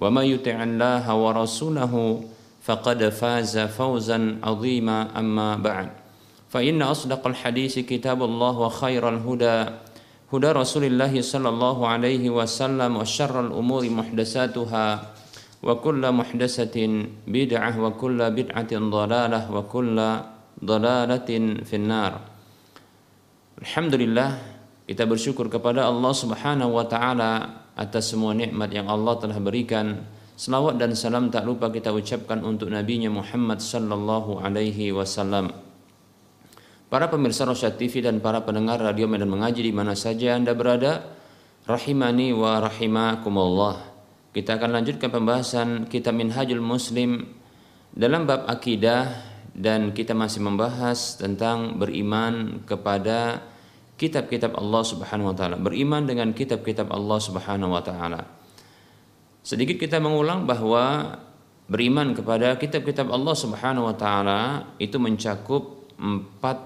ومن 0.00 0.24
يطع 0.24 0.56
الله 0.62 1.04
ورسوله 1.14 1.94
فقد 2.62 3.00
فاز 3.08 3.54
فوزا 3.58 4.18
عظيما 4.42 5.18
أما 5.18 5.56
بعد 5.56 5.88
فإن 6.50 6.82
أصدق 6.82 7.26
الحديث 7.26 7.78
كتاب 7.78 8.22
الله 8.22 8.54
وخير 8.58 9.08
الهدى 9.08 9.58
هدى 10.32 10.50
رسول 10.52 10.84
الله 10.84 11.12
صلى 11.20 11.48
الله 11.48 11.78
عليه 11.88 12.24
وسلم 12.30 12.90
وشر 12.96 13.34
الأمور 13.46 13.82
محدثاتها 13.90 14.86
وكل 15.62 16.02
محدثة 16.12 16.76
بدعة 17.26 17.72
وكل 17.80 18.18
بدعة 18.30 18.72
ضلالة 18.72 19.40
وكل 19.54 19.98
ضلالة 20.64 21.30
في 21.64 21.74
النار 21.76 22.12
الحمد 23.62 23.94
لله 23.94 24.30
kita 24.86 25.02
bersyukur 25.02 25.50
kepada 25.50 25.82
Allah 25.82 26.14
Subhanahu 26.14 26.78
wa 26.78 26.86
taala 26.86 27.32
atas 27.81 28.13
semua 28.13 28.37
nikmat 28.37 28.69
yang 28.69 28.85
Allah 28.85 29.17
telah 29.17 29.41
berikan. 29.41 30.05
Selawat 30.37 30.77
dan 30.77 30.93
salam 30.93 31.33
tak 31.33 31.45
lupa 31.49 31.73
kita 31.73 31.89
ucapkan 31.89 32.45
untuk 32.45 32.69
nabinya 32.69 33.09
Muhammad 33.09 33.57
sallallahu 33.57 34.41
alaihi 34.41 34.93
wasallam. 34.93 35.49
Para 36.91 37.09
pemirsa 37.09 37.47
Rosyad 37.47 37.79
TV 37.79 38.05
dan 38.05 38.21
para 38.21 38.45
pendengar 38.45 38.77
radio 38.77 39.09
Medan 39.09 39.31
Mengaji 39.31 39.65
di 39.65 39.73
mana 39.73 39.97
saja 39.97 40.37
Anda 40.37 40.53
berada, 40.53 41.13
rahimani 41.65 42.35
wa 42.35 42.61
rahimakumullah. 42.61 43.75
Kita 44.31 44.59
akan 44.59 44.69
lanjutkan 44.81 45.11
pembahasan 45.11 45.91
kitab 45.91 46.15
Minhajul 46.15 46.63
Muslim 46.63 47.27
dalam 47.91 48.23
bab 48.23 48.47
akidah 48.47 49.11
dan 49.51 49.91
kita 49.91 50.15
masih 50.15 50.39
membahas 50.39 51.19
tentang 51.19 51.75
beriman 51.75 52.63
kepada 52.63 53.43
kitab-kitab 54.01 54.57
Allah 54.57 54.81
Subhanahu 54.81 55.29
wa 55.29 55.35
taala, 55.37 55.61
beriman 55.61 56.09
dengan 56.09 56.33
kitab-kitab 56.33 56.89
Allah 56.89 57.21
Subhanahu 57.21 57.69
wa 57.69 57.85
taala. 57.85 58.25
Sedikit 59.45 59.77
kita 59.77 60.01
mengulang 60.01 60.49
bahwa 60.49 61.17
beriman 61.69 62.17
kepada 62.17 62.57
kitab-kitab 62.57 63.13
Allah 63.13 63.37
Subhanahu 63.37 63.85
wa 63.85 63.93
taala 63.93 64.73
itu 64.81 64.97
mencakup 64.97 65.93
empat 66.01 66.57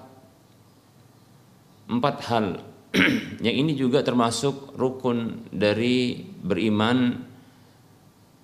empat 1.92 2.16
hal 2.32 2.46
yang 3.44 3.52
ini 3.52 3.76
juga 3.76 4.00
termasuk 4.00 4.72
rukun 4.72 5.52
dari 5.52 6.24
beriman 6.24 7.20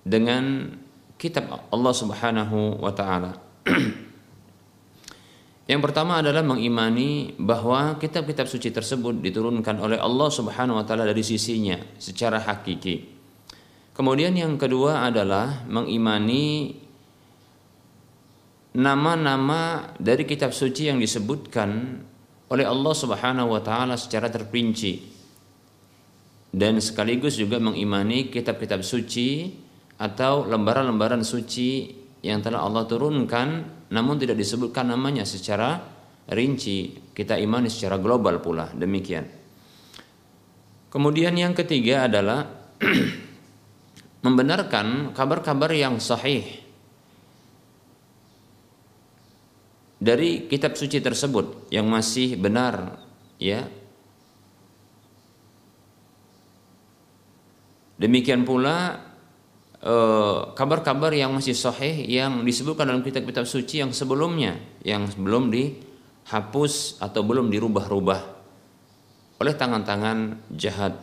dengan 0.05 0.69
kitab 1.17 1.65
Allah 1.73 1.93
Subhanahu 1.97 2.77
wa 2.77 2.93
taala. 2.93 3.41
Yang 5.63 5.81
pertama 5.89 6.19
adalah 6.19 6.43
mengimani 6.43 7.39
bahwa 7.39 7.95
kitab-kitab 7.95 8.51
suci 8.51 8.67
tersebut 8.67 9.23
diturunkan 9.23 9.79
oleh 9.79 9.95
Allah 9.95 10.27
Subhanahu 10.27 10.75
wa 10.75 10.83
taala 10.83 11.07
dari 11.07 11.23
sisinya 11.23 11.79
secara 11.95 12.43
hakiki. 12.43 13.07
Kemudian 13.95 14.35
yang 14.35 14.59
kedua 14.59 15.07
adalah 15.07 15.63
mengimani 15.69 16.75
nama-nama 18.75 19.93
dari 20.01 20.27
kitab 20.27 20.51
suci 20.51 20.91
yang 20.91 20.99
disebutkan 20.99 22.01
oleh 22.51 22.65
Allah 22.67 22.93
Subhanahu 22.97 23.55
wa 23.55 23.61
taala 23.63 23.95
secara 23.95 24.27
terperinci 24.27 25.13
dan 26.53 26.77
sekaligus 26.77 27.41
juga 27.41 27.57
mengimani 27.57 28.29
kitab-kitab 28.29 28.85
suci 28.85 29.49
atau 29.97 30.45
lembaran-lembaran 30.45 31.25
suci 31.25 31.89
yang 32.21 32.45
telah 32.45 32.61
Allah 32.61 32.85
turunkan 32.85 33.47
namun 33.93 34.17
tidak 34.17 34.41
disebutkan 34.41 34.89
namanya 34.89 35.21
secara 35.21 35.77
rinci. 36.33 36.97
Kita 37.13 37.37
imani 37.37 37.69
secara 37.69 38.01
global 38.01 38.41
pula. 38.41 38.73
Demikian. 38.73 39.21
Kemudian 40.89 41.37
yang 41.37 41.53
ketiga 41.53 42.09
adalah 42.09 42.41
membenarkan 44.25 45.13
kabar-kabar 45.13 45.69
yang 45.73 46.01
sahih 46.01 46.41
dari 50.01 50.49
kitab 50.49 50.73
suci 50.73 50.97
tersebut 50.97 51.69
yang 51.69 51.85
masih 51.85 52.33
benar 52.35 52.97
ya. 53.37 53.69
Demikian 58.01 58.41
pula 58.41 58.99
eh, 59.83 60.39
kabar-kabar 60.55 61.11
yang 61.11 61.35
masih 61.35 61.53
sahih 61.53 62.07
yang 62.07 62.47
disebutkan 62.47 62.87
dalam 62.87 63.03
kitab-kitab 63.03 63.43
suci 63.43 63.83
yang 63.83 63.91
sebelumnya 63.91 64.55
yang 64.87 65.05
belum 65.19 65.51
dihapus 65.51 67.03
atau 67.03 67.21
belum 67.21 67.51
dirubah-rubah 67.51 68.21
oleh 69.43 69.53
tangan-tangan 69.59 70.47
jahat. 70.55 70.95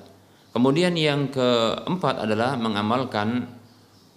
Kemudian 0.50 0.96
yang 0.96 1.30
keempat 1.30 2.26
adalah 2.26 2.58
mengamalkan 2.58 3.46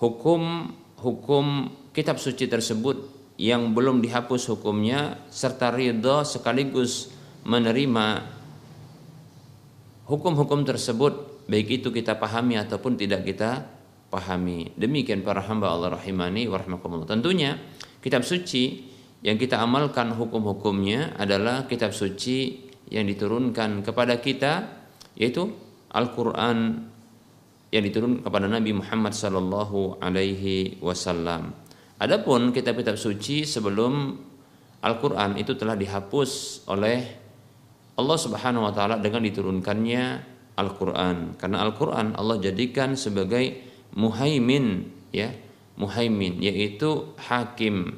hukum 0.02 0.74
hukum 1.04 1.70
kitab 1.92 2.18
suci 2.18 2.48
tersebut 2.48 3.12
yang 3.38 3.76
belum 3.76 4.00
dihapus 4.00 4.56
hukumnya 4.56 5.20
serta 5.28 5.76
ridho 5.76 6.24
sekaligus 6.24 7.12
menerima 7.44 8.24
hukum-hukum 10.08 10.64
tersebut 10.64 11.44
baik 11.52 11.84
itu 11.84 11.90
kita 11.92 12.16
pahami 12.16 12.56
ataupun 12.56 12.96
tidak 12.96 13.28
kita 13.28 13.68
pahami. 14.14 14.70
Demikian 14.78 15.26
para 15.26 15.42
hamba 15.42 15.74
Allah 15.74 15.98
rahimani 15.98 16.46
wa 16.46 16.62
tentunya 17.10 17.58
kitab 17.98 18.22
suci 18.22 18.94
yang 19.26 19.42
kita 19.42 19.58
amalkan 19.58 20.14
hukum-hukumnya 20.14 21.18
adalah 21.18 21.66
kitab 21.66 21.98
suci 21.98 22.70
yang 22.94 23.10
diturunkan 23.10 23.82
kepada 23.82 24.22
kita 24.22 24.54
yaitu 25.18 25.50
Al-Qur'an 25.90 26.90
yang 27.74 27.84
diturunkan 27.90 28.22
kepada 28.22 28.46
Nabi 28.46 28.78
Muhammad 28.78 29.18
sallallahu 29.18 29.98
alaihi 29.98 30.78
wasallam. 30.78 31.58
Adapun 31.98 32.54
kitab-kitab 32.54 33.02
suci 33.02 33.50
sebelum 33.50 34.14
Al-Quran 34.84 35.40
itu 35.40 35.56
telah 35.58 35.74
dihapus 35.74 36.64
oleh 36.70 37.00
Allah 37.98 38.18
Subhanahu 38.20 38.68
wa 38.68 38.74
taala 38.76 39.00
dengan 39.00 39.24
diturunkannya 39.24 40.04
Al-Quran. 40.60 41.40
Karena 41.40 41.64
Al-Quran 41.64 42.14
Allah 42.20 42.38
jadikan 42.44 42.94
sebagai 43.00 43.73
muhaimin 43.94 44.90
ya, 45.14 45.34
muhaimin 45.80 46.42
yaitu 46.42 47.14
hakim. 47.18 47.98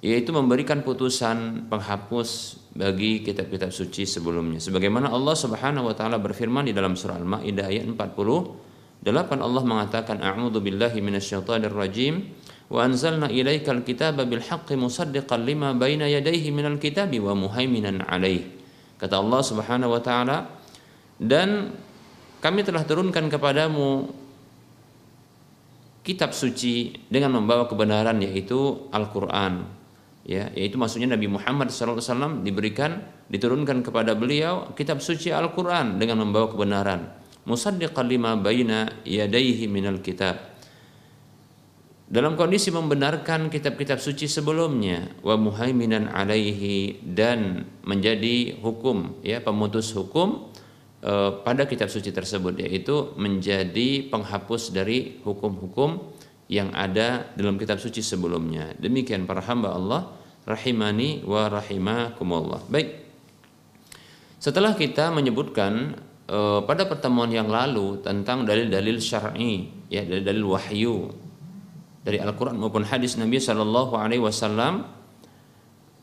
Yaitu 0.00 0.32
memberikan 0.32 0.80
putusan 0.80 1.68
penghapus 1.68 2.56
bagi 2.72 3.20
kitab-kitab 3.20 3.68
suci 3.68 4.08
sebelumnya. 4.08 4.56
Sebagaimana 4.56 5.12
Allah 5.12 5.36
Subhanahu 5.36 5.92
wa 5.92 5.94
taala 5.94 6.16
berfirman 6.16 6.64
di 6.64 6.72
dalam 6.72 6.96
surah 6.96 7.20
Al-Maidah 7.20 7.68
ayat 7.68 7.84
40 7.84 8.70
Delapan 9.00 9.40
Allah 9.40 9.64
mengatakan 9.64 10.20
a'udzu 10.20 10.60
billahi 10.60 11.00
minasyaitonir 11.00 11.72
rajim 11.72 12.36
wa 12.68 12.84
anzalna 12.84 13.32
ilaikal 13.32 13.80
kitaba 13.80 14.28
bil 14.28 14.44
haqqi 14.44 14.76
musaddiqan 14.76 15.40
lima 15.40 15.72
baina 15.72 16.04
yadayhi 16.04 16.52
minal 16.52 16.76
kitabi 16.76 17.16
wa 17.16 17.32
muhaiminan 17.32 18.04
alaih. 18.04 18.44
Kata 19.00 19.24
Allah 19.24 19.40
Subhanahu 19.40 19.96
wa 19.96 20.00
taala 20.04 20.52
dan 21.16 21.72
kami 22.44 22.60
telah 22.60 22.84
turunkan 22.84 23.32
kepadamu 23.32 24.12
kitab 26.00 26.32
suci 26.32 26.96
dengan 27.12 27.36
membawa 27.36 27.68
kebenaran 27.68 28.20
yaitu 28.24 28.88
Al-Qur'an. 28.92 29.68
Ya 30.24 30.52
yaitu 30.52 30.76
maksudnya 30.76 31.16
Nabi 31.16 31.26
Muhammad 31.28 31.72
SAW 31.72 32.44
diberikan 32.44 33.04
diturunkan 33.32 33.80
kepada 33.80 34.12
beliau 34.12 34.72
kitab 34.76 35.00
suci 35.00 35.32
Al-Qur'an 35.32 35.96
dengan 35.96 36.20
membawa 36.24 36.50
kebenaran. 36.52 37.08
Musaddiqan 37.48 38.06
lima 38.06 38.36
baina 38.36 39.00
yadayhi 39.02 39.64
minal 39.64 40.04
kitab. 40.04 40.50
Dalam 42.10 42.34
kondisi 42.34 42.74
membenarkan 42.74 43.54
kitab-kitab 43.54 44.02
suci 44.02 44.26
sebelumnya 44.26 45.14
wa 45.22 45.38
muhaiminan 45.38 46.10
alaihi 46.10 46.98
dan 47.06 47.70
menjadi 47.86 48.58
hukum 48.58 49.14
ya 49.22 49.38
pemutus 49.38 49.94
hukum 49.94 50.49
pada 51.00 51.64
kitab 51.64 51.88
suci 51.88 52.12
tersebut 52.12 52.60
yaitu 52.60 53.16
menjadi 53.16 54.12
penghapus 54.12 54.68
dari 54.68 55.16
hukum-hukum 55.24 56.12
yang 56.50 56.74
ada 56.74 57.30
dalam 57.38 57.56
kitab 57.56 57.78
suci 57.78 58.02
sebelumnya. 58.04 58.74
Demikian 58.76 59.24
para 59.24 59.40
hamba 59.40 59.72
Allah 59.72 60.12
rahimani 60.44 61.22
wa 61.22 61.46
rahimakumullah. 61.46 62.66
Baik. 62.66 63.00
Setelah 64.42 64.74
kita 64.74 65.14
menyebutkan 65.14 65.94
uh, 66.26 66.60
pada 66.66 66.90
pertemuan 66.90 67.30
yang 67.30 67.46
lalu 67.46 68.02
tentang 68.02 68.42
dalil-dalil 68.42 68.98
syar'i 68.98 69.68
ya 69.92 70.02
dalil-dalil 70.02 70.44
wahyu 70.48 70.96
dari 72.00 72.16
Al-Qur'an 72.16 72.56
maupun 72.56 72.88
hadis 72.88 73.20
Nabi 73.20 73.36
sallallahu 73.36 73.94
alaihi 73.94 74.24
wasallam 74.24 74.88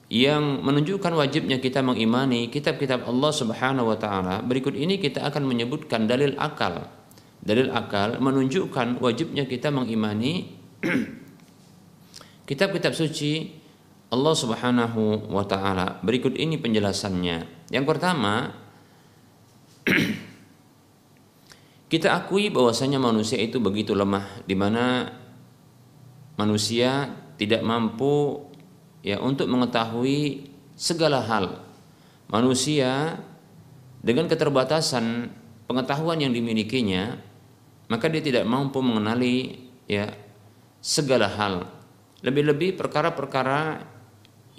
yang 0.07 0.63
menunjukkan 0.63 1.12
wajibnya 1.12 1.59
kita 1.59 1.83
mengimani 1.83 2.48
kitab-kitab 2.48 3.04
Allah 3.04 3.31
Subhanahu 3.36 3.92
wa 3.92 3.98
taala. 4.00 4.39
Berikut 4.39 4.71
ini 4.71 5.04
kita 5.04 5.19
akan 5.27 5.44
menyebutkan 5.44 6.07
dalil 6.07 6.31
akal. 6.39 6.88
Dalil 7.44 7.68
akal 7.75 8.15
menunjukkan 8.24 9.04
wajibnya 9.04 9.44
kita 9.44 9.68
mengimani 9.68 10.56
kitab-kitab 12.50 12.95
suci 12.95 13.51
Allah 14.07 14.36
Subhanahu 14.36 15.27
wa 15.27 15.44
taala. 15.44 16.00
Berikut 16.00 16.39
ini 16.39 16.56
penjelasannya. 16.56 17.68
Yang 17.68 17.86
pertama, 17.92 18.56
kita 21.92 22.15
akui 22.15 22.48
bahwasanya 22.48 22.95
manusia 22.95 23.36
itu 23.44 23.59
begitu 23.59 23.92
lemah 23.92 24.48
di 24.48 24.56
mana 24.56 25.12
manusia 26.39 27.12
tidak 27.36 27.59
mampu 27.59 28.47
ya 29.02 29.22
untuk 29.22 29.50
mengetahui 29.50 30.50
segala 30.78 31.24
hal. 31.26 31.64
Manusia 32.28 33.22
dengan 34.04 34.28
keterbatasan 34.28 35.32
pengetahuan 35.66 36.20
yang 36.20 36.32
dimilikinya 36.36 37.18
maka 37.88 38.12
dia 38.12 38.20
tidak 38.20 38.44
mampu 38.44 38.84
mengenali 38.84 39.68
ya 39.88 40.12
segala 40.84 41.32
hal. 41.32 41.68
Lebih-lebih 42.24 42.76
perkara-perkara 42.76 43.86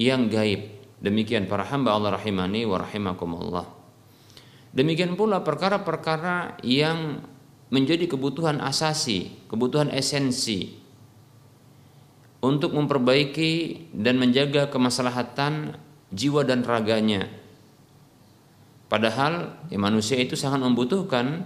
yang 0.00 0.30
gaib. 0.32 0.80
Demikian 0.98 1.46
para 1.46 1.62
hamba 1.68 1.94
Allah 1.94 2.18
rahimani 2.18 2.66
wa 2.66 2.82
rahimakumullah. 2.82 3.66
Demikian 4.74 5.14
pula 5.14 5.44
perkara-perkara 5.44 6.58
yang 6.66 7.22
menjadi 7.68 8.08
kebutuhan 8.08 8.64
asasi 8.64 9.44
kebutuhan 9.48 9.92
esensi 9.92 10.77
untuk 12.38 12.74
memperbaiki 12.74 13.86
dan 13.94 14.18
menjaga 14.18 14.70
kemaslahatan 14.70 15.74
jiwa 16.14 16.46
dan 16.46 16.62
raganya. 16.62 17.26
Padahal 18.88 19.58
ya, 19.68 19.76
manusia 19.76 20.16
itu 20.16 20.32
sangat 20.38 20.64
membutuhkan 20.64 21.44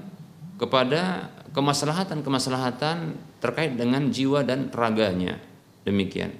kepada 0.60 1.32
kemaslahatan-kemaslahatan 1.50 3.18
terkait 3.42 3.74
dengan 3.74 4.06
jiwa 4.12 4.46
dan 4.46 4.70
raganya. 4.70 5.42
Demikian. 5.82 6.38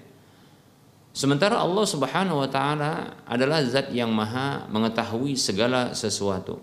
Sementara 1.13 1.61
Allah 1.61 1.85
Subhanahu 1.85 2.41
wa 2.41 2.49
taala 2.49 3.21
adalah 3.29 3.61
zat 3.67 3.93
yang 3.93 4.09
maha 4.15 4.65
mengetahui 4.73 5.37
segala 5.37 5.93
sesuatu. 5.93 6.63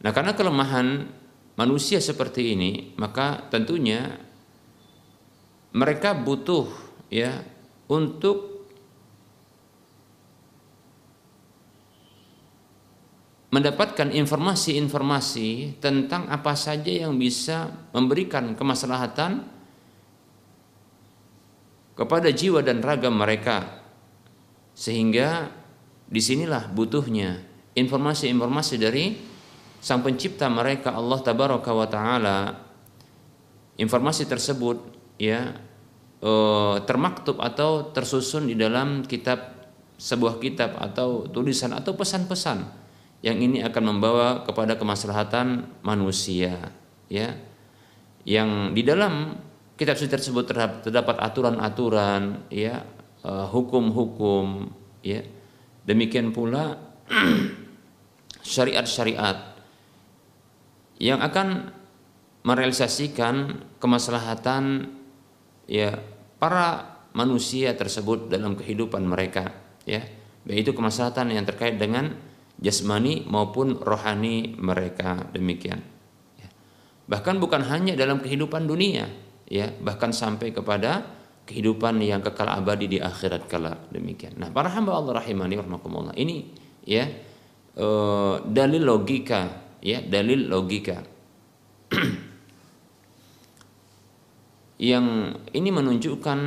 Nah, 0.00 0.12
karena 0.12 0.36
kelemahan 0.36 1.08
manusia 1.56 2.00
seperti 2.00 2.52
ini, 2.52 2.92
maka 3.00 3.48
tentunya 3.48 4.20
mereka 5.70 6.14
butuh 6.14 6.66
ya 7.10 7.46
untuk 7.86 8.50
mendapatkan 13.50 14.14
informasi-informasi 14.14 15.82
tentang 15.82 16.30
apa 16.30 16.54
saja 16.54 17.06
yang 17.06 17.18
bisa 17.18 17.70
memberikan 17.90 18.54
kemaslahatan 18.54 19.42
kepada 21.98 22.30
jiwa 22.30 22.62
dan 22.62 22.78
raga 22.78 23.10
mereka. 23.10 23.82
Sehingga 24.72 25.50
di 26.06 26.22
sinilah 26.22 26.70
butuhnya 26.70 27.42
informasi-informasi 27.74 28.74
dari 28.78 29.18
sang 29.82 30.06
pencipta 30.06 30.46
mereka 30.46 30.94
Allah 30.94 31.18
tabaraka 31.18 31.70
wa 31.74 31.88
taala. 31.90 32.38
Informasi 33.82 34.30
tersebut 34.30 34.99
ya 35.20 35.52
eh, 36.24 36.76
termaktub 36.88 37.36
atau 37.44 37.92
tersusun 37.92 38.48
di 38.48 38.56
dalam 38.56 39.04
kitab 39.04 39.60
sebuah 40.00 40.40
kitab 40.40 40.80
atau 40.80 41.28
tulisan 41.28 41.76
atau 41.76 41.92
pesan-pesan 41.92 42.64
yang 43.20 43.36
ini 43.36 43.60
akan 43.60 43.84
membawa 43.84 44.48
kepada 44.48 44.80
kemaslahatan 44.80 45.68
manusia 45.84 46.72
ya. 47.12 47.36
Yang 48.24 48.76
di 48.76 48.82
dalam 48.84 49.36
kitab 49.76 49.96
suci 49.96 50.08
tersebut 50.08 50.44
terdapat 50.84 51.20
aturan-aturan 51.20 52.48
ya 52.48 52.80
eh, 53.20 53.46
hukum-hukum 53.52 54.72
ya. 55.04 55.20
Demikian 55.84 56.32
pula 56.32 56.80
syariat-syariat 58.40 59.52
yang 61.00 61.20
akan 61.24 61.76
merealisasikan 62.44 63.64
kemaslahatan 63.80 64.92
ya 65.70 65.94
para 66.42 66.98
manusia 67.14 67.78
tersebut 67.78 68.26
dalam 68.26 68.58
kehidupan 68.58 69.06
mereka 69.06 69.54
ya 69.86 70.02
baik 70.42 70.66
itu 70.66 70.72
kemaslahatan 70.74 71.30
yang 71.30 71.46
terkait 71.46 71.78
dengan 71.78 72.10
jasmani 72.58 73.22
maupun 73.30 73.78
rohani 73.78 74.58
mereka 74.58 75.30
demikian 75.30 75.78
ya. 76.36 76.48
bahkan 77.06 77.38
bukan 77.38 77.62
hanya 77.70 77.94
dalam 77.94 78.18
kehidupan 78.18 78.66
dunia 78.66 79.06
ya 79.46 79.70
bahkan 79.78 80.10
sampai 80.10 80.50
kepada 80.50 81.06
kehidupan 81.46 81.98
yang 82.02 82.22
kekal 82.22 82.50
abadi 82.50 82.86
di 82.86 82.98
akhirat 82.98 83.46
kala 83.46 83.78
demikian 83.94 84.38
nah 84.38 84.50
para 84.50 84.70
hamba 84.74 84.98
Allah 84.98 85.22
rahimani 85.22 85.54
warahmatullah 85.58 86.14
ini 86.18 86.50
ya 86.86 87.10
e, 87.74 87.86
dalil 88.46 88.86
logika 88.86 89.74
ya 89.82 89.98
dalil 90.04 90.46
logika 90.46 91.02
yang 94.80 95.36
ini 95.52 95.68
menunjukkan 95.68 96.38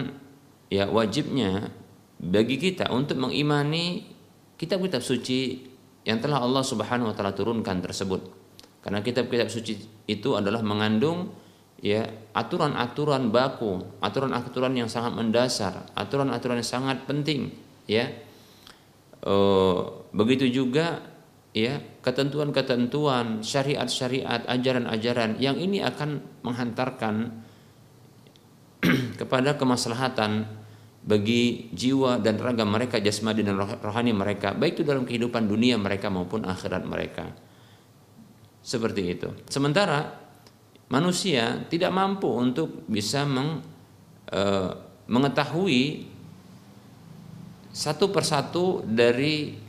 ya 0.73 0.89
wajibnya 0.89 1.69
bagi 2.17 2.57
kita 2.57 2.89
untuk 2.89 3.21
mengimani 3.21 4.09
kitab-kitab 4.57 5.05
suci 5.05 5.61
yang 6.01 6.17
telah 6.17 6.41
Allah 6.41 6.65
Subhanahu 6.65 7.13
wa 7.13 7.15
taala 7.15 7.37
turunkan 7.37 7.77
tersebut. 7.85 8.41
Karena 8.81 9.05
kitab-kitab 9.05 9.53
suci 9.53 9.77
itu 10.09 10.33
adalah 10.33 10.65
mengandung 10.65 11.29
ya 11.77 12.09
aturan-aturan 12.33 13.29
baku, 13.29 14.01
aturan-aturan 14.01 14.73
yang 14.81 14.89
sangat 14.89 15.13
mendasar, 15.13 15.93
aturan-aturan 15.93 16.57
yang 16.57 16.71
sangat 16.81 17.05
penting 17.05 17.53
ya. 17.85 18.09
E, 19.23 19.35
begitu 20.09 20.49
juga 20.49 21.05
ya 21.53 21.79
ketentuan-ketentuan, 22.01 23.45
syariat-syariat, 23.45 24.43
ajaran-ajaran 24.49 25.37
yang 25.37 25.55
ini 25.55 25.79
akan 25.85 26.19
menghantarkan 26.43 27.42
kepada 29.19 29.55
kemaslahatan 29.55 30.45
bagi 31.03 31.67
jiwa 31.75 32.19
dan 32.23 32.39
raga 32.39 32.63
mereka 32.63 32.95
jasmani 33.03 33.43
dan 33.43 33.59
rohani 33.59 34.15
mereka 34.15 34.55
baik 34.55 34.79
itu 34.79 34.83
dalam 34.87 35.03
kehidupan 35.03 35.51
dunia 35.51 35.75
mereka 35.75 36.07
maupun 36.07 36.47
akhirat 36.47 36.83
mereka. 36.87 37.27
Seperti 38.63 39.01
itu. 39.11 39.27
Sementara 39.51 40.07
manusia 40.87 41.67
tidak 41.67 41.91
mampu 41.91 42.31
untuk 42.31 42.87
bisa 42.87 43.27
meng, 43.27 43.59
e, 44.31 44.41
mengetahui 45.11 46.07
satu 47.75 48.07
persatu 48.07 48.79
dari 48.87 49.59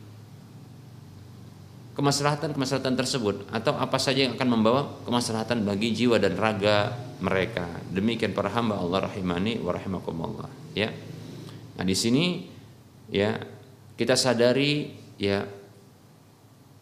kemaslahatan-kemaslahatan 1.98 2.94
tersebut 2.94 3.36
atau 3.50 3.74
apa 3.74 3.98
saja 3.98 4.30
yang 4.30 4.38
akan 4.38 4.48
membawa 4.50 4.82
kemaslahatan 5.02 5.66
bagi 5.66 5.90
jiwa 5.90 6.22
dan 6.22 6.38
raga 6.38 6.94
mereka. 7.24 7.64
Demikian 7.88 8.36
para 8.36 8.52
hamba 8.52 8.76
Allah 8.76 9.08
rahimani 9.08 9.56
wa 9.64 9.72
rahimakumullah, 9.72 10.52
ya. 10.76 10.92
Nah, 11.74 11.84
di 11.88 11.96
sini 11.96 12.44
ya 13.08 13.34
kita 13.96 14.14
sadari 14.14 14.94
ya 15.18 15.44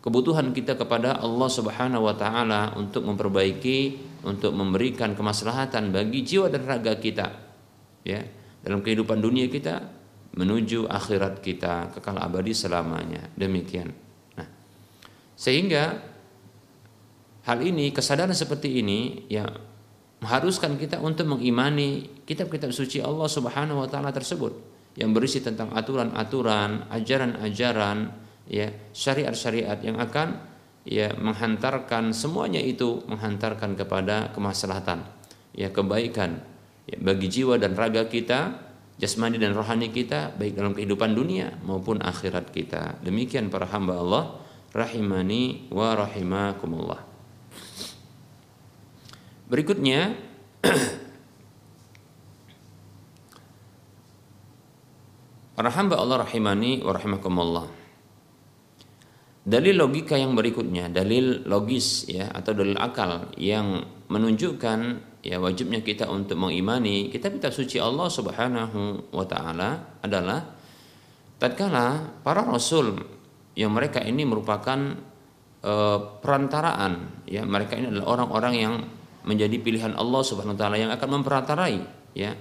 kebutuhan 0.03 0.51
kita 0.51 0.75
kepada 0.75 1.23
Allah 1.23 1.49
Subhanahu 1.49 2.11
wa 2.11 2.15
taala 2.19 2.75
untuk 2.75 3.07
memperbaiki 3.07 4.11
untuk 4.27 4.55
memberikan 4.55 5.15
kemaslahatan 5.15 5.95
bagi 5.95 6.27
jiwa 6.27 6.51
dan 6.51 6.67
raga 6.67 6.99
kita 6.99 7.27
ya 8.03 8.21
dalam 8.63 8.83
kehidupan 8.83 9.23
dunia 9.23 9.47
kita 9.47 9.83
menuju 10.35 10.91
akhirat 10.91 11.45
kita 11.45 11.95
kekal 11.95 12.19
abadi 12.19 12.55
selamanya 12.55 13.31
demikian 13.39 13.95
nah 14.35 14.49
sehingga 15.39 16.03
hal 17.47 17.59
ini 17.63 17.95
kesadaran 17.95 18.35
seperti 18.35 18.83
ini 18.83 19.31
ya 19.31 19.47
mengharuskan 20.23 20.79
kita 20.79 21.02
untuk 21.02 21.26
mengimani 21.26 22.07
kitab-kitab 22.23 22.71
suci 22.71 23.02
Allah 23.02 23.26
Subhanahu 23.26 23.83
wa 23.83 23.88
taala 23.91 24.14
tersebut 24.14 24.55
yang 24.95 25.11
berisi 25.11 25.43
tentang 25.43 25.75
aturan-aturan, 25.75 26.87
ajaran-ajaran, 26.95 28.12
ya, 28.47 28.71
syariat-syariat 28.95 29.83
yang 29.83 29.99
akan 29.99 30.38
ya 30.87 31.11
menghantarkan 31.19 32.14
semuanya 32.14 32.62
itu 32.62 33.02
menghantarkan 33.11 33.75
kepada 33.75 34.31
kemaslahatan, 34.31 35.02
ya 35.59 35.75
kebaikan 35.75 36.38
ya, 36.87 36.97
bagi 37.02 37.26
jiwa 37.26 37.59
dan 37.59 37.75
raga 37.75 38.07
kita, 38.07 38.62
jasmani 39.02 39.43
dan 39.43 39.59
rohani 39.59 39.91
kita 39.91 40.38
baik 40.38 40.55
dalam 40.55 40.71
kehidupan 40.76 41.19
dunia 41.19 41.59
maupun 41.67 41.99
akhirat 41.99 42.55
kita. 42.55 43.02
Demikian 43.02 43.50
para 43.50 43.67
hamba 43.67 43.99
Allah 43.99 44.25
rahimani 44.71 45.67
wa 45.75 45.99
rahimakumullah. 45.99 47.12
Berikutnya 49.52 50.16
Para 55.52 55.68
Allah 55.68 56.25
rahimani 56.25 56.80
wa 56.80 56.97
rahimakumullah. 56.97 57.68
Dalil 59.44 59.76
logika 59.76 60.16
yang 60.16 60.32
berikutnya, 60.32 60.88
dalil 60.88 61.44
logis 61.44 62.09
ya 62.09 62.32
atau 62.32 62.56
dalil 62.56 62.78
akal 62.80 63.28
yang 63.37 63.85
menunjukkan 64.09 64.78
ya 65.21 65.37
wajibnya 65.38 65.85
kita 65.85 66.09
untuk 66.09 66.40
mengimani 66.40 67.12
kitab-kitab 67.12 67.52
suci 67.52 67.76
Allah 67.76 68.09
Subhanahu 68.11 69.12
wa 69.14 69.26
taala 69.28 70.00
adalah 70.02 70.40
tatkala 71.37 72.16
para 72.25 72.42
rasul 72.42 72.97
yang 73.54 73.71
mereka 73.71 74.02
ini 74.02 74.26
merupakan 74.26 74.99
e, 75.62 75.73
perantaraan 76.23 77.23
ya 77.26 77.47
mereka 77.47 77.78
ini 77.78 77.90
adalah 77.90 78.18
orang-orang 78.18 78.54
yang 78.59 78.75
menjadi 79.23 79.57
pilihan 79.59 79.95
Allah 79.95 80.23
Subhanahu 80.23 80.55
wa 80.55 80.61
taala 80.61 80.76
yang 80.79 80.91
akan 80.91 81.09
memperantarai 81.21 81.76
ya. 82.17 82.35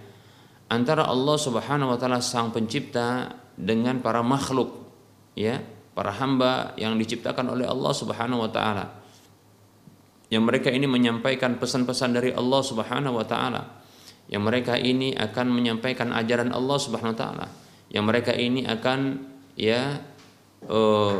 Antara 0.71 1.05
Allah 1.05 1.35
Subhanahu 1.35 1.93
wa 1.93 1.97
taala 1.99 2.23
sang 2.23 2.49
pencipta 2.55 3.37
dengan 3.59 3.99
para 3.99 4.23
makhluk 4.23 4.81
ya 5.35 5.59
para 5.91 6.11
hamba 6.15 6.73
yang 6.79 6.95
diciptakan 6.95 7.51
oleh 7.51 7.67
Allah 7.67 7.91
Subhanahu 7.91 8.47
wa 8.47 8.51
taala. 8.51 8.85
Yang 10.31 10.43
mereka 10.47 10.69
ini 10.71 10.87
menyampaikan 10.87 11.59
pesan-pesan 11.59 12.15
dari 12.15 12.31
Allah 12.31 12.61
Subhanahu 12.63 13.19
wa 13.19 13.25
taala. 13.27 13.83
Yang 14.31 14.43
mereka 14.47 14.79
ini 14.79 15.11
akan 15.11 15.51
menyampaikan 15.51 16.15
ajaran 16.15 16.55
Allah 16.55 16.77
Subhanahu 16.79 17.13
wa 17.13 17.19
taala. 17.19 17.47
Yang 17.91 18.05
mereka 18.07 18.31
ini 18.31 18.63
akan 18.63 18.99
ya 19.59 19.99
uh, 20.71 21.19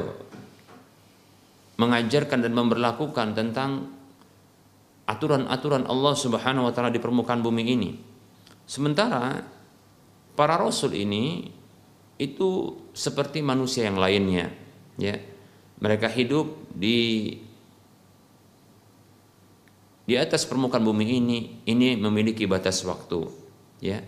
mengajarkan 1.76 2.40
dan 2.40 2.54
memperlakukan 2.56 3.28
tentang 3.36 3.92
aturan-aturan 5.12 5.84
Allah 5.86 6.14
Subhanahu 6.16 6.68
wa 6.68 6.74
taala 6.74 6.90
di 6.90 7.04
permukaan 7.04 7.44
bumi 7.44 7.64
ini 7.68 7.92
Sementara 8.72 9.44
para 10.32 10.56
rasul 10.56 10.96
ini 10.96 11.52
itu 12.16 12.80
seperti 12.96 13.44
manusia 13.44 13.84
yang 13.90 14.00
lainnya, 14.00 14.48
ya. 14.96 15.20
Mereka 15.82 16.08
hidup 16.08 16.72
di 16.72 17.36
di 20.08 20.16
atas 20.16 20.48
permukaan 20.48 20.88
bumi 20.88 21.20
ini 21.20 21.38
ini 21.68 22.00
memiliki 22.00 22.48
batas 22.48 22.80
waktu, 22.88 23.28
ya. 23.84 24.00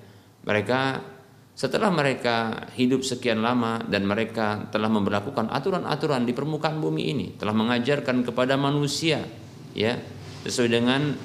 Mereka 0.47 1.11
setelah 1.59 1.91
mereka 1.91 2.71
hidup 2.79 3.03
sekian 3.03 3.43
lama 3.43 3.83
dan 3.83 4.07
mereka 4.07 4.71
telah 4.71 4.87
memperlakukan 4.87 5.51
aturan-aturan 5.51 6.23
di 6.23 6.31
permukaan 6.31 6.79
bumi 6.79 7.11
ini, 7.11 7.27
telah 7.35 7.51
mengajarkan 7.51 8.23
kepada 8.23 8.55
manusia, 8.55 9.27
ya, 9.75 9.99
sesuai 10.43 10.69
dengan 10.69 11.15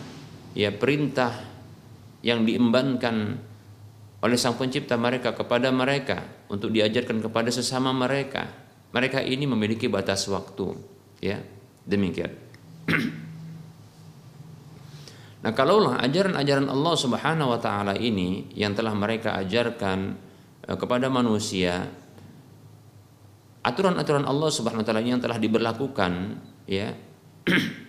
ya 0.55 0.71
perintah 0.71 1.35
yang 2.23 2.47
diembankan 2.47 3.49
oleh 4.19 4.39
Sang 4.39 4.59
Pencipta 4.59 4.99
mereka 4.99 5.35
kepada 5.35 5.71
mereka 5.71 6.27
untuk 6.51 6.75
diajarkan 6.75 7.23
kepada 7.23 7.51
sesama 7.55 7.95
mereka. 7.95 8.51
Mereka 8.89 9.21
ini 9.21 9.45
memiliki 9.45 9.85
batas 9.87 10.25
waktu, 10.33 10.73
ya. 11.21 11.39
Demikian. 11.85 12.33
nah, 15.45 15.53
kalaulah 15.53 16.01
ajaran-ajaran 16.03 16.73
Allah 16.73 16.95
Subhanahu 16.97 17.53
wa 17.53 17.61
taala 17.61 17.95
ini 18.01 18.49
yang 18.57 18.73
telah 18.73 18.97
mereka 18.97 19.37
ajarkan 19.39 20.17
eh, 20.67 20.77
kepada 20.77 21.13
manusia 21.13 21.85
aturan-aturan 23.61 24.25
Allah 24.25 24.49
Subhanahu 24.49 24.83
wa 24.83 24.89
taala 24.89 25.05
yang 25.05 25.21
telah 25.21 25.37
diberlakukan, 25.37 26.41
ya. 26.65 26.97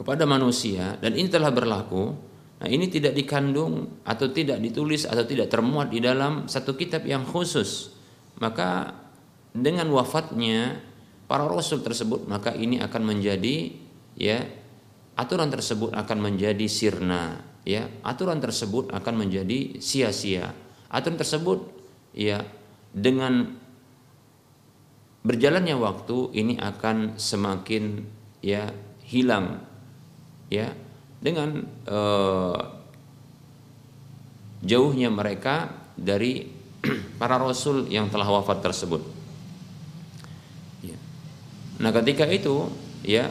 kepada 0.00 0.24
manusia 0.24 0.96
dan 1.04 1.12
ini 1.12 1.28
telah 1.28 1.52
berlaku 1.52 2.30
Nah, 2.60 2.68
ini 2.68 2.92
tidak 2.92 3.16
dikandung 3.16 4.04
atau 4.04 4.28
tidak 4.28 4.60
ditulis 4.60 5.08
atau 5.08 5.24
tidak 5.24 5.48
termuat 5.48 5.88
di 5.88 6.04
dalam 6.04 6.44
satu 6.44 6.76
kitab 6.76 7.08
yang 7.08 7.24
khusus. 7.24 7.96
Maka 8.36 8.92
dengan 9.56 9.88
wafatnya 9.88 10.76
para 11.24 11.48
rasul 11.48 11.80
tersebut, 11.80 12.28
maka 12.28 12.52
ini 12.52 12.76
akan 12.76 13.02
menjadi 13.16 13.72
ya 14.12 14.44
aturan 15.16 15.48
tersebut 15.48 15.96
akan 15.96 16.18
menjadi 16.20 16.68
sirna, 16.68 17.40
ya. 17.64 17.88
Aturan 18.04 18.44
tersebut 18.44 18.92
akan 18.92 19.14
menjadi 19.24 19.80
sia-sia. 19.80 20.52
Aturan 20.92 21.16
tersebut 21.16 21.64
ya 22.12 22.44
dengan 22.92 23.56
berjalannya 25.24 25.80
waktu 25.80 26.36
ini 26.36 26.60
akan 26.60 27.16
semakin 27.16 28.04
ya 28.44 28.68
hilang 29.00 29.69
ya 30.50 30.74
dengan 31.22 31.62
uh, 31.86 32.58
jauhnya 34.60 35.08
mereka 35.08 35.70
dari 35.96 36.44
para 37.20 37.36
rasul 37.40 37.88
yang 37.88 38.08
telah 38.08 38.28
wafat 38.28 38.60
tersebut. 38.64 39.02
Ya. 40.84 40.96
Nah, 41.80 41.90
ketika 41.92 42.28
itu 42.28 42.68
ya 43.04 43.28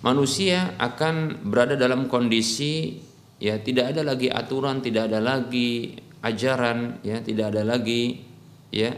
manusia 0.00 0.78
akan 0.78 1.42
berada 1.48 1.74
dalam 1.74 2.06
kondisi 2.06 3.02
ya 3.42 3.58
tidak 3.60 3.96
ada 3.96 4.02
lagi 4.04 4.28
aturan, 4.30 4.80
tidak 4.84 5.10
ada 5.12 5.20
lagi 5.20 5.96
ajaran, 6.22 7.02
ya 7.02 7.22
tidak 7.22 7.54
ada 7.54 7.62
lagi 7.64 8.26
ya 8.68 8.92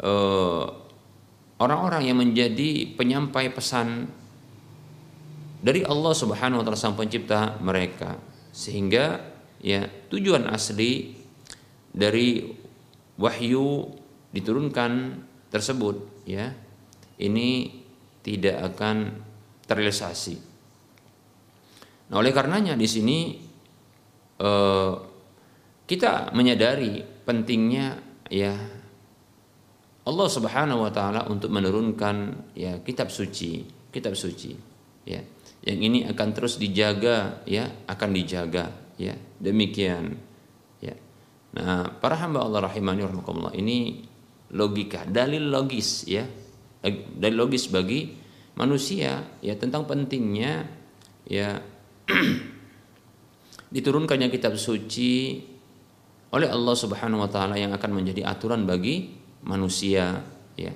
eh, 0.00 0.64
orang-orang 1.60 2.02
uh, 2.02 2.08
yang 2.08 2.18
menjadi 2.18 2.98
penyampai 2.98 3.52
pesan 3.54 4.10
dari 5.60 5.84
Allah 5.84 6.16
Subhanahu 6.16 6.60
wa 6.60 6.64
taala 6.64 6.80
sang 6.80 6.96
pencipta 6.96 7.60
mereka 7.60 8.16
sehingga 8.50 9.20
ya 9.60 9.84
tujuan 10.08 10.48
asli 10.48 11.14
dari 11.92 12.48
wahyu 13.20 13.92
diturunkan 14.32 15.20
tersebut 15.52 16.24
ya 16.24 16.56
ini 17.20 17.68
tidak 18.24 18.72
akan 18.72 19.20
terrealisasi. 19.68 20.36
Nah, 22.10 22.16
oleh 22.18 22.32
karenanya 22.32 22.74
di 22.74 22.88
sini 22.88 23.18
eh, 24.40 24.92
kita 25.84 26.32
menyadari 26.32 27.04
pentingnya 27.04 28.00
ya 28.32 28.56
Allah 30.08 30.28
Subhanahu 30.32 30.88
wa 30.88 30.90
taala 30.90 31.28
untuk 31.28 31.52
menurunkan 31.52 32.48
ya 32.56 32.80
kitab 32.80 33.12
suci, 33.12 33.68
kitab 33.92 34.16
suci 34.16 34.56
ya 35.04 35.20
yang 35.60 35.80
ini 35.80 36.08
akan 36.08 36.28
terus 36.32 36.56
dijaga 36.56 37.44
ya 37.44 37.68
akan 37.84 38.10
dijaga 38.16 38.72
ya. 38.96 39.12
Demikian 39.40 40.16
ya. 40.80 40.96
Nah 41.56 42.00
para 42.00 42.16
hamba 42.16 42.44
Allah 42.44 42.68
rahimani 42.68 43.04
rahimakumullah 43.04 43.52
ini 43.56 44.04
logika 44.56 45.04
dalil 45.04 45.52
logis 45.52 46.08
ya. 46.08 46.24
Dalil 46.84 47.36
logis 47.36 47.68
bagi 47.68 48.16
manusia 48.56 49.20
ya 49.44 49.54
tentang 49.56 49.84
pentingnya 49.84 50.64
ya 51.28 51.60
diturunkannya 53.74 54.32
kitab 54.32 54.56
suci 54.56 55.44
oleh 56.30 56.48
Allah 56.48 56.74
Subhanahu 56.78 57.26
wa 57.26 57.30
taala 57.30 57.58
yang 57.58 57.74
akan 57.74 57.90
menjadi 58.00 58.26
aturan 58.26 58.64
bagi 58.64 59.12
manusia 59.44 60.24
ya. 60.56 60.72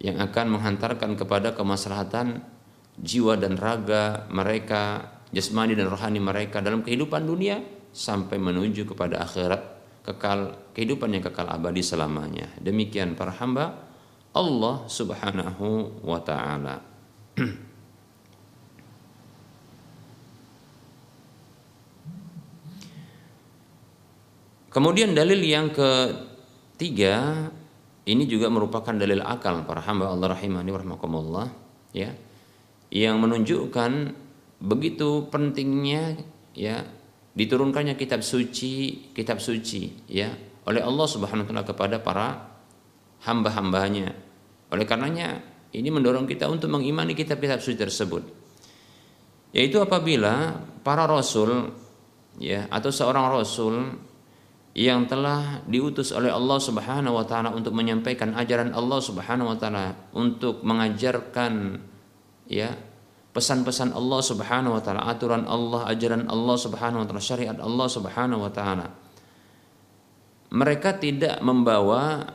Yang 0.00 0.32
akan 0.32 0.56
menghantarkan 0.56 1.12
kepada 1.12 1.52
kemaslahatan 1.52 2.40
jiwa 3.00 3.40
dan 3.40 3.56
raga 3.56 4.28
mereka 4.28 5.08
jasmani 5.32 5.72
dan 5.72 5.88
rohani 5.88 6.20
mereka 6.20 6.60
dalam 6.60 6.84
kehidupan 6.84 7.24
dunia 7.24 7.64
sampai 7.90 8.36
menuju 8.36 8.86
kepada 8.86 9.24
akhirat 9.24 9.62
kekal 10.04 10.54
kehidupan 10.76 11.16
yang 11.16 11.24
kekal 11.24 11.48
abadi 11.48 11.82
selamanya. 11.82 12.48
Demikian 12.60 13.16
para 13.16 13.32
hamba 13.40 13.88
Allah 14.30 14.86
Subhanahu 14.86 16.00
wa 16.04 16.20
taala. 16.22 16.76
Kemudian 24.70 25.18
dalil 25.18 25.42
yang 25.42 25.74
ketiga 25.74 27.50
ini 28.06 28.22
juga 28.30 28.46
merupakan 28.46 28.94
dalil 28.94 29.18
akal 29.18 29.66
para 29.66 29.82
hamba 29.82 30.14
Allah 30.14 30.30
rahimani 30.30 30.70
warahmatullah 30.70 31.50
ya 31.90 32.14
yang 32.90 33.22
menunjukkan 33.22 34.18
begitu 34.60 35.30
pentingnya 35.30 36.20
ya 36.52 36.84
diturunkannya 37.32 37.94
kitab 37.96 38.20
suci 38.20 39.08
kitab 39.14 39.38
suci 39.38 40.10
ya 40.10 40.28
oleh 40.68 40.82
Allah 40.84 41.06
Subhanahu 41.08 41.46
wa 41.46 41.48
taala 41.48 41.64
kepada 41.64 41.96
para 42.02 42.26
hamba-hambanya. 43.24 44.12
Oleh 44.70 44.84
karenanya 44.84 45.40
ini 45.72 45.88
mendorong 45.88 46.26
kita 46.26 46.46
untuk 46.50 46.70
mengimani 46.70 47.16
kitab-kitab 47.16 47.62
suci 47.62 47.78
tersebut. 47.78 48.22
Yaitu 49.50 49.82
apabila 49.82 50.62
para 50.86 51.10
rasul 51.10 51.74
ya 52.38 52.70
atau 52.70 52.90
seorang 52.94 53.34
rasul 53.34 53.98
yang 54.70 55.10
telah 55.10 55.66
diutus 55.66 56.14
oleh 56.14 56.30
Allah 56.30 56.58
Subhanahu 56.62 57.18
wa 57.18 57.26
taala 57.26 57.50
untuk 57.50 57.74
menyampaikan 57.74 58.38
ajaran 58.38 58.70
Allah 58.70 59.00
Subhanahu 59.02 59.50
wa 59.50 59.58
taala 59.58 60.14
untuk 60.14 60.62
mengajarkan 60.62 61.82
ya. 62.50 62.74
Pesan-pesan 63.30 63.94
Allah 63.94 64.20
Subhanahu 64.26 64.74
wa 64.74 64.82
taala, 64.82 65.06
aturan 65.06 65.46
Allah, 65.46 65.86
ajaran 65.86 66.26
Allah 66.26 66.56
Subhanahu 66.58 67.00
wa 67.02 67.06
taala, 67.06 67.22
syariat 67.22 67.54
Allah 67.62 67.86
Subhanahu 67.86 68.42
wa 68.42 68.50
taala. 68.50 68.90
Mereka 70.50 70.98
tidak 70.98 71.38
membawa 71.38 72.26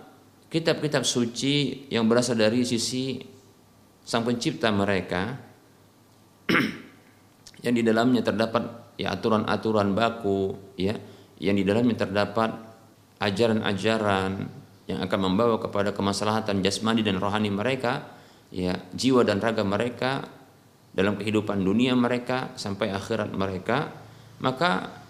kitab-kitab 0.48 1.03
suci 1.03 1.84
yang 1.91 2.07
berasal 2.07 2.39
dari 2.39 2.63
sisi 2.63 3.19
sang 4.07 4.24
pencipta 4.24 4.72
mereka. 4.72 5.36
Yang 7.65 7.81
di 7.81 7.84
dalamnya 7.84 8.22
terdapat 8.22 8.93
ya 8.95 9.12
aturan-aturan 9.17 9.91
baku 9.98 10.55
ya. 10.79 10.95
Yang 11.41 11.55
di 11.60 11.63
dalamnya 11.67 11.95
terdapat 11.98 12.55
ajaran-ajaran 13.19 14.31
yang 14.86 15.00
akan 15.01 15.19
membawa 15.19 15.57
kepada 15.57 15.91
kemaslahatan 15.91 16.62
jasmani 16.62 17.01
dan 17.01 17.17
rohani 17.17 17.50
mereka, 17.50 18.14
ya 18.55 18.79
jiwa 18.95 19.27
dan 19.27 19.43
raga 19.43 19.67
mereka 19.67 20.24
dalam 20.95 21.19
kehidupan 21.19 21.59
dunia 21.59 21.91
mereka 21.91 22.55
sampai 22.55 22.88
akhirat 22.95 23.35
mereka, 23.35 23.91
maka 24.39 25.03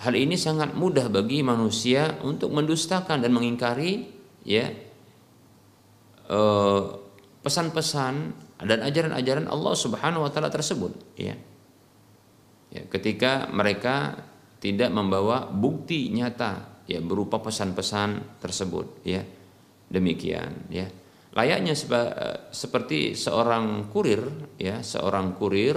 hal 0.00 0.16
ini 0.16 0.40
sangat 0.40 0.72
mudah 0.72 1.12
bagi 1.12 1.44
manusia 1.44 2.16
untuk 2.24 2.56
mendustakan 2.56 3.20
dan 3.20 3.36
mengingkari 3.36 4.08
ya 4.48 4.72
eh, 6.32 6.82
pesan-pesan 7.44 8.14
dan 8.64 8.78
ajaran-ajaran 8.80 9.44
Allah 9.44 9.74
Subhanahu 9.76 10.24
wa 10.24 10.30
taala 10.32 10.48
tersebut 10.48 10.96
ya. 11.20 11.36
ya 12.72 12.82
ketika 12.88 13.52
mereka 13.52 14.24
tidak 14.64 14.88
membawa 14.88 15.52
bukti 15.52 16.08
nyata 16.08 16.80
ya 16.88 17.04
berupa 17.04 17.44
pesan-pesan 17.44 18.40
tersebut 18.40 19.04
ya 19.04 19.20
demikian 19.92 20.64
ya 20.72 20.88
layaknya 21.34 21.74
seperti 22.54 23.18
seorang 23.18 23.90
kurir 23.90 24.22
ya 24.54 24.80
seorang 24.80 25.34
kurir 25.34 25.76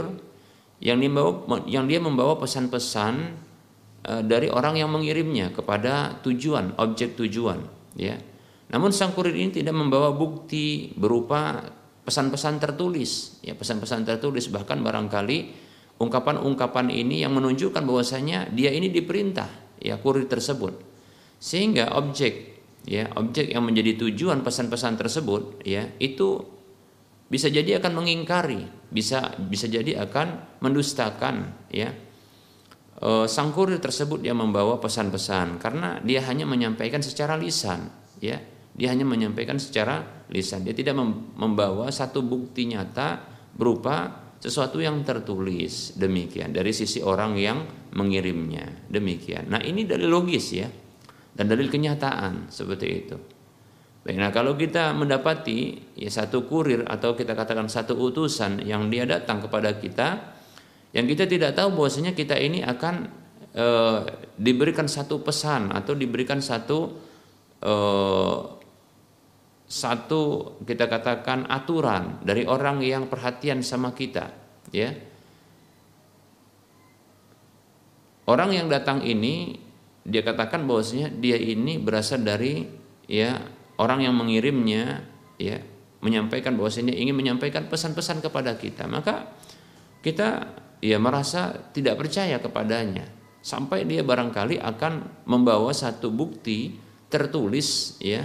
yang 0.77 1.01
membawa 1.01 1.65
yang 1.65 1.89
dia 1.89 1.97
membawa 1.97 2.37
pesan-pesan 2.37 3.13
e, 4.05 4.13
dari 4.21 4.53
orang 4.53 4.77
yang 4.77 4.93
mengirimnya 4.93 5.49
kepada 5.49 6.21
tujuan 6.21 6.77
objek 6.77 7.17
tujuan 7.17 7.65
ya. 7.97 8.13
Namun 8.67 8.93
sang 8.93 9.15
kurir 9.15 9.33
ini 9.33 9.49
tidak 9.49 9.73
membawa 9.73 10.13
bukti 10.13 10.91
berupa 10.93 11.65
pesan-pesan 12.05 12.61
tertulis 12.61 13.41
ya 13.41 13.57
pesan-pesan 13.57 14.05
tertulis. 14.05 14.53
Bahkan 14.53 14.85
barangkali 14.85 15.37
ungkapan-ungkapan 15.97 16.93
ini 16.93 17.25
yang 17.25 17.33
menunjukkan 17.33 17.81
bahwasanya 17.81 18.53
dia 18.53 18.69
ini 18.69 18.93
diperintah 18.93 19.81
ya 19.81 19.97
kurir 19.97 20.29
tersebut. 20.29 20.77
Sehingga 21.41 21.97
objek 21.97 22.56
ya 22.87 23.11
objek 23.19 23.51
yang 23.51 23.67
menjadi 23.67 23.99
tujuan 24.07 24.41
pesan-pesan 24.41 24.95
tersebut 24.95 25.67
ya 25.67 25.91
itu 25.99 26.39
bisa 27.27 27.51
jadi 27.51 27.83
akan 27.83 27.99
mengingkari 27.99 28.87
bisa 28.87 29.35
bisa 29.35 29.67
jadi 29.67 30.07
akan 30.07 30.59
mendustakan 30.63 31.67
ya. 31.71 31.91
E, 32.97 33.09
sang 33.29 33.51
kurir 33.51 33.77
tersebut 33.83 34.23
yang 34.23 34.39
membawa 34.39 34.79
pesan-pesan 34.79 35.59
karena 35.59 35.99
dia 36.01 36.23
hanya 36.25 36.47
menyampaikan 36.47 37.03
secara 37.03 37.35
lisan 37.35 37.91
ya. 38.23 38.39
Dia 38.77 38.93
hanya 38.93 39.09
menyampaikan 39.09 39.57
secara 39.57 40.25
lisan. 40.29 40.61
Dia 40.61 40.77
tidak 40.77 40.93
membawa 41.33 41.89
satu 41.89 42.21
bukti 42.21 42.69
nyata 42.69 43.25
berupa 43.57 44.29
sesuatu 44.37 44.77
yang 44.77 45.01
tertulis. 45.01 45.97
Demikian 45.97 46.53
dari 46.53 46.69
sisi 46.69 47.01
orang 47.01 47.41
yang 47.41 47.65
mengirimnya. 47.97 48.85
Demikian. 48.85 49.49
Nah 49.49 49.65
ini 49.65 49.81
dari 49.89 50.05
logis 50.05 50.45
ya 50.53 50.69
dan 51.37 51.45
dalil 51.45 51.69
kenyataan 51.69 52.49
seperti 52.49 52.87
itu. 52.89 53.17
Baik, 54.01 54.17
nah 54.17 54.31
kalau 54.33 54.57
kita 54.57 54.95
mendapati 54.95 55.93
ya 55.99 56.09
satu 56.09 56.49
kurir 56.49 56.87
atau 56.87 57.13
kita 57.13 57.37
katakan 57.37 57.69
satu 57.69 57.93
utusan 57.93 58.63
yang 58.65 58.89
dia 58.89 59.05
datang 59.05 59.43
kepada 59.43 59.77
kita 59.77 60.33
yang 60.95 61.05
kita 61.05 61.27
tidak 61.27 61.53
tahu 61.53 61.75
bahwasanya 61.75 62.15
kita 62.15 62.39
ini 62.39 62.63
akan 62.63 63.11
e, 63.51 63.67
diberikan 64.39 64.87
satu 64.87 65.19
pesan 65.19 65.75
atau 65.75 65.91
diberikan 65.91 66.39
satu 66.39 66.95
e, 67.59 67.73
satu 69.67 70.55
kita 70.63 70.87
katakan 70.87 71.43
aturan 71.51 72.23
dari 72.23 72.47
orang 72.47 72.79
yang 72.79 73.11
perhatian 73.11 73.59
sama 73.59 73.91
kita 73.91 74.31
ya 74.71 74.95
orang 78.31 78.55
yang 78.55 78.71
datang 78.71 79.03
ini 79.03 79.66
dia 80.07 80.23
katakan 80.23 80.63
bahwasanya 80.63 81.11
dia 81.11 81.35
ini 81.35 81.75
berasal 81.75 82.23
dari 82.23 82.63
ya 83.11 83.43
orang 83.75 84.07
yang 84.07 84.15
mengirimnya 84.15 85.03
ya 85.35 85.59
menyampaikan 85.99 86.55
bahwasanya 86.55 86.95
ingin 86.95 87.11
menyampaikan 87.11 87.67
pesan-pesan 87.67 88.23
kepada 88.23 88.55
kita. 88.55 88.87
Maka 88.87 89.27
kita 89.99 90.55
ya 90.79 90.95
merasa 90.95 91.51
tidak 91.75 91.99
percaya 91.99 92.39
kepadanya. 92.39 93.03
Sampai 93.43 93.83
dia 93.83 93.99
barangkali 93.99 94.63
akan 94.63 95.23
membawa 95.27 95.75
satu 95.75 96.07
bukti 96.07 96.79
tertulis 97.11 97.99
ya 97.99 98.23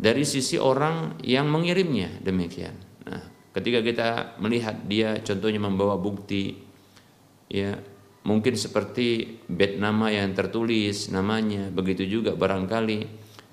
dari 0.00 0.24
sisi 0.24 0.56
orang 0.56 1.20
yang 1.20 1.48
mengirimnya. 1.52 2.24
Demikian. 2.24 2.72
Nah, 3.04 3.22
ketika 3.52 3.84
kita 3.84 4.08
melihat 4.40 4.80
dia 4.88 5.20
contohnya 5.20 5.60
membawa 5.60 6.00
bukti 6.00 6.56
ya 7.52 7.76
mungkin 8.26 8.54
seperti 8.54 9.40
bed 9.48 9.80
nama 9.80 10.12
yang 10.12 10.36
tertulis 10.36 11.08
namanya 11.08 11.72
begitu 11.72 12.04
juga 12.04 12.36
barangkali 12.36 12.98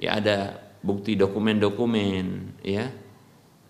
ya 0.03 0.19
ada 0.19 0.60
bukti 0.84 1.15
dokumen-dokumen 1.15 2.60
ya 2.67 2.91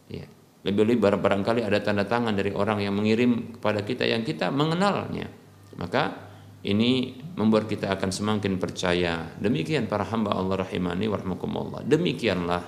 ya 0.10 0.26
lebih-lebih 0.66 1.00
barangkali 1.22 1.62
ada 1.62 1.80
tanda 1.80 2.04
tangan 2.04 2.34
dari 2.34 2.50
orang 2.52 2.82
yang 2.82 2.98
mengirim 2.98 3.56
kepada 3.58 3.86
kita 3.86 4.10
yang 4.10 4.26
kita 4.26 4.50
mengenalnya 4.50 5.30
maka 5.78 6.28
ini 6.66 7.16
membuat 7.38 7.70
kita 7.70 7.94
akan 7.94 8.10
semakin 8.10 8.58
percaya. 8.58 9.30
Demikian 9.38 9.86
para 9.86 10.04
hamba 10.04 10.34
Allah 10.34 10.68
rahimani 10.68 11.08
warahmatullah. 11.08 11.86
Demikianlah 11.86 12.64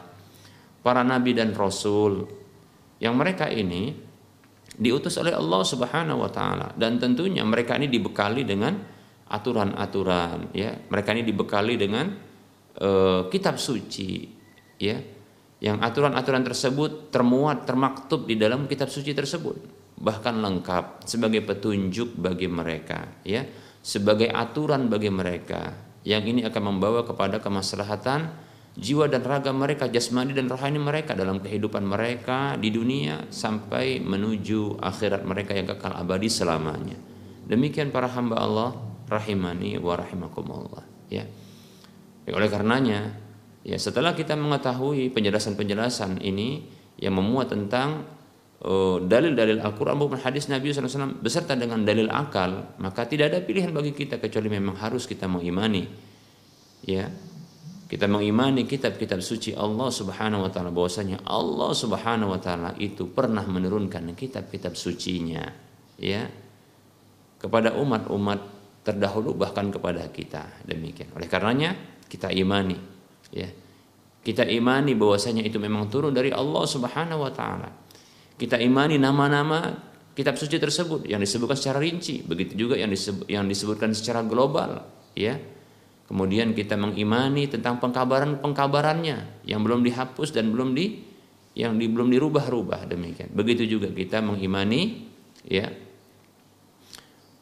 para 0.79 1.01
nabi 1.03 1.33
dan 1.35 1.51
rasul 1.51 2.29
yang 3.01 3.19
mereka 3.19 3.51
ini 3.51 4.08
diutus 4.79 5.19
oleh 5.19 5.35
Allah 5.35 5.61
Subhanahu 5.67 6.23
wa 6.23 6.31
taala 6.31 6.71
dan 6.79 6.95
tentunya 6.95 7.43
mereka 7.43 7.75
ini 7.75 7.91
dibekali 7.91 8.47
dengan 8.47 8.79
aturan-aturan 9.29 10.55
ya. 10.55 10.71
Mereka 10.73 11.09
ini 11.19 11.23
dibekali 11.27 11.75
dengan 11.75 12.07
uh, 12.79 13.27
kitab 13.27 13.59
suci 13.59 14.25
ya. 14.79 14.97
Yang 15.59 15.77
aturan-aturan 15.83 16.47
tersebut 16.47 17.11
termuat 17.11 17.67
termaktub 17.67 18.23
di 18.23 18.39
dalam 18.39 18.63
kitab 18.63 18.87
suci 18.87 19.11
tersebut 19.11 19.79
bahkan 19.99 20.39
lengkap 20.39 21.03
sebagai 21.03 21.43
petunjuk 21.43 22.15
bagi 22.15 22.47
mereka 22.47 23.19
ya 23.27 23.43
sebagai 23.83 24.31
aturan 24.31 24.87
bagi 24.87 25.11
mereka 25.11 25.75
yang 26.07 26.23
ini 26.23 26.47
akan 26.47 26.63
membawa 26.75 27.03
kepada 27.03 27.43
kemaslahatan 27.43 28.31
jiwa 28.79 29.11
dan 29.11 29.21
raga 29.27 29.51
mereka, 29.51 29.91
jasmani 29.91 30.31
dan 30.31 30.47
rohani 30.47 30.79
mereka 30.79 31.11
dalam 31.11 31.43
kehidupan 31.43 31.83
mereka 31.83 32.55
di 32.55 32.71
dunia 32.71 33.27
sampai 33.27 33.99
menuju 33.99 34.79
akhirat 34.79 35.27
mereka 35.27 35.51
yang 35.51 35.67
kekal 35.67 35.91
abadi 35.91 36.31
selamanya. 36.31 36.95
Demikian 37.43 37.91
para 37.91 38.07
hamba 38.07 38.39
Allah 38.39 38.71
rahimani 39.11 39.75
wa 39.77 39.99
rahimakumullah 39.99 40.83
ya. 41.11 41.27
Oleh 42.29 42.47
karenanya 42.47 43.19
ya 43.65 43.75
setelah 43.75 44.15
kita 44.15 44.37
mengetahui 44.37 45.11
penjelasan-penjelasan 45.11 46.21
ini 46.23 46.63
yang 47.01 47.17
memuat 47.17 47.51
tentang 47.51 48.05
oh, 48.63 49.01
dalil-dalil 49.01 49.59
Al-Quran 49.59 49.97
maupun 49.97 50.21
hadis 50.21 50.47
Nabi 50.47 50.71
SAW 50.71 51.19
beserta 51.19 51.57
dengan 51.57 51.83
dalil 51.83 52.07
akal, 52.07 52.79
maka 52.79 53.03
tidak 53.09 53.33
ada 53.33 53.39
pilihan 53.41 53.73
bagi 53.73 53.91
kita 53.91 54.21
kecuali 54.21 54.47
memang 54.47 54.77
harus 54.79 55.09
kita 55.09 55.25
mengimani. 55.25 55.89
Ya, 56.85 57.11
kita 57.89 58.05
mengimani 58.05 58.69
kitab-kitab 58.69 59.17
suci 59.25 59.57
Allah 59.57 59.89
Subhanahu 59.89 60.45
wa 60.45 60.51
taala 60.53 60.69
bahwasanya 60.69 61.25
Allah 61.25 61.73
Subhanahu 61.73 62.37
wa 62.37 62.39
taala 62.39 62.77
itu 62.77 63.09
pernah 63.09 63.41
menurunkan 63.41 64.13
kitab-kitab 64.13 64.77
sucinya 64.77 65.41
ya 65.97 66.29
kepada 67.41 67.73
umat-umat 67.81 68.39
terdahulu 68.85 69.33
bahkan 69.33 69.73
kepada 69.73 70.05
kita 70.13 70.61
demikian. 70.69 71.09
Oleh 71.17 71.25
karenanya 71.25 71.73
kita 72.05 72.29
imani 72.29 72.77
ya. 73.33 73.49
Kita 74.19 74.45
imani 74.45 74.93
bahwasanya 74.93 75.41
itu 75.41 75.57
memang 75.57 75.89
turun 75.89 76.13
dari 76.13 76.29
Allah 76.29 76.69
Subhanahu 76.69 77.25
wa 77.25 77.33
taala. 77.33 77.73
Kita 78.37 78.61
imani 78.61 79.01
nama-nama 79.01 79.65
kitab 80.13 80.37
suci 80.37 80.61
tersebut 80.61 81.09
yang 81.09 81.23
disebutkan 81.23 81.57
secara 81.57 81.79
rinci, 81.81 82.21
begitu 82.21 82.53
juga 82.53 82.75
yang 82.75 82.91
disebut, 82.91 83.25
yang 83.31 83.47
disebutkan 83.47 83.95
secara 83.95 84.21
global, 84.21 84.83
ya. 85.15 85.39
Kemudian 86.09 86.57
kita 86.57 86.73
mengimani 86.73 87.45
tentang 87.45 87.77
pengkabaran-pengkabarannya 87.77 89.45
yang 89.45 89.61
belum 89.61 89.85
dihapus 89.85 90.33
dan 90.33 90.49
belum 90.49 90.73
di 90.73 91.05
yang 91.53 91.77
di, 91.77 91.85
belum 91.85 92.09
dirubah-rubah 92.09 92.89
demikian. 92.89 93.29
Begitu 93.29 93.77
juga 93.77 93.93
kita 93.93 94.17
mengimani 94.25 95.05
ya 95.45 95.69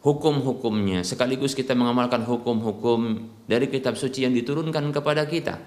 hukum-hukumnya. 0.04 1.08
Sekaligus 1.08 1.56
kita 1.56 1.80
mengamalkan 1.80 2.28
hukum-hukum 2.28 3.32
dari 3.48 3.72
kitab 3.72 3.96
suci 3.96 4.28
yang 4.28 4.36
diturunkan 4.36 4.92
kepada 4.92 5.24
kita 5.24 5.64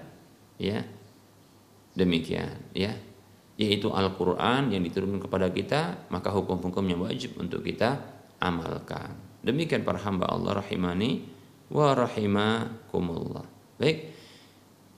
ya. 0.61 0.85
Demikian 1.97 2.69
ya. 2.77 2.93
Yaitu 3.57 3.89
Al-Qur'an 3.89 4.69
yang 4.69 4.85
diturunkan 4.85 5.25
kepada 5.25 5.49
kita 5.49 6.05
maka 6.13 6.29
hukum-hukumnya 6.29 7.01
wajib 7.01 7.33
untuk 7.41 7.65
kita 7.65 7.97
amalkan. 8.37 9.17
Demikian 9.41 9.81
para 9.81 9.97
hamba 10.05 10.29
Allah 10.29 10.61
rahimani 10.61 11.40
wa 11.71 11.95
rahimakumullah 11.95 13.45
baik. 13.79 13.99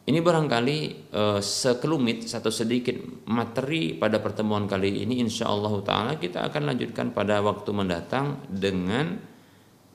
Ini 0.03 0.19
barangkali 0.19 0.79
uh, 1.15 1.39
sekelumit 1.39 2.27
satu 2.27 2.51
sedikit 2.51 2.99
materi 3.31 3.95
pada 3.95 4.19
pertemuan 4.19 4.67
kali 4.67 4.99
ini 4.99 5.23
insya 5.23 5.47
Allah 5.47 5.79
taala 5.79 6.13
kita 6.19 6.43
akan 6.43 6.75
lanjutkan 6.75 7.15
pada 7.15 7.39
waktu 7.39 7.71
mendatang 7.71 8.43
dengan 8.51 9.15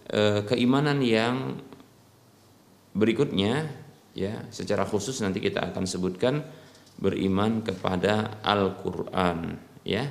e, 0.08 0.48
keimanan 0.48 1.04
yang 1.04 1.60
berikutnya 2.96 3.68
ya. 4.16 4.48
Secara 4.48 4.88
khusus 4.88 5.20
nanti 5.20 5.44
kita 5.44 5.68
akan 5.68 5.84
sebutkan 5.84 6.40
beriman 6.96 7.60
kepada 7.60 8.40
Al-Qur'an 8.40 9.60
ya. 9.84 10.08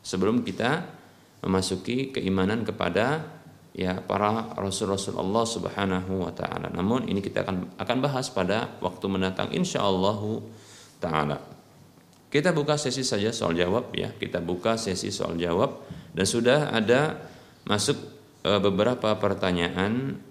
Sebelum 0.00 0.40
kita 0.42 0.96
memasuki 1.44 2.10
keimanan 2.10 2.64
kepada 2.64 3.35
ya 3.76 4.00
para 4.00 4.56
rasul-rasul 4.56 5.20
Allah 5.20 5.44
Subhanahu 5.44 6.24
wa 6.24 6.32
taala. 6.32 6.72
Namun 6.72 7.04
ini 7.12 7.20
kita 7.20 7.44
akan 7.44 7.76
akan 7.76 7.96
bahas 8.00 8.32
pada 8.32 8.80
waktu 8.80 9.04
mendatang 9.12 9.52
insyaallah 9.52 10.40
taala. 10.96 11.38
Kita 12.32 12.56
buka 12.56 12.80
sesi 12.80 13.04
saja 13.04 13.28
soal 13.30 13.54
jawab 13.54 13.92
ya. 13.92 14.10
Kita 14.16 14.40
buka 14.40 14.80
sesi 14.80 15.12
soal 15.12 15.36
jawab 15.36 15.84
dan 16.16 16.24
sudah 16.24 16.72
ada 16.72 17.20
masuk 17.68 18.16
Eh, 18.46 18.62
beberapa 18.62 19.10
pertanyaan. 19.18 20.22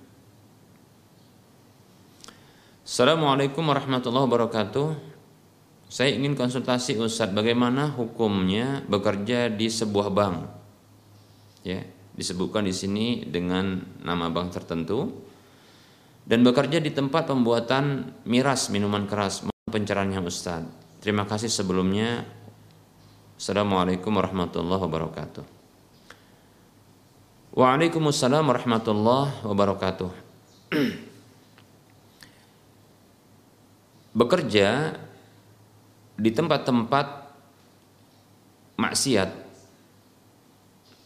Assalamualaikum 2.88 3.60
warahmatullahi 3.60 4.24
wabarakatuh. 4.24 4.96
Saya 5.92 6.16
ingin 6.16 6.32
konsultasi 6.32 6.96
Ustadz, 6.96 7.36
bagaimana 7.36 7.92
hukumnya 7.92 8.88
bekerja 8.88 9.52
di 9.52 9.68
sebuah 9.68 10.16
bank? 10.16 10.48
Ya, 11.68 11.84
disebutkan 12.16 12.64
di 12.64 12.72
sini 12.72 13.28
dengan 13.28 13.84
nama 14.02 14.32
bank 14.32 14.56
tertentu 14.56 15.12
dan 16.26 16.42
bekerja 16.42 16.82
di 16.82 16.90
tempat 16.90 17.30
pembuatan 17.30 18.16
miras 18.26 18.74
minuman 18.74 19.06
keras 19.06 19.46
pencerahannya 19.70 20.24
Ustadz. 20.24 21.04
Terima 21.04 21.30
kasih 21.30 21.54
sebelumnya. 21.54 22.26
Assalamualaikum 23.36 24.16
warahmatullahi 24.16 24.82
wabarakatuh. 24.82 25.44
Waalaikumsalam 27.54 28.42
warahmatullahi 28.42 29.46
wabarakatuh. 29.46 30.10
Bekerja 34.20 34.98
di 36.16 36.32
tempat-tempat 36.32 37.08
maksiat 38.80 39.45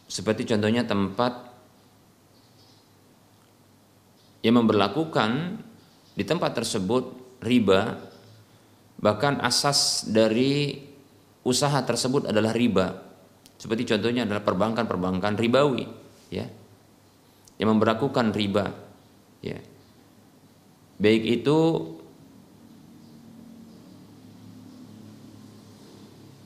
seperti 0.10 0.50
contohnya 0.50 0.90
tempat 0.90 1.54
yang 4.42 4.58
memperlakukan 4.58 5.62
di 6.18 6.26
tempat 6.26 6.58
tersebut 6.58 7.38
riba 7.46 8.02
bahkan 9.00 9.38
asas 9.46 10.10
dari 10.10 10.76
usaha 11.46 11.80
tersebut 11.86 12.28
adalah 12.28 12.52
riba. 12.52 13.06
Seperti 13.60 13.86
contohnya 13.96 14.26
adalah 14.26 14.42
perbankan-perbankan 14.42 15.36
ribawi 15.38 15.86
ya 16.34 16.48
yang 17.62 17.76
memperlakukan 17.76 18.34
riba 18.34 18.66
ya. 19.46 19.60
Baik 21.00 21.24
itu 21.44 21.60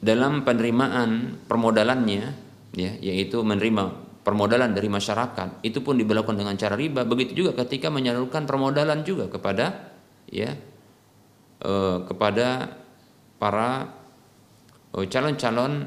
dalam 0.03 0.43
penerimaan 0.43 1.39
permodalannya 1.47 2.42
ya 2.73 2.91
yaitu 2.99 3.39
menerima 3.41 3.93
permodalan 4.25 4.73
dari 4.73 4.89
masyarakat. 4.89 5.61
Itu 5.61 5.83
pun 5.85 5.99
diberlakukan 5.99 6.39
dengan 6.39 6.55
cara 6.57 6.73
riba. 6.73 7.05
Begitu 7.05 7.45
juga 7.45 7.63
ketika 7.63 7.93
menyalurkan 7.93 8.49
permodalan 8.49 9.05
juga 9.05 9.29
kepada 9.29 9.93
ya 10.31 10.55
eh, 11.61 11.97
kepada 12.07 12.77
para 13.37 13.91
eh, 14.95 15.05
calon-calon 15.05 15.85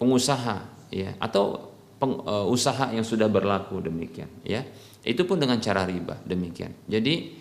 pengusaha 0.00 0.56
ya 0.90 1.12
atau 1.20 1.70
peng, 2.00 2.16
uh, 2.24 2.48
usaha 2.48 2.88
yang 2.88 3.04
sudah 3.04 3.28
berlaku 3.28 3.84
demikian 3.84 4.32
ya. 4.42 4.64
Itu 5.04 5.28
pun 5.28 5.36
dengan 5.36 5.60
cara 5.60 5.84
riba 5.84 6.24
demikian. 6.24 6.72
Jadi 6.88 7.36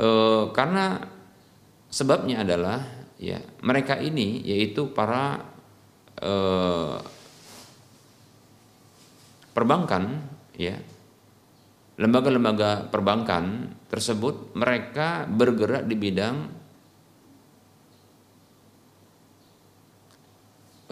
uh, 0.00 0.48
karena 0.56 1.04
sebabnya 1.92 2.40
adalah 2.40 2.80
ya 3.20 3.36
mereka 3.60 4.00
ini 4.00 4.40
yaitu 4.48 4.88
para 4.96 5.55
uh, 6.22 6.96
perbankan 9.56 10.20
ya. 10.56 10.76
Lembaga-lembaga 11.96 12.92
perbankan 12.92 13.72
tersebut 13.88 14.52
mereka 14.52 15.24
bergerak 15.24 15.88
di 15.88 15.96
bidang 15.96 16.36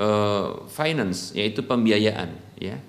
uh, 0.00 0.64
finance 0.72 1.37
yaitu 1.37 1.60
pembiayaan 1.60 2.40
ya. 2.56 2.80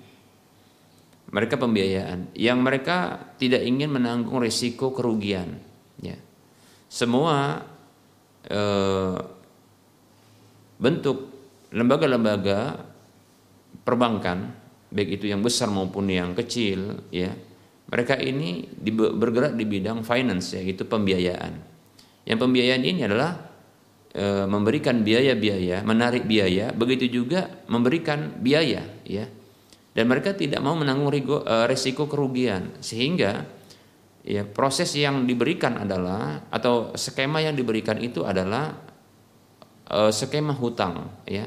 Mereka 1.28 1.60
pembiayaan. 1.60 2.32
Yang 2.32 2.58
mereka 2.64 2.96
tidak 3.36 3.60
ingin 3.68 3.92
menanggung 3.92 4.40
risiko 4.40 4.96
kerugian 4.96 5.60
ya. 6.00 6.16
Semua 6.88 7.60
uh, 8.48 9.18
bentuk 10.80 11.35
lembaga-lembaga 11.74 12.84
perbankan 13.82 14.54
baik 14.92 15.20
itu 15.22 15.30
yang 15.30 15.42
besar 15.42 15.70
maupun 15.70 16.06
yang 16.10 16.34
kecil 16.34 17.06
ya 17.10 17.34
mereka 17.86 18.18
ini 18.18 18.66
bergerak 19.18 19.54
di 19.54 19.64
bidang 19.66 20.02
finance 20.02 20.58
yaitu 20.58 20.86
pembiayaan 20.86 21.76
yang 22.26 22.38
pembiayaan 22.42 22.82
ini 22.82 23.06
adalah 23.06 23.38
e, 24.10 24.24
memberikan 24.50 25.04
biaya-biaya, 25.06 25.86
menarik 25.86 26.24
biaya, 26.24 26.74
begitu 26.74 27.22
juga 27.22 27.62
memberikan 27.70 28.40
biaya, 28.42 28.82
ya. 29.04 29.30
Dan 29.96 30.10
mereka 30.10 30.36
tidak 30.36 30.60
mau 30.60 30.74
menanggung 30.74 31.12
rigo, 31.12 31.46
e, 31.46 31.70
resiko 31.70 32.10
kerugian, 32.10 32.82
sehingga 32.82 33.46
ya 34.26 34.42
proses 34.42 34.90
yang 34.98 35.22
diberikan 35.22 35.78
adalah 35.78 36.50
atau 36.50 36.90
skema 36.98 37.38
yang 37.46 37.54
diberikan 37.54 37.94
itu 38.02 38.26
adalah 38.26 38.74
e, 39.86 39.98
skema 40.10 40.52
hutang, 40.52 41.08
ya. 41.24 41.46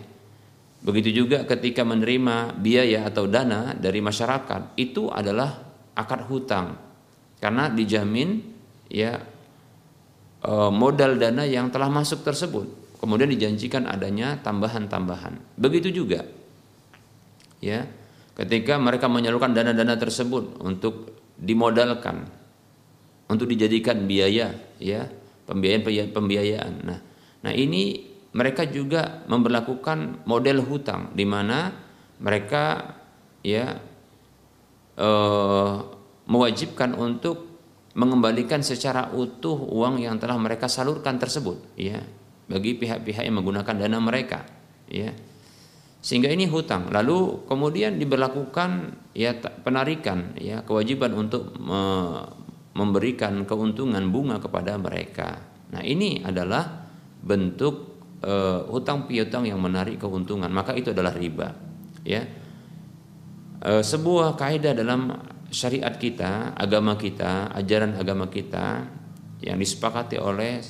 Begitu 0.79 1.23
juga 1.23 1.43
ketika 1.43 1.83
menerima 1.83 2.55
biaya 2.55 3.03
atau 3.11 3.27
dana 3.27 3.75
dari 3.75 3.99
masyarakat 3.99 4.79
itu 4.79 5.11
adalah 5.11 5.59
akad 5.91 6.23
hutang 6.31 6.79
karena 7.43 7.67
dijamin 7.67 8.39
ya 8.87 9.19
Eh, 10.39 10.71
modal 10.71 11.19
dana 11.19 11.43
yang 11.43 11.67
telah 11.67 11.91
masuk 11.91 12.23
tersebut. 12.23 12.95
Kemudian 12.95 13.27
dijanjikan 13.27 13.83
adanya 13.83 14.39
tambahan-tambahan. 14.39 15.59
Begitu 15.59 15.91
juga 15.91 16.23
ya, 17.59 17.83
ketika 18.39 18.79
mereka 18.79 19.11
menyalurkan 19.11 19.51
dana-dana 19.51 19.99
tersebut 19.99 20.63
untuk 20.63 21.11
dimodalkan 21.35 22.27
untuk 23.27 23.51
dijadikan 23.51 24.07
biaya 24.07 24.55
ya, 24.79 25.11
pembiayaan 25.43 26.11
pembiayaan. 26.15 26.73
Nah, 26.87 26.99
nah 27.43 27.51
ini 27.51 28.08
mereka 28.33 28.65
juga 28.69 29.25
memperlakukan 29.25 30.25
model 30.29 30.61
hutang 30.61 31.13
di 31.17 31.25
mana 31.25 31.73
mereka 32.21 32.95
ya 33.41 33.79
eh, 34.99 35.75
mewajibkan 36.29 36.93
untuk 36.93 37.49
mengembalikan 37.97 38.61
secara 38.61 39.09
utuh 39.17 39.57
uang 39.57 39.97
yang 39.97 40.21
telah 40.21 40.37
mereka 40.37 40.69
salurkan 40.69 41.17
tersebut 41.17 41.57
ya 41.73 42.05
bagi 42.45 42.77
pihak-pihak 42.77 43.25
yang 43.25 43.41
menggunakan 43.41 43.75
dana 43.75 43.97
mereka 44.01 44.45
ya. 44.89 45.13
Sehingga 45.99 46.31
ini 46.31 46.47
hutang. 46.47 46.87
Lalu 46.95 47.43
kemudian 47.43 47.99
diberlakukan 47.99 48.95
ya 49.11 49.35
penarikan 49.35 50.31
ya 50.39 50.63
kewajiban 50.63 51.11
untuk 51.11 51.53
me 51.59 51.81
memberikan 52.69 53.43
keuntungan 53.43 54.07
bunga 54.07 54.39
kepada 54.39 54.79
mereka. 54.79 55.43
Nah 55.75 55.83
ini 55.83 56.23
adalah 56.23 56.87
bentuk 57.19 57.98
uh, 58.23 58.65
hutang 58.71 59.05
piutang 59.05 59.45
yang 59.45 59.59
menarik 59.59 59.99
keuntungan. 59.99 60.49
Maka 60.49 60.75
itu 60.75 60.91
adalah 60.91 61.13
riba 61.15 61.55
ya. 62.03 62.23
Uh, 63.59 63.83
sebuah 63.83 64.39
kaidah 64.39 64.71
dalam 64.71 65.11
syariat 65.49 65.91
kita 65.97 66.53
agama 66.55 66.95
kita 66.95 67.51
ajaran 67.57 67.97
agama 67.97 68.29
kita 68.29 68.85
yang 69.41 69.57
disepakati 69.57 70.21
oleh 70.21 70.61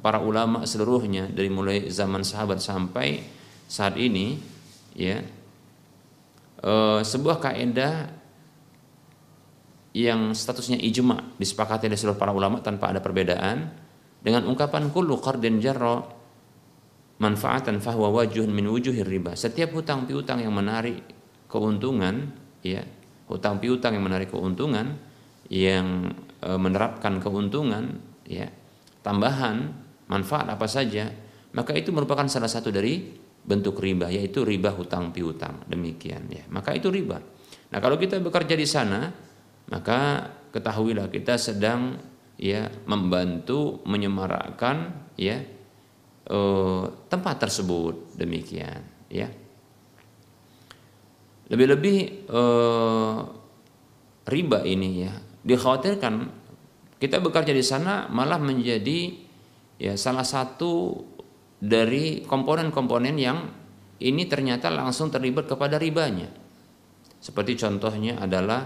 para 0.00 0.22
ulama 0.22 0.62
seluruhnya 0.62 1.26
dari 1.26 1.50
mulai 1.50 1.90
zaman 1.90 2.22
sahabat 2.22 2.62
sampai 2.62 3.26
saat 3.66 3.98
ini 3.98 4.38
ya. 4.94 5.18
E, 6.62 6.72
sebuah 7.02 7.42
kaidah 7.42 8.14
yang 9.90 10.30
statusnya 10.30 10.78
ijma 10.78 11.34
disepakati 11.42 11.90
oleh 11.90 11.98
seluruh 11.98 12.20
para 12.20 12.30
ulama 12.30 12.62
tanpa 12.62 12.94
ada 12.94 13.02
perbedaan 13.02 13.74
dengan 14.22 14.46
ungkapan 14.46 14.94
kullu 14.94 15.18
qardin 15.18 15.58
jarra 15.58 16.06
manfaatan 17.16 17.80
fahwa 17.80 18.12
wajuhun 18.12 18.52
min 18.52 18.68
wujuhir 18.68 19.08
riba. 19.08 19.32
Setiap 19.32 19.72
hutang 19.72 20.04
piutang 20.04 20.40
yang 20.44 20.52
menarik 20.52 21.00
keuntungan 21.48 22.32
ya, 22.60 22.84
hutang 23.28 23.56
piutang 23.60 23.96
yang 23.96 24.04
menarik 24.04 24.28
keuntungan 24.28 25.00
yang 25.48 26.12
e, 26.42 26.50
menerapkan 26.58 27.22
keuntungan 27.22 28.02
ya, 28.28 28.50
tambahan 29.00 29.72
manfaat 30.12 30.46
apa 30.52 30.68
saja, 30.68 31.08
maka 31.56 31.72
itu 31.72 31.94
merupakan 31.94 32.28
salah 32.28 32.50
satu 32.50 32.68
dari 32.68 33.00
bentuk 33.46 33.78
riba 33.78 34.10
yaitu 34.10 34.42
riba 34.42 34.74
hutang 34.74 35.14
piutang. 35.14 35.64
Demikian 35.70 36.26
ya. 36.28 36.44
Maka 36.50 36.74
itu 36.74 36.90
riba. 36.90 37.16
Nah 37.72 37.78
kalau 37.78 37.96
kita 37.96 38.18
bekerja 38.20 38.54
di 38.58 38.66
sana 38.66 39.08
maka 39.66 40.30
ketahuilah 40.54 41.10
kita 41.10 41.38
sedang 41.38 41.98
ya 42.36 42.68
membantu 42.86 43.82
menyemarakkan 43.88 45.08
ya 45.18 45.55
eh, 46.26 46.84
tempat 47.08 47.36
tersebut 47.42 48.18
demikian 48.18 48.82
ya 49.10 49.30
lebih-lebih 51.46 51.98
eh, 52.26 53.16
riba 54.26 54.58
ini 54.66 54.90
ya 55.06 55.14
dikhawatirkan 55.46 56.14
kita 56.98 57.22
bekerja 57.22 57.52
di 57.52 57.62
sana 57.62 58.10
malah 58.10 58.40
menjadi 58.40 59.14
ya 59.76 59.94
salah 59.94 60.24
satu 60.24 61.04
dari 61.60 62.24
komponen-komponen 62.24 63.16
yang 63.16 63.38
ini 64.00 64.28
ternyata 64.28 64.68
langsung 64.68 65.08
terlibat 65.08 65.48
kepada 65.48 65.80
ribanya. 65.80 66.28
Seperti 67.16 67.56
contohnya 67.56 68.20
adalah 68.20 68.64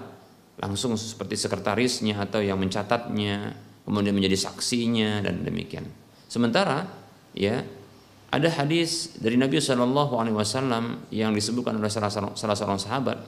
langsung 0.58 0.98
seperti 0.98 1.38
sekretarisnya 1.38 2.18
atau 2.18 2.42
yang 2.42 2.58
mencatatnya, 2.58 3.54
kemudian 3.86 4.12
menjadi 4.12 4.50
saksinya 4.50 5.22
dan 5.22 5.46
demikian. 5.46 5.86
Sementara 6.26 6.84
ya. 7.36 7.62
Ada 8.30 8.62
hadis 8.62 9.18
dari 9.18 9.34
Nabi 9.34 9.58
Shallallahu 9.58 10.14
Alaihi 10.14 10.38
Wasallam 10.38 11.10
yang 11.10 11.34
disebutkan 11.34 11.74
oleh 11.74 11.90
salah, 11.90 12.10
salah 12.38 12.54
seorang 12.54 12.78
sahabat 12.78 13.18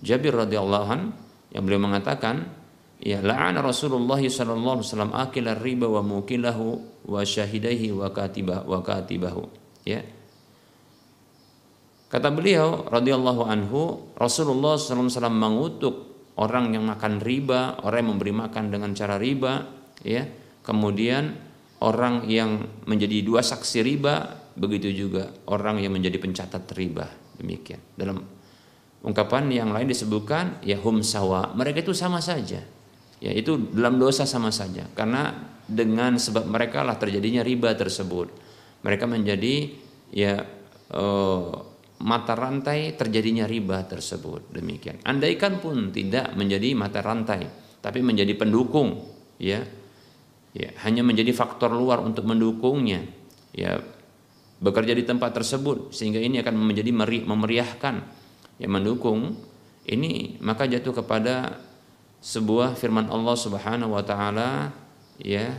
Jabir 0.00 0.34
radhiyallahu 0.34 0.86
an 0.88 1.14
yang 1.52 1.62
beliau 1.62 1.84
mengatakan 1.84 2.48
ya 2.98 3.20
la'ana 3.22 3.60
Rasulullah 3.60 4.18
sallallahu 4.18 4.82
alaihi 4.82 4.88
wasallam 4.88 5.12
akila 5.12 5.52
riba 5.62 5.86
wa 5.86 6.02
mukilahu 6.02 6.66
wa 7.06 7.20
syahidaihi 7.22 7.92
wa 7.92 8.08
katibah 8.10 8.64
wa 8.64 8.80
katibahu. 8.80 9.46
Ya. 9.84 10.02
Kata 12.08 12.28
beliau 12.34 12.88
radhiyallahu 12.88 13.42
anhu 13.46 14.10
Rasulullah 14.18 14.74
sallallahu 14.74 15.06
alaihi 15.06 15.16
wasallam 15.16 15.38
mengutuk 15.38 15.94
orang 16.40 16.72
yang 16.72 16.84
makan 16.88 17.20
riba 17.20 17.78
orang 17.84 18.02
yang 18.02 18.10
memberi 18.16 18.32
makan 18.32 18.64
dengan 18.74 18.90
cara 18.96 19.20
riba. 19.20 19.70
Ya. 20.02 20.26
Kemudian 20.66 21.36
orang 21.82 22.30
yang 22.30 22.62
menjadi 22.86 23.26
dua 23.26 23.42
saksi 23.42 23.82
riba 23.82 24.14
begitu 24.54 24.88
juga 24.94 25.32
orang 25.50 25.82
yang 25.82 25.92
menjadi 25.92 26.16
pencatat 26.22 26.64
riba. 26.78 27.10
Demikian. 27.36 27.82
Dalam 27.98 28.22
ungkapan 29.02 29.50
yang 29.50 29.74
lain 29.74 29.90
disebutkan 29.90 30.62
ya 30.62 30.78
hum 30.78 31.02
sawa 31.02 31.50
mereka 31.58 31.82
itu 31.82 31.92
sama 31.92 32.22
saja. 32.22 32.62
Ya 33.22 33.32
itu 33.34 33.58
dalam 33.74 33.98
dosa 33.98 34.22
sama 34.24 34.54
saja. 34.54 34.86
Karena 34.94 35.34
dengan 35.66 36.18
sebab 36.18 36.46
mereka 36.46 36.86
lah 36.86 36.98
terjadinya 36.98 37.42
riba 37.42 37.74
tersebut. 37.74 38.30
Mereka 38.82 39.04
menjadi 39.10 39.74
ya 40.14 40.42
eh, 40.90 41.52
mata 42.02 42.34
rantai 42.34 42.94
terjadinya 42.94 43.46
riba 43.46 43.82
tersebut. 43.86 44.54
Demikian. 44.54 45.02
Andaikan 45.02 45.58
pun 45.58 45.90
tidak 45.90 46.34
menjadi 46.38 46.74
mata 46.78 47.02
rantai 47.02 47.62
tapi 47.82 47.98
menjadi 47.98 48.38
pendukung 48.38 49.02
ya 49.42 49.81
ya 50.52 50.72
hanya 50.84 51.04
menjadi 51.04 51.32
faktor 51.32 51.72
luar 51.72 52.00
untuk 52.00 52.28
mendukungnya. 52.28 53.04
Ya 53.52 53.80
bekerja 54.62 54.94
di 54.94 55.02
tempat 55.02 55.34
tersebut 55.34 55.90
sehingga 55.90 56.22
ini 56.22 56.38
akan 56.40 56.54
menjadi 56.56 56.92
memeriahkan 57.26 57.94
ya 58.60 58.68
mendukung. 58.68 59.36
Ini 59.82 60.38
maka 60.38 60.70
jatuh 60.70 61.02
kepada 61.02 61.58
sebuah 62.22 62.78
firman 62.78 63.10
Allah 63.10 63.34
Subhanahu 63.34 63.98
wa 63.98 64.04
taala 64.06 64.70
ya 65.18 65.58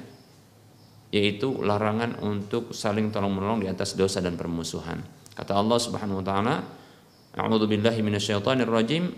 yaitu 1.14 1.62
larangan 1.62 2.18
untuk 2.24 2.74
saling 2.74 3.14
tolong-menolong 3.14 3.62
di 3.62 3.70
atas 3.70 3.94
dosa 3.94 4.18
dan 4.24 4.34
permusuhan. 4.34 5.04
Kata 5.38 5.54
Allah 5.54 5.78
Subhanahu 5.78 6.24
wa 6.24 6.26
taala, 6.26 6.56
A'udzu 7.38 7.70
billahi 7.70 8.02
minasyaitonir 8.02 8.70
rajim 8.70 9.14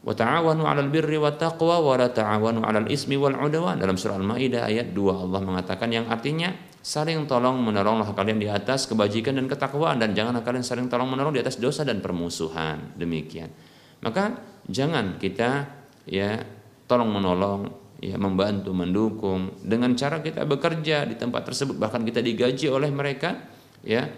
wa 0.00 0.16
ta'awanu 0.16 0.64
'alal 0.64 0.88
birri 0.88 1.20
wat 1.20 1.36
taqwa 1.36 1.80
wa 1.80 1.94
la 2.00 2.08
ta'awanu 2.08 2.64
'alal 2.64 2.88
ismi 2.88 3.20
wal 3.20 3.36
'udwan. 3.36 3.76
Dalam 3.76 4.00
surah 4.00 4.16
Al-Maidah 4.16 4.64
ayat 4.64 4.96
2 4.96 5.24
Allah 5.28 5.40
mengatakan 5.44 5.92
yang 5.92 6.08
artinya 6.08 6.52
saling 6.80 7.28
tolong 7.28 7.60
menolonglah 7.60 8.16
kalian 8.16 8.40
di 8.40 8.48
atas 8.48 8.88
kebajikan 8.88 9.36
dan 9.36 9.44
ketakwaan 9.44 10.00
dan 10.00 10.16
janganlah 10.16 10.40
kalian 10.40 10.64
saling 10.64 10.88
tolong 10.88 11.12
menolong 11.12 11.36
di 11.36 11.40
atas 11.44 11.60
dosa 11.60 11.84
dan 11.84 12.00
permusuhan. 12.00 12.96
Demikian. 12.96 13.52
Maka 14.00 14.40
jangan 14.64 15.20
kita 15.20 15.68
ya 16.08 16.40
tolong 16.88 17.12
menolong, 17.12 17.68
ya 18.00 18.16
membantu, 18.16 18.72
mendukung 18.72 19.60
dengan 19.60 19.92
cara 19.94 20.24
kita 20.24 20.48
bekerja 20.48 21.04
di 21.04 21.14
tempat 21.20 21.52
tersebut 21.52 21.76
bahkan 21.76 22.00
kita 22.00 22.24
digaji 22.24 22.66
oleh 22.72 22.88
mereka 22.88 23.36
ya 23.84 24.08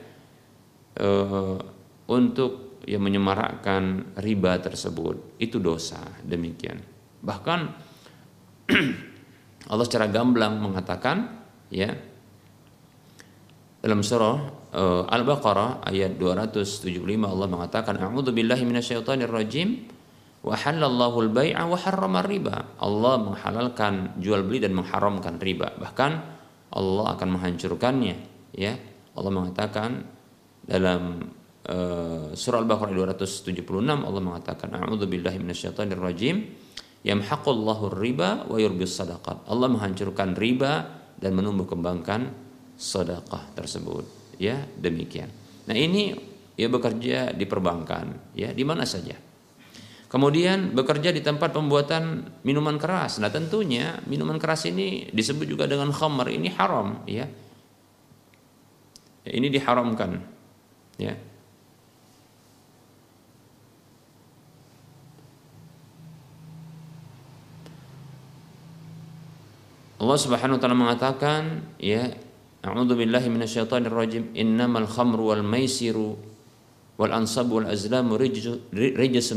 e, 0.94 1.08
untuk 2.08 2.71
ya 2.86 2.98
menyemarakkan 2.98 4.14
riba 4.18 4.58
tersebut 4.58 5.38
itu 5.38 5.58
dosa 5.62 6.00
demikian. 6.22 6.82
Bahkan 7.22 7.60
Allah 9.72 9.84
secara 9.86 10.10
gamblang 10.10 10.58
mengatakan 10.58 11.42
ya 11.70 11.90
dalam 13.82 14.02
surah 14.02 14.38
uh, 14.74 15.02
Al-Baqarah 15.10 15.82
ayat 15.86 16.14
275 16.14 17.02
Allah 17.26 17.46
mengatakan 17.50 17.98
a'udzu 17.98 18.30
billahi 18.30 18.62
minasyaitonir 18.62 19.30
rajim 19.30 19.90
wa 20.42 20.54
halallahu 20.54 21.30
al-bai'a 21.30 21.62
wa 21.66 21.78
harrama 21.78 22.22
riba. 22.22 22.78
Allah 22.82 23.14
menghalalkan 23.22 24.18
jual 24.18 24.42
beli 24.42 24.62
dan 24.62 24.74
mengharamkan 24.74 25.38
riba. 25.38 25.74
Bahkan 25.78 26.12
Allah 26.72 27.06
akan 27.14 27.28
menghancurkannya, 27.38 28.16
ya. 28.54 28.74
Allah 29.12 29.32
mengatakan 29.34 30.08
dalam 30.64 31.30
uh, 31.68 32.32
surah 32.32 32.58
Al-Baqarah 32.62 32.94
276 32.94 33.62
Allah 33.82 34.22
mengatakan 34.22 34.72
a'udzu 34.72 35.06
billahi 35.06 35.38
minasyaitonir 35.42 36.00
rajim 36.00 36.48
yamhaqullahu 37.02 37.94
riba 37.98 38.46
wa 38.46 38.56
yurbis 38.58 38.96
sadaqat. 38.96 39.46
Allah 39.46 39.68
menghancurkan 39.68 40.34
riba 40.38 40.86
dan 41.18 41.34
menumbuh 41.34 41.66
kembangkan 41.66 42.30
sedekah 42.74 43.52
tersebut. 43.54 44.04
Ya, 44.38 44.66
demikian. 44.78 45.30
Nah, 45.70 45.76
ini 45.78 46.18
ya 46.58 46.66
bekerja 46.66 47.30
di 47.30 47.46
perbankan, 47.46 48.34
ya, 48.34 48.50
di 48.50 48.66
mana 48.66 48.82
saja 48.82 49.14
Kemudian 50.12 50.76
bekerja 50.76 51.08
di 51.08 51.24
tempat 51.24 51.56
pembuatan 51.56 52.28
minuman 52.44 52.76
keras. 52.76 53.16
Nah 53.16 53.32
tentunya 53.32 53.96
minuman 54.04 54.36
keras 54.36 54.68
ini 54.68 55.08
disebut 55.08 55.48
juga 55.48 55.64
dengan 55.64 55.88
khamar 55.88 56.28
ini 56.28 56.52
haram, 56.52 57.00
ya. 57.08 57.24
Ini 59.24 59.48
diharamkan, 59.48 60.20
ya. 61.00 61.16
Allah 70.02 70.18
Subhanahu 70.18 70.58
wa 70.58 70.60
taala 70.60 70.74
mengatakan, 70.74 71.42
ya, 71.78 72.10
A'udzu 72.62 72.94
billahi 72.94 73.26
minasyaitonir 73.26 73.90
rajim. 73.90 74.30
Innamal 74.38 74.86
khamru 74.86 75.34
wal 75.34 75.42
maisiru 75.42 76.14
wal 76.94 77.10
ansab 77.10 77.50
wal 77.50 77.66
azlamu 77.66 78.14
rijsun 78.14 78.70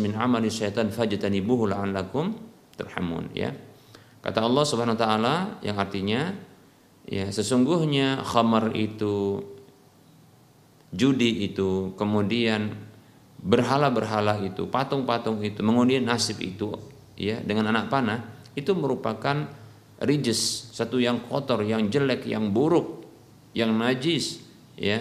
min 0.01 0.13
amali 0.13 0.53
syaitan 0.53 0.93
fajtanibuhu 0.93 1.65
la'allakum 1.73 2.37
turhamun 2.77 3.33
ya. 3.33 3.49
Kata 4.21 4.45
Allah 4.45 4.63
Subhanahu 4.65 4.93
wa 4.93 5.01
taala 5.01 5.35
yang 5.65 5.77
artinya 5.81 6.37
ya 7.09 7.29
sesungguhnya 7.33 8.21
khamar 8.21 8.77
itu 8.77 9.41
judi 10.93 11.49
itu 11.49 11.97
kemudian 11.97 12.73
berhala-berhala 13.41 14.41
itu 14.45 14.69
patung-patung 14.69 15.41
itu 15.41 15.61
mengundi 15.61 16.01
nasib 16.01 16.41
itu 16.41 16.73
ya 17.17 17.41
dengan 17.41 17.69
anak 17.73 17.93
panah 17.93 18.21
itu 18.57 18.73
merupakan 18.73 19.45
rijis 20.03 20.71
satu 20.75 20.99
yang 20.99 21.23
kotor 21.23 21.63
yang 21.63 21.87
jelek 21.87 22.27
yang 22.27 22.51
buruk 22.51 23.07
yang 23.55 23.71
najis 23.71 24.43
ya 24.75 24.99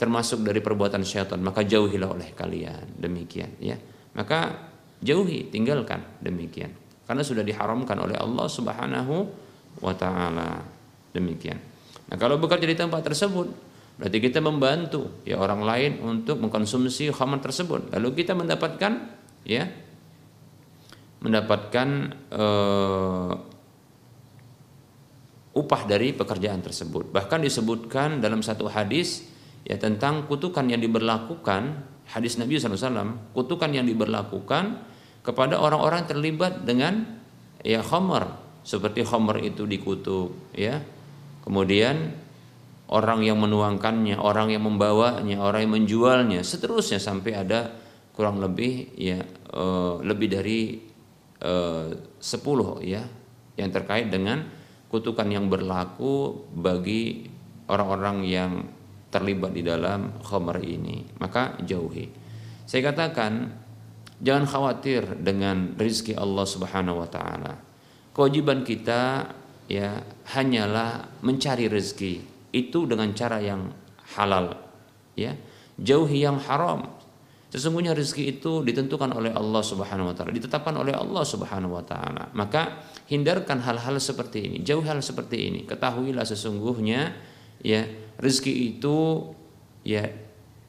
termasuk 0.00 0.40
dari 0.40 0.64
perbuatan 0.64 1.04
syaitan. 1.04 1.36
Maka 1.44 1.60
jauhilah 1.66 2.16
oleh 2.16 2.32
kalian. 2.32 2.96
Demikian 2.96 3.52
ya. 3.60 3.76
Maka 4.16 4.70
jauhi 5.04 5.52
tinggalkan. 5.52 6.00
Demikian. 6.24 6.72
Karena 7.04 7.20
sudah 7.20 7.44
diharamkan 7.44 8.00
oleh 8.00 8.16
Allah 8.16 8.46
Subhanahu 8.48 9.14
wa 9.84 9.94
taala. 9.98 10.64
Demikian. 11.12 11.58
Nah 12.08 12.16
kalau 12.16 12.40
bekerja 12.40 12.64
di 12.64 12.78
tempat 12.78 13.04
tersebut 13.04 13.68
berarti 14.00 14.16
kita 14.16 14.40
membantu 14.40 15.20
ya 15.28 15.36
orang 15.36 15.60
lain 15.60 15.92
untuk 16.00 16.40
mengkonsumsi 16.40 17.12
khamar 17.12 17.44
tersebut. 17.44 17.92
Lalu 17.92 18.24
kita 18.24 18.32
mendapatkan 18.32 18.92
ya 19.44 19.68
mendapatkan 21.20 21.88
uh, 22.32 23.32
upah 25.56 25.86
dari 25.86 26.14
pekerjaan 26.14 26.62
tersebut. 26.62 27.10
Bahkan 27.10 27.42
disebutkan 27.42 28.22
dalam 28.22 28.40
satu 28.44 28.70
hadis 28.70 29.26
ya 29.66 29.76
tentang 29.76 30.26
kutukan 30.30 30.66
yang 30.66 30.80
diberlakukan 30.80 31.90
hadis 32.10 32.40
Nabi 32.40 32.58
SAW 32.58 33.34
kutukan 33.36 33.70
yang 33.70 33.86
diberlakukan 33.86 34.82
kepada 35.22 35.60
orang-orang 35.60 36.08
terlibat 36.08 36.64
dengan 36.66 37.06
ya 37.60 37.84
khamar 37.84 38.40
seperti 38.64 39.04
khamar 39.04 39.38
itu 39.44 39.68
dikutuk 39.68 40.32
ya 40.56 40.80
kemudian 41.44 42.16
orang 42.90 43.22
yang 43.22 43.38
menuangkannya 43.38 44.18
orang 44.18 44.50
yang 44.50 44.64
membawanya 44.66 45.38
orang 45.38 45.68
yang 45.68 45.74
menjualnya 45.76 46.40
seterusnya 46.42 46.98
sampai 46.98 47.36
ada 47.36 47.70
kurang 48.16 48.42
lebih 48.42 48.90
ya 48.98 49.22
uh, 49.54 50.02
lebih 50.02 50.28
dari 50.28 50.82
uh, 51.44 51.94
10 51.94 52.26
ya 52.84 53.04
yang 53.60 53.70
terkait 53.70 54.08
dengan 54.08 54.59
kutukan 54.90 55.30
yang 55.30 55.46
berlaku 55.46 56.44
bagi 56.50 57.30
orang-orang 57.70 58.26
yang 58.26 58.52
terlibat 59.14 59.54
di 59.54 59.62
dalam 59.62 60.18
khamar 60.22 60.58
ini. 60.62 61.06
Maka 61.22 61.58
jauhi. 61.62 62.10
Saya 62.66 62.90
katakan 62.90 63.54
jangan 64.22 64.46
khawatir 64.46 65.22
dengan 65.22 65.78
rizki 65.78 66.14
Allah 66.14 66.46
Subhanahu 66.46 67.02
wa 67.02 67.08
taala. 67.10 67.54
Kewajiban 68.10 68.66
kita 68.66 69.30
ya 69.70 70.02
hanyalah 70.34 71.22
mencari 71.22 71.70
rezeki 71.70 72.14
itu 72.50 72.86
dengan 72.90 73.14
cara 73.14 73.38
yang 73.38 73.70
halal 74.18 74.58
ya. 75.14 75.34
Jauhi 75.80 76.26
yang 76.26 76.36
haram. 76.42 76.98
Sesungguhnya 77.50 77.98
rezeki 77.98 78.38
itu 78.38 78.62
ditentukan 78.62 79.10
oleh 79.10 79.34
Allah 79.34 79.62
Subhanahu 79.64 80.10
wa 80.10 80.14
taala, 80.14 80.30
ditetapkan 80.30 80.70
oleh 80.78 80.94
Allah 80.94 81.24
Subhanahu 81.26 81.74
wa 81.74 81.82
taala. 81.82 82.30
Maka 82.30 82.78
hindarkan 83.10 83.58
hal-hal 83.58 83.98
seperti 83.98 84.46
ini, 84.46 84.56
jauh 84.62 84.86
hal 84.86 85.02
seperti 85.02 85.50
ini. 85.50 85.60
Ketahuilah 85.66 86.22
sesungguhnya 86.22 87.18
ya 87.58 87.82
rezeki 88.22 88.78
itu 88.78 88.96
ya 89.82 90.06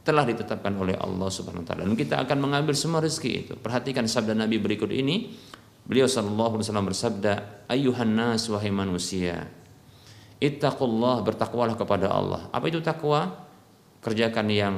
telah 0.01 0.25
ditetapkan 0.25 0.73
oleh 0.73 0.97
Allah 0.97 1.30
Subhanahu 1.30 1.62
wa 1.62 1.67
taala 1.69 1.86
dan 1.86 1.93
kita 1.93 2.17
akan 2.25 2.38
mengambil 2.41 2.73
semua 2.73 3.06
rezeki 3.06 3.32
itu. 3.45 3.54
Perhatikan 3.54 4.10
sabda 4.10 4.34
Nabi 4.34 4.58
berikut 4.58 4.89
ini. 4.89 5.30
Beliau 5.82 6.06
sallallahu 6.06 6.62
alaihi 6.62 6.65
wasallam 6.69 6.88
bersabda, 6.93 7.34
"Ayyuhan 7.65 8.13
nas 8.13 8.45
wahai 8.54 8.69
manusia, 8.69 9.49
ittaqullah 10.38 11.25
bertakwalah 11.25 11.73
kepada 11.73 12.06
Allah." 12.10 12.54
Apa 12.54 12.69
itu 12.69 12.86
takwa? 12.86 13.49
Kerjakan 14.01 14.47
yang 14.49 14.75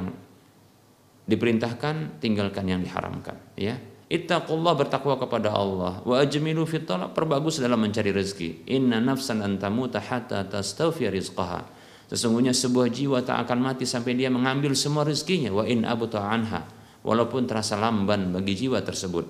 diperintahkan, 1.28 2.20
tinggalkan 2.20 2.64
yang 2.68 2.80
diharamkan, 2.80 3.36
ya. 3.56 3.76
Ittaqullah 4.04 4.76
bertakwa 4.76 5.16
kepada 5.16 5.56
Allah 5.56 6.04
wa 6.04 6.14
ajmilu 6.20 6.68
fit 6.68 6.84
talab 6.84 7.16
perbagus 7.16 7.56
dalam 7.56 7.80
mencari 7.80 8.12
rezeki. 8.12 8.68
Inna 8.68 9.00
nafsan 9.00 9.40
antamuta 9.40 9.96
hatta 9.96 10.44
tastawfi 10.44 11.08
rizqaha. 11.08 11.64
Sesungguhnya 12.12 12.52
sebuah 12.52 12.92
jiwa 12.92 13.24
tak 13.24 13.48
akan 13.48 13.64
mati 13.64 13.88
sampai 13.88 14.12
dia 14.12 14.28
mengambil 14.28 14.76
semua 14.76 15.08
rezekinya 15.08 15.56
wa 15.56 15.64
in 15.64 15.88
abuta 15.88 16.20
anha 16.20 16.68
walaupun 17.00 17.48
terasa 17.48 17.80
lamban 17.80 18.28
bagi 18.28 18.52
jiwa 18.52 18.84
tersebut. 18.84 19.24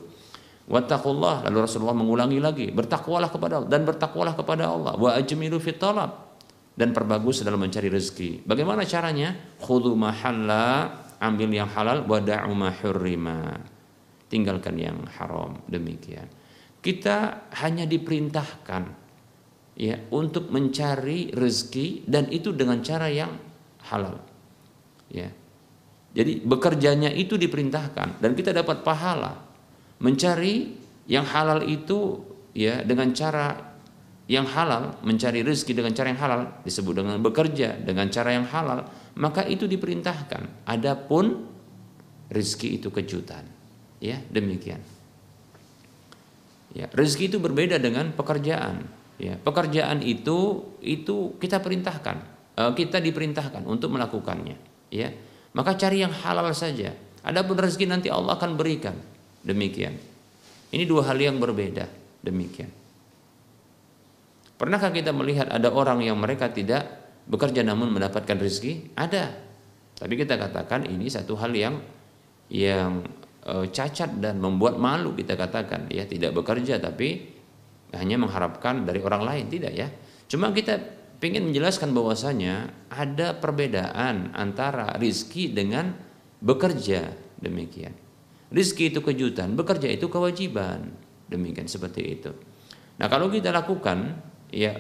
Wattaqullah 0.67 1.47
lalu 1.47 1.59
Rasulullah 1.63 1.95
mengulangi 1.95 2.43
lagi 2.43 2.67
bertakwalah 2.75 3.31
kepada 3.31 3.63
Allah 3.63 3.71
dan 3.71 3.87
bertakwalah 3.87 4.35
kepada 4.35 4.65
Allah 4.75 4.99
wa 4.99 5.15
ajmilu 5.15 5.63
fit 5.63 5.79
talab 5.79 6.35
dan 6.75 6.91
perbagus 6.91 7.47
dalam 7.47 7.63
mencari 7.63 7.87
rezeki. 7.87 8.43
Bagaimana 8.43 8.83
caranya? 8.83 9.39
Khudhu 9.63 9.95
mahalla 9.95 10.91
ambil 11.23 11.51
yang 11.55 11.71
halal 11.71 12.03
wada'u 12.11 12.51
ma 12.59 12.75
hurrima. 12.75 13.74
Tinggalkan 14.35 14.75
yang 14.75 15.07
haram 15.14 15.62
demikian. 15.70 16.27
Kita 16.83 17.47
hanya 17.62 17.87
diperintahkan 17.87 18.83
ya 19.79 19.94
untuk 20.11 20.51
mencari 20.51 21.31
rezeki 21.31 22.03
dan 22.11 22.27
itu 22.35 22.51
dengan 22.51 22.83
cara 22.83 23.07
yang 23.07 23.31
halal. 23.87 24.18
Ya. 25.07 25.31
Jadi 26.18 26.42
bekerjanya 26.42 27.14
itu 27.14 27.38
diperintahkan 27.38 28.18
dan 28.18 28.31
kita 28.35 28.51
dapat 28.51 28.83
pahala. 28.83 29.38
Mencari 30.03 30.75
yang 31.07 31.23
halal 31.31 31.62
itu 31.70 32.18
ya 32.59 32.83
dengan 32.83 33.14
cara 33.14 33.55
yang 34.27 34.51
halal, 34.51 34.99
mencari 35.07 35.47
rezeki 35.47 35.79
dengan 35.79 35.94
cara 35.94 36.11
yang 36.11 36.20
halal 36.20 36.40
disebut 36.66 36.94
dengan 37.07 37.23
bekerja 37.23 37.79
dengan 37.79 38.11
cara 38.11 38.35
yang 38.35 38.51
halal, 38.51 38.90
maka 39.14 39.47
itu 39.47 39.70
diperintahkan. 39.70 40.66
Adapun 40.66 41.47
rezeki 42.35 42.83
itu 42.83 42.90
kejutan. 42.90 43.54
Ya, 44.05 44.21
demikian. 44.29 44.85
Ya, 46.77 46.93
rezeki 46.93 47.33
itu 47.33 47.38
berbeda 47.40 47.81
dengan 47.81 48.12
pekerjaan. 48.12 48.85
Ya, 49.17 49.40
pekerjaan 49.40 50.05
itu 50.05 50.69
itu 50.85 51.38
kita 51.40 51.64
perintahkan, 51.64 52.17
eh, 52.61 52.73
kita 52.77 53.01
diperintahkan 53.01 53.64
untuk 53.64 53.97
melakukannya. 53.97 54.61
Ya, 54.93 55.09
maka 55.57 55.73
cari 55.81 56.05
yang 56.05 56.12
halal 56.12 56.53
saja. 56.53 56.93
Adapun 57.25 57.57
rezeki 57.57 57.88
nanti 57.88 58.12
Allah 58.12 58.37
akan 58.37 58.61
berikan. 58.61 58.93
Demikian. 59.40 59.97
Ini 60.69 60.85
dua 60.85 61.09
hal 61.09 61.17
yang 61.17 61.40
berbeda. 61.40 61.88
Demikian. 62.21 62.69
Pernahkah 64.61 64.93
kita 64.93 65.17
melihat 65.17 65.49
ada 65.49 65.73
orang 65.73 66.05
yang 66.05 66.21
mereka 66.21 66.53
tidak 66.53 66.85
bekerja 67.25 67.64
namun 67.64 67.88
mendapatkan 67.95 68.37
rezeki? 68.37 68.93
Ada. 68.93 69.33
Tapi 69.97 70.14
kita 70.21 70.37
katakan 70.37 70.85
ini 70.85 71.09
satu 71.09 71.38
hal 71.38 71.55
yang 71.55 71.81
yang 72.53 73.01
e, 73.45 73.69
cacat 73.69 74.19
dan 74.19 74.41
membuat 74.41 74.81
malu 74.81 75.13
kita 75.13 75.37
katakan 75.37 75.87
ya 75.93 76.09
tidak 76.09 76.33
bekerja 76.33 76.81
tapi 76.81 77.37
hanya 77.95 78.19
mengharapkan 78.19 78.83
dari 78.83 78.99
orang 79.05 79.23
lain 79.23 79.45
tidak 79.53 79.73
ya. 79.77 79.89
Cuma 80.27 80.51
kita 80.51 80.81
ingin 81.25 81.49
menjelaskan 81.49 81.97
bahwasanya 81.97 82.69
ada 82.93 83.39
perbedaan 83.39 84.35
antara 84.37 84.93
rizki 85.01 85.49
dengan 85.53 85.97
bekerja 86.45 87.17
demikian. 87.41 87.97
Rizki 88.53 88.93
itu 88.93 89.01
kejutan, 89.01 89.57
bekerja 89.57 89.89
itu 89.89 90.13
kewajiban 90.13 90.93
demikian 91.33 91.65
seperti 91.65 92.03
itu. 92.05 92.31
Nah 93.01 93.09
kalau 93.09 93.33
kita 93.33 93.49
lakukan 93.49 94.21
ya 94.53 94.77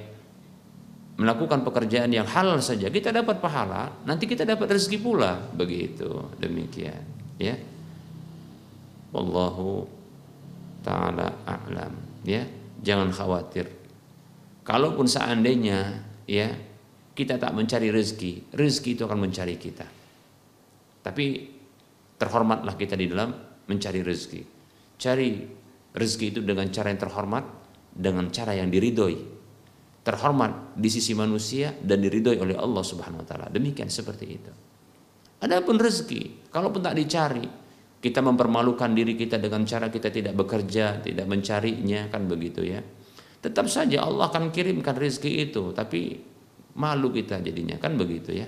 melakukan 1.14 1.62
pekerjaan 1.62 2.10
yang 2.10 2.26
halal 2.26 2.58
saja 2.58 2.90
kita 2.90 3.14
dapat 3.14 3.38
pahala 3.38 4.02
nanti 4.02 4.26
kita 4.26 4.42
dapat 4.42 4.66
rezeki 4.66 4.98
pula 4.98 5.38
begitu 5.54 6.10
demikian 6.42 7.06
ya 7.38 7.54
wallahu 9.14 9.86
taala 10.82 11.46
a'lam. 11.46 11.94
Ya 12.26 12.44
jangan 12.82 13.14
khawatir. 13.14 13.70
Kalaupun 14.66 15.06
seandainya 15.06 16.02
ya 16.26 16.50
kita 17.14 17.38
tak 17.38 17.54
mencari 17.54 17.94
rezeki 17.94 18.50
rezeki 18.50 18.90
itu 18.98 19.02
akan 19.06 19.18
mencari 19.22 19.54
kita. 19.54 19.86
Tapi 21.04 21.24
terhormatlah 22.18 22.74
kita 22.74 22.98
di 22.98 23.06
dalam 23.06 23.30
mencari 23.70 24.02
rezeki. 24.02 24.42
Cari 24.98 25.30
rezeki 25.94 26.26
itu 26.34 26.40
dengan 26.42 26.66
cara 26.74 26.90
yang 26.90 27.00
terhormat 27.00 27.44
dengan 27.94 28.26
cara 28.34 28.58
yang 28.58 28.68
diridhoi. 28.68 29.16
Terhormat 30.04 30.76
di 30.76 30.92
sisi 30.92 31.16
manusia 31.16 31.72
dan 31.80 32.04
diridhoi 32.04 32.36
oleh 32.36 32.56
Allah 32.58 32.84
Subhanahu 32.84 33.24
wa 33.24 33.26
taala. 33.26 33.46
Demikian 33.48 33.88
seperti 33.88 34.26
itu. 34.28 34.52
Adapun 35.40 35.76
rezeki, 35.76 36.48
kalaupun 36.52 36.80
tak 36.80 36.96
dicari, 36.96 37.44
kita 38.04 38.20
mempermalukan 38.20 38.92
diri 38.92 39.16
kita 39.16 39.40
dengan 39.40 39.64
cara 39.64 39.88
kita 39.88 40.12
tidak 40.12 40.36
bekerja, 40.36 41.00
tidak 41.00 41.24
mencarinya 41.24 42.12
kan 42.12 42.28
begitu 42.28 42.60
ya. 42.60 42.84
Tetap 43.40 43.64
saja 43.72 44.04
Allah 44.04 44.28
akan 44.28 44.52
kirimkan 44.52 44.92
rezeki 44.92 45.48
itu, 45.48 45.72
tapi 45.72 46.20
malu 46.76 47.08
kita 47.08 47.40
jadinya 47.40 47.80
kan 47.80 47.96
begitu 47.96 48.36
ya. 48.36 48.44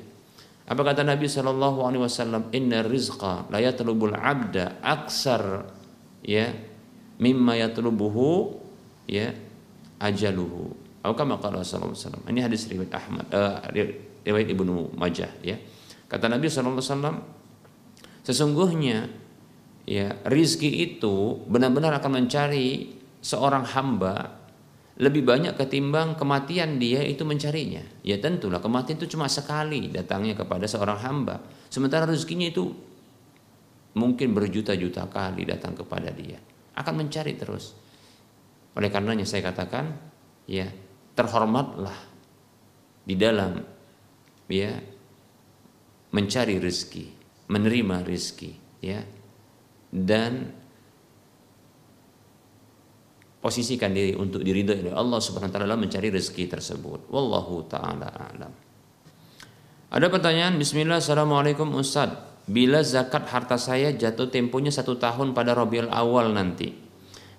Apa 0.68 0.92
kata 0.92 1.08
Nabi 1.08 1.24
Shallallahu 1.24 1.88
Alaihi 1.88 2.02
Wasallam? 2.04 2.52
Inna 2.52 2.84
rizqa 2.84 3.48
la 3.48 3.64
yatlubul 3.64 4.12
abda 4.12 4.84
aksar 4.84 5.72
ya 6.20 6.52
mimma 7.16 7.56
yatlubuhu 7.56 8.60
ya 9.08 9.32
ajaluhu. 10.02 10.74
Atau 11.00 11.14
kama 11.14 11.38
qala 11.38 11.62
sallallahu 11.62 11.94
alaihi 11.94 12.02
wasallam. 12.02 12.24
Ini 12.34 12.40
hadis 12.42 12.66
riwayat 12.66 12.92
Ahmad 12.98 13.26
uh, 13.30 13.62
riwayat 14.26 14.48
Ibnu 14.50 14.98
Majah 14.98 15.30
ya. 15.38 15.54
Kata 16.10 16.26
Nabi 16.26 16.50
sallallahu 16.50 16.82
alaihi 16.82 16.90
wasallam 16.90 17.16
sesungguhnya 18.26 19.06
ya 19.86 20.18
rizki 20.26 20.68
itu 20.82 21.40
benar-benar 21.46 21.96
akan 22.02 22.26
mencari 22.26 22.98
seorang 23.22 23.64
hamba 23.72 24.42
lebih 24.96 25.28
banyak 25.28 25.54
ketimbang 25.54 26.16
kematian 26.16 26.80
dia 26.80 27.04
itu 27.04 27.22
mencarinya. 27.22 27.84
Ya 28.00 28.16
tentulah 28.16 28.58
kematian 28.58 28.96
itu 28.96 29.16
cuma 29.16 29.28
sekali 29.28 29.92
datangnya 29.92 30.34
kepada 30.34 30.64
seorang 30.64 30.98
hamba. 31.00 31.40
Sementara 31.68 32.08
rezekinya 32.08 32.48
itu 32.48 32.72
mungkin 33.96 34.36
berjuta-juta 34.36 35.08
kali 35.08 35.48
datang 35.48 35.76
kepada 35.76 36.12
dia 36.12 36.40
akan 36.76 36.94
mencari 37.04 37.32
terus. 37.36 37.72
Oleh 38.76 38.92
karenanya 38.92 39.24
saya 39.24 39.40
katakan, 39.48 39.96
ya 40.44 40.68
terhormatlah 41.16 41.96
di 43.08 43.16
dalam 43.16 43.64
ya 44.52 44.76
mencari 46.12 46.60
rezeki, 46.60 47.06
menerima 47.48 48.04
rezeki, 48.04 48.52
ya 48.84 49.00
dan 49.96 50.52
posisikan 53.40 53.94
diri 53.94 54.12
untuk 54.12 54.42
diridhoi 54.42 54.90
oleh 54.90 54.94
Allah 54.94 55.22
Subhanahu 55.22 55.48
wa 55.48 55.54
taala 55.56 55.78
mencari 55.78 56.12
rezeki 56.12 56.50
tersebut. 56.50 57.08
Wallahu 57.08 57.64
taala 57.70 58.10
alam. 58.10 58.52
Ada 59.86 60.06
pertanyaan, 60.10 60.58
Bismillah, 60.58 60.98
Assalamualaikum 60.98 61.70
Ustaz 61.78 62.36
bila 62.46 62.82
zakat 62.82 63.26
harta 63.26 63.58
saya 63.58 63.90
jatuh 63.90 64.30
temponya 64.30 64.70
satu 64.70 64.94
tahun 64.98 65.34
pada 65.34 65.54
Rabiul 65.54 65.90
Awal 65.90 66.30
nanti. 66.30 66.70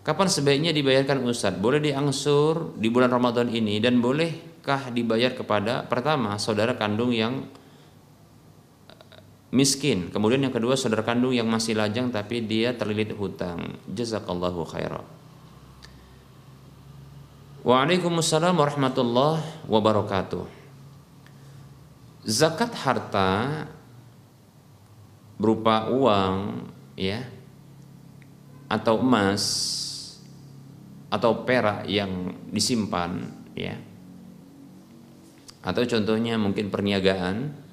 Kapan 0.04 0.28
sebaiknya 0.32 0.72
dibayarkan 0.72 1.24
Ustaz? 1.28 1.56
Boleh 1.60 1.84
diangsur 1.84 2.76
di 2.80 2.88
bulan 2.88 3.12
Ramadan 3.12 3.52
ini 3.52 3.80
dan 3.84 4.00
bolehkah 4.00 4.92
dibayar 4.92 5.36
kepada 5.36 5.84
pertama 5.84 6.40
saudara 6.40 6.80
kandung 6.80 7.12
yang 7.12 7.44
miskin, 9.54 10.12
kemudian 10.12 10.44
yang 10.44 10.54
kedua 10.54 10.76
saudara 10.76 11.04
kandung 11.04 11.32
yang 11.32 11.48
masih 11.48 11.76
lajang 11.76 12.12
tapi 12.12 12.44
dia 12.44 12.76
terlilit 12.76 13.16
hutang. 13.16 13.80
Jazakallahu 13.88 14.68
khairan. 14.68 15.06
Waalaikumsalam 17.68 18.56
warahmatullahi 18.56 19.68
wabarakatuh. 19.68 20.46
Zakat 22.28 22.72
harta 22.76 23.68
berupa 25.38 25.92
uang 25.92 26.68
ya 26.98 27.24
atau 28.68 29.00
emas 29.00 29.44
atau 31.08 31.48
perak 31.48 31.88
yang 31.88 32.36
disimpan 32.52 33.32
ya 33.56 33.80
atau 35.64 35.84
contohnya 35.88 36.36
mungkin 36.36 36.68
perniagaan 36.68 37.67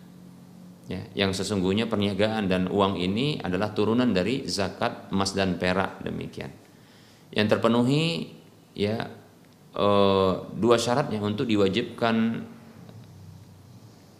ya 0.85 1.01
yang 1.17 1.33
sesungguhnya 1.33 1.89
perniagaan 1.89 2.49
dan 2.49 2.69
uang 2.69 3.01
ini 3.01 3.41
adalah 3.41 3.73
turunan 3.73 4.13
dari 4.13 4.45
zakat 4.45 5.09
emas 5.11 5.33
dan 5.33 5.57
perak 5.57 6.05
demikian. 6.05 6.53
Yang 7.35 7.47
terpenuhi 7.57 8.31
ya 8.77 9.09
e, 9.73 9.87
dua 10.55 10.77
syaratnya 10.77 11.19
untuk 11.25 11.49
diwajibkan 11.49 12.17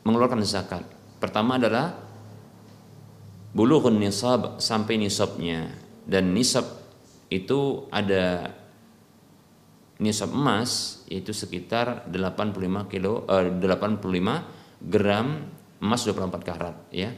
mengeluarkan 0.05 0.45
zakat. 0.45 0.85
Pertama 1.21 1.57
adalah 1.57 1.97
bulughun 3.57 3.97
nisab 3.97 4.61
sampai 4.61 5.01
nisabnya. 5.01 5.73
Dan 6.05 6.37
nisab 6.37 6.69
itu 7.33 7.89
ada 7.89 8.53
nisab 10.03 10.35
emas 10.35 11.01
itu 11.09 11.31
sekitar 11.33 12.11
85 12.11 12.91
kilo 12.93 13.25
eh, 13.31 13.49
85 13.49 14.85
gram 14.85 15.29
emas 15.85 16.09
24 16.09 16.41
karat 16.41 16.89
ya. 16.89 17.13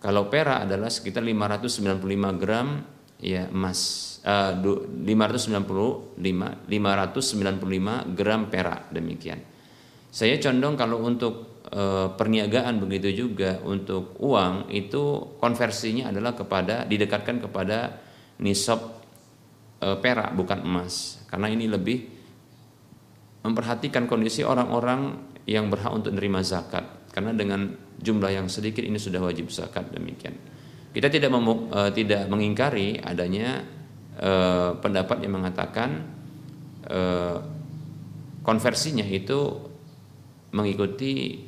Kalau 0.00 0.32
perak 0.32 0.64
adalah 0.68 0.88
sekitar 0.88 1.24
595 1.24 2.40
gram 2.40 2.80
ya 3.20 3.48
emas 3.52 3.80
eh, 4.24 4.56
595 4.56 6.16
595 6.16 8.16
gram 8.16 8.48
perak 8.48 8.88
demikian. 8.88 9.52
Saya 10.14 10.38
condong 10.38 10.78
kalau 10.78 11.02
untuk 11.02 11.66
e, 11.66 12.06
perniagaan 12.14 12.78
begitu 12.78 13.26
juga 13.26 13.58
untuk 13.66 14.14
uang 14.22 14.70
itu 14.70 15.34
konversinya 15.42 16.14
adalah 16.14 16.38
kepada 16.38 16.86
didekatkan 16.86 17.42
kepada 17.42 17.98
nisab 18.38 19.02
e, 19.82 19.98
perak 19.98 20.38
bukan 20.38 20.62
emas 20.62 21.18
karena 21.26 21.50
ini 21.50 21.66
lebih 21.66 21.98
memperhatikan 23.44 24.06
kondisi 24.06 24.46
orang-orang 24.46 25.18
yang 25.50 25.68
berhak 25.68 25.92
untuk 25.92 26.16
menerima 26.16 26.40
zakat 26.46 27.03
karena 27.14 27.30
dengan 27.30 27.70
jumlah 28.02 28.34
yang 28.34 28.50
sedikit 28.50 28.82
ini 28.82 28.98
sudah 28.98 29.22
wajib 29.22 29.46
zakat 29.54 29.86
demikian. 29.94 30.34
Kita 30.90 31.06
tidak 31.06 31.30
mem, 31.30 31.70
e, 31.70 31.80
tidak 31.94 32.26
mengingkari 32.26 32.98
adanya 32.98 33.62
e, 34.18 34.30
pendapat 34.82 35.22
yang 35.22 35.38
mengatakan 35.38 36.10
e, 36.82 37.00
konversinya 38.42 39.06
itu 39.06 39.62
mengikuti 40.50 41.38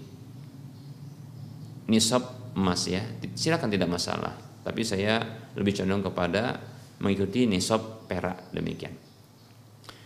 nisab 1.90 2.54
emas 2.54 2.86
ya. 2.86 3.02
Silakan 3.34 3.74
tidak 3.74 3.90
masalah 3.90 4.46
tapi 4.62 4.86
saya 4.86 5.22
lebih 5.54 5.82
condong 5.82 6.10
kepada 6.10 6.58
mengikuti 7.02 7.46
nisab 7.46 8.06
perak 8.06 8.54
demikian. 8.54 8.94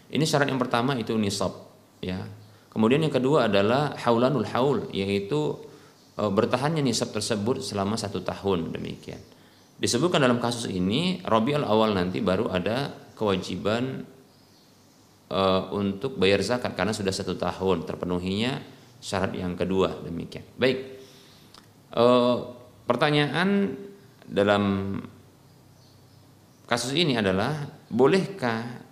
Ini 0.08 0.24
syarat 0.24 0.48
yang 0.48 0.60
pertama 0.60 0.96
itu 0.96 1.16
nisab 1.16 1.52
ya 2.00 2.20
kemudian 2.70 3.02
yang 3.02 3.12
kedua 3.12 3.50
adalah 3.50 3.98
haulanul 3.98 4.46
haul 4.48 4.88
yaitu 4.94 5.58
e, 6.16 6.22
bertahannya 6.26 6.80
nisab 6.80 7.10
tersebut 7.10 7.60
selama 7.60 7.98
satu 7.98 8.22
tahun 8.22 8.72
demikian. 8.72 9.20
Disebutkan 9.80 10.20
dalam 10.20 10.38
kasus 10.38 10.68
ini 10.68 11.24
Rabiul 11.24 11.64
awal 11.64 11.96
nanti 11.96 12.20
baru 12.20 12.52
ada 12.52 12.92
kewajiban 13.18 14.06
e, 15.28 15.40
untuk 15.74 16.16
bayar 16.16 16.40
zakat 16.40 16.72
karena 16.78 16.94
sudah 16.94 17.12
satu 17.12 17.34
tahun 17.34 17.84
terpenuhinya 17.84 18.62
syarat 19.00 19.34
yang 19.34 19.58
kedua 19.58 20.00
demikian. 20.04 20.46
Baik. 20.54 20.78
E, 21.90 22.04
pertanyaan 22.86 23.74
dalam 24.30 24.94
kasus 26.70 26.94
ini 26.94 27.18
adalah 27.18 27.66
bolehkah 27.90 28.89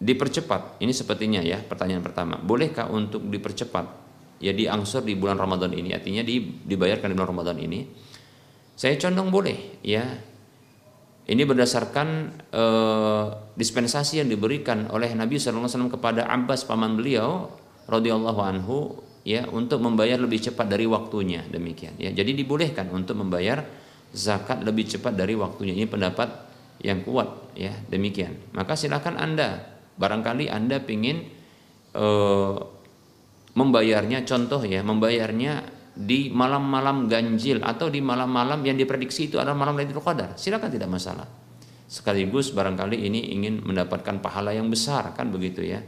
dipercepat? 0.00 0.82
Ini 0.82 0.92
sepertinya 0.94 1.40
ya 1.40 1.62
pertanyaan 1.62 2.02
pertama. 2.02 2.38
Bolehkah 2.40 2.90
untuk 2.90 3.26
dipercepat? 3.28 4.04
Ya 4.42 4.50
diangsur 4.50 5.06
di 5.06 5.14
bulan 5.14 5.38
Ramadan 5.38 5.72
ini, 5.72 5.94
artinya 5.94 6.20
dibayarkan 6.26 7.08
di 7.10 7.14
bulan 7.16 7.30
Ramadan 7.30 7.56
ini. 7.62 7.86
Saya 8.74 8.98
condong 8.98 9.30
boleh, 9.30 9.80
ya. 9.86 10.02
Ini 11.24 11.40
berdasarkan 11.48 12.08
e, 12.52 12.64
dispensasi 13.56 14.20
yang 14.20 14.28
diberikan 14.28 14.92
oleh 14.92 15.08
Nabi 15.16 15.40
SAW 15.40 15.88
kepada 15.88 16.28
Abbas 16.28 16.68
paman 16.68 17.00
beliau 17.00 17.48
radhiyallahu 17.88 18.40
anhu 18.44 19.00
ya 19.24 19.48
untuk 19.48 19.80
membayar 19.80 20.20
lebih 20.20 20.36
cepat 20.44 20.68
dari 20.68 20.84
waktunya 20.84 21.40
demikian 21.48 21.96
ya 21.96 22.12
jadi 22.12 22.28
dibolehkan 22.36 22.92
untuk 22.92 23.16
membayar 23.16 23.64
zakat 24.12 24.60
lebih 24.60 24.84
cepat 24.84 25.16
dari 25.16 25.32
waktunya 25.32 25.72
ini 25.72 25.88
pendapat 25.88 26.28
yang 26.84 27.00
kuat 27.00 27.56
ya 27.56 27.72
demikian 27.88 28.36
maka 28.52 28.76
silakan 28.76 29.16
anda 29.16 29.73
barangkali 29.94 30.50
anda 30.50 30.82
ingin 30.82 31.26
e, 31.94 32.06
membayarnya 33.54 34.26
contoh 34.26 34.60
ya 34.66 34.82
membayarnya 34.82 35.74
di 35.94 36.26
malam-malam 36.34 37.06
ganjil 37.06 37.62
atau 37.62 37.86
di 37.86 38.02
malam-malam 38.02 38.66
yang 38.66 38.74
diprediksi 38.74 39.30
itu 39.30 39.38
adalah 39.38 39.54
malam 39.54 39.78
Lailatul 39.78 40.02
Qadar. 40.02 40.34
Silakan 40.34 40.74
tidak 40.74 40.90
masalah. 40.90 41.26
Sekaligus 41.86 42.50
barangkali 42.50 42.98
ini 42.98 43.30
ingin 43.30 43.62
mendapatkan 43.62 44.18
pahala 44.18 44.50
yang 44.50 44.66
besar 44.66 45.14
kan 45.14 45.30
begitu 45.30 45.62
ya? 45.62 45.78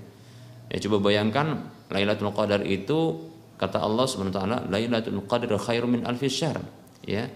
Ya 0.70 0.78
coba 0.78 1.10
bayangkan 1.10 1.66
Lailatul 1.90 2.30
Qadar 2.30 2.62
itu 2.62 3.18
kata 3.58 3.82
Allah 3.82 4.06
Subhanahu 4.06 4.30
wa 4.30 4.38
taala 4.38 4.58
Lailatul 4.70 5.26
Qadar 5.26 5.58
khairum 5.58 5.98
min 5.98 6.02
alfi 6.06 6.30
syahr. 6.30 6.62
Ya. 7.02 7.26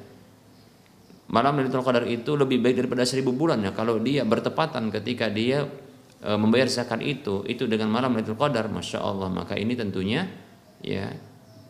Malam 1.26 1.58
Lailatul 1.58 1.82
Qadar 1.82 2.06
itu 2.06 2.38
lebih 2.38 2.62
baik 2.62 2.86
daripada 2.86 3.02
seribu 3.02 3.34
bulan 3.34 3.66
ya 3.66 3.74
kalau 3.74 3.98
dia 3.98 4.22
bertepatan 4.22 4.94
ketika 4.94 5.26
dia 5.26 5.66
e, 6.20 6.30
membayar 6.36 6.68
zakat 6.68 7.00
itu 7.02 7.42
itu 7.48 7.66
dengan 7.66 7.88
malam 7.90 8.14
Lailatul 8.14 8.36
Qadar 8.36 8.68
Masya 8.68 9.00
Allah 9.00 9.28
maka 9.32 9.56
ini 9.56 9.74
tentunya 9.74 10.28
ya 10.84 11.10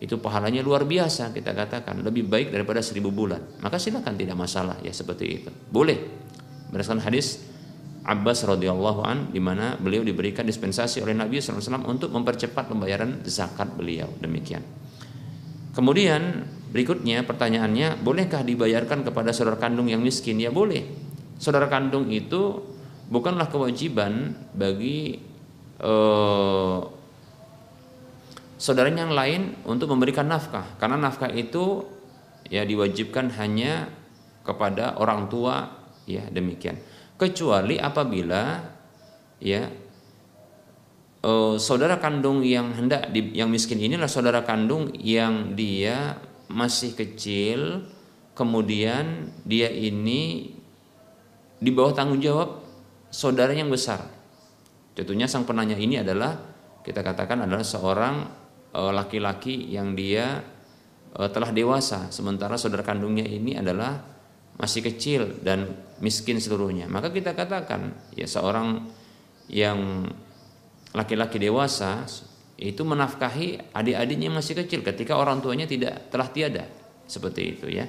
itu 0.00 0.16
pahalanya 0.18 0.60
luar 0.60 0.84
biasa 0.84 1.32
kita 1.32 1.52
katakan 1.54 2.02
lebih 2.02 2.26
baik 2.26 2.52
daripada 2.52 2.82
seribu 2.84 3.14
bulan 3.14 3.40
maka 3.62 3.78
silakan 3.78 4.16
tidak 4.18 4.36
masalah 4.36 4.80
ya 4.80 4.90
seperti 4.90 5.24
itu 5.28 5.50
boleh 5.68 5.98
berdasarkan 6.70 7.04
hadis 7.04 7.50
Abbas 8.00 8.48
radhiyallahu 8.48 9.00
an 9.04 9.28
di 9.28 9.44
mana 9.44 9.76
beliau 9.76 10.00
diberikan 10.00 10.48
dispensasi 10.48 11.04
oleh 11.04 11.12
Nabi 11.12 11.36
SAW 11.36 11.84
untuk 11.84 12.08
mempercepat 12.08 12.72
pembayaran 12.72 13.20
zakat 13.28 13.76
beliau 13.76 14.08
demikian. 14.24 14.64
Kemudian 15.76 16.48
berikutnya 16.72 17.28
pertanyaannya 17.28 18.00
bolehkah 18.00 18.40
dibayarkan 18.40 19.04
kepada 19.04 19.36
saudara 19.36 19.60
kandung 19.60 19.92
yang 19.92 20.00
miskin? 20.00 20.40
Ya 20.40 20.48
boleh. 20.48 20.88
Saudara 21.36 21.68
kandung 21.68 22.08
itu 22.08 22.64
bukanlah 23.10 23.50
kewajiban 23.50 24.38
bagi 24.54 25.18
eh, 25.82 26.78
saudara 28.60 28.92
yang 28.92 29.16
lain 29.16 29.56
untuk 29.64 29.90
memberikan 29.90 30.28
nafkah. 30.28 30.64
Karena 30.76 31.00
nafkah 31.00 31.32
itu 31.32 31.84
ya 32.46 32.62
diwajibkan 32.62 33.32
hanya 33.40 33.88
kepada 34.44 35.00
orang 35.00 35.32
tua 35.32 35.72
ya 36.04 36.28
demikian. 36.28 36.76
Kecuali 37.16 37.76
apabila 37.76 38.60
ya 39.40 39.68
uh, 41.24 41.56
saudara 41.56 41.96
kandung 41.96 42.44
yang 42.44 42.72
hendak 42.76 43.08
di, 43.12 43.32
yang 43.36 43.48
miskin 43.48 43.80
inilah 43.80 44.08
saudara 44.08 44.44
kandung 44.44 44.92
yang 45.00 45.56
dia 45.56 46.20
masih 46.48 46.96
kecil 46.96 47.88
kemudian 48.36 49.32
dia 49.44 49.68
ini 49.68 50.52
di 51.60 51.70
bawah 51.72 51.92
tanggung 51.92 52.24
jawab 52.24 52.59
saudara 53.10 53.50
yang 53.50 53.68
besar. 53.68 54.06
Contohnya 54.94 55.26
sang 55.26 55.46
penanya 55.46 55.76
ini 55.76 55.98
adalah 55.98 56.38
kita 56.80 57.04
katakan 57.04 57.44
adalah 57.44 57.66
seorang 57.66 58.14
eh, 58.72 58.92
laki-laki 58.94 59.68
uh, 59.70 59.82
yang 59.82 59.92
dia 59.98 60.40
uh, 61.14 61.28
telah 61.30 61.50
dewasa. 61.50 62.08
Sementara 62.14 62.56
saudara 62.56 62.86
kandungnya 62.86 63.26
ini 63.26 63.58
adalah 63.58 64.00
masih 64.56 64.84
kecil 64.86 65.40
dan 65.42 65.66
miskin 66.04 66.38
seluruhnya. 66.38 66.86
Maka 66.86 67.10
kita 67.10 67.32
katakan 67.34 68.12
ya 68.14 68.28
seorang 68.28 68.86
yang 69.50 70.06
laki-laki 70.94 71.40
dewasa 71.40 72.06
itu 72.60 72.84
menafkahi 72.84 73.72
adik-adiknya 73.72 74.28
masih 74.28 74.52
kecil 74.64 74.84
ketika 74.84 75.16
orang 75.16 75.40
tuanya 75.40 75.64
tidak 75.64 76.12
telah 76.12 76.28
tiada. 76.28 76.64
Seperti 77.08 77.56
itu 77.56 77.66
ya. 77.72 77.88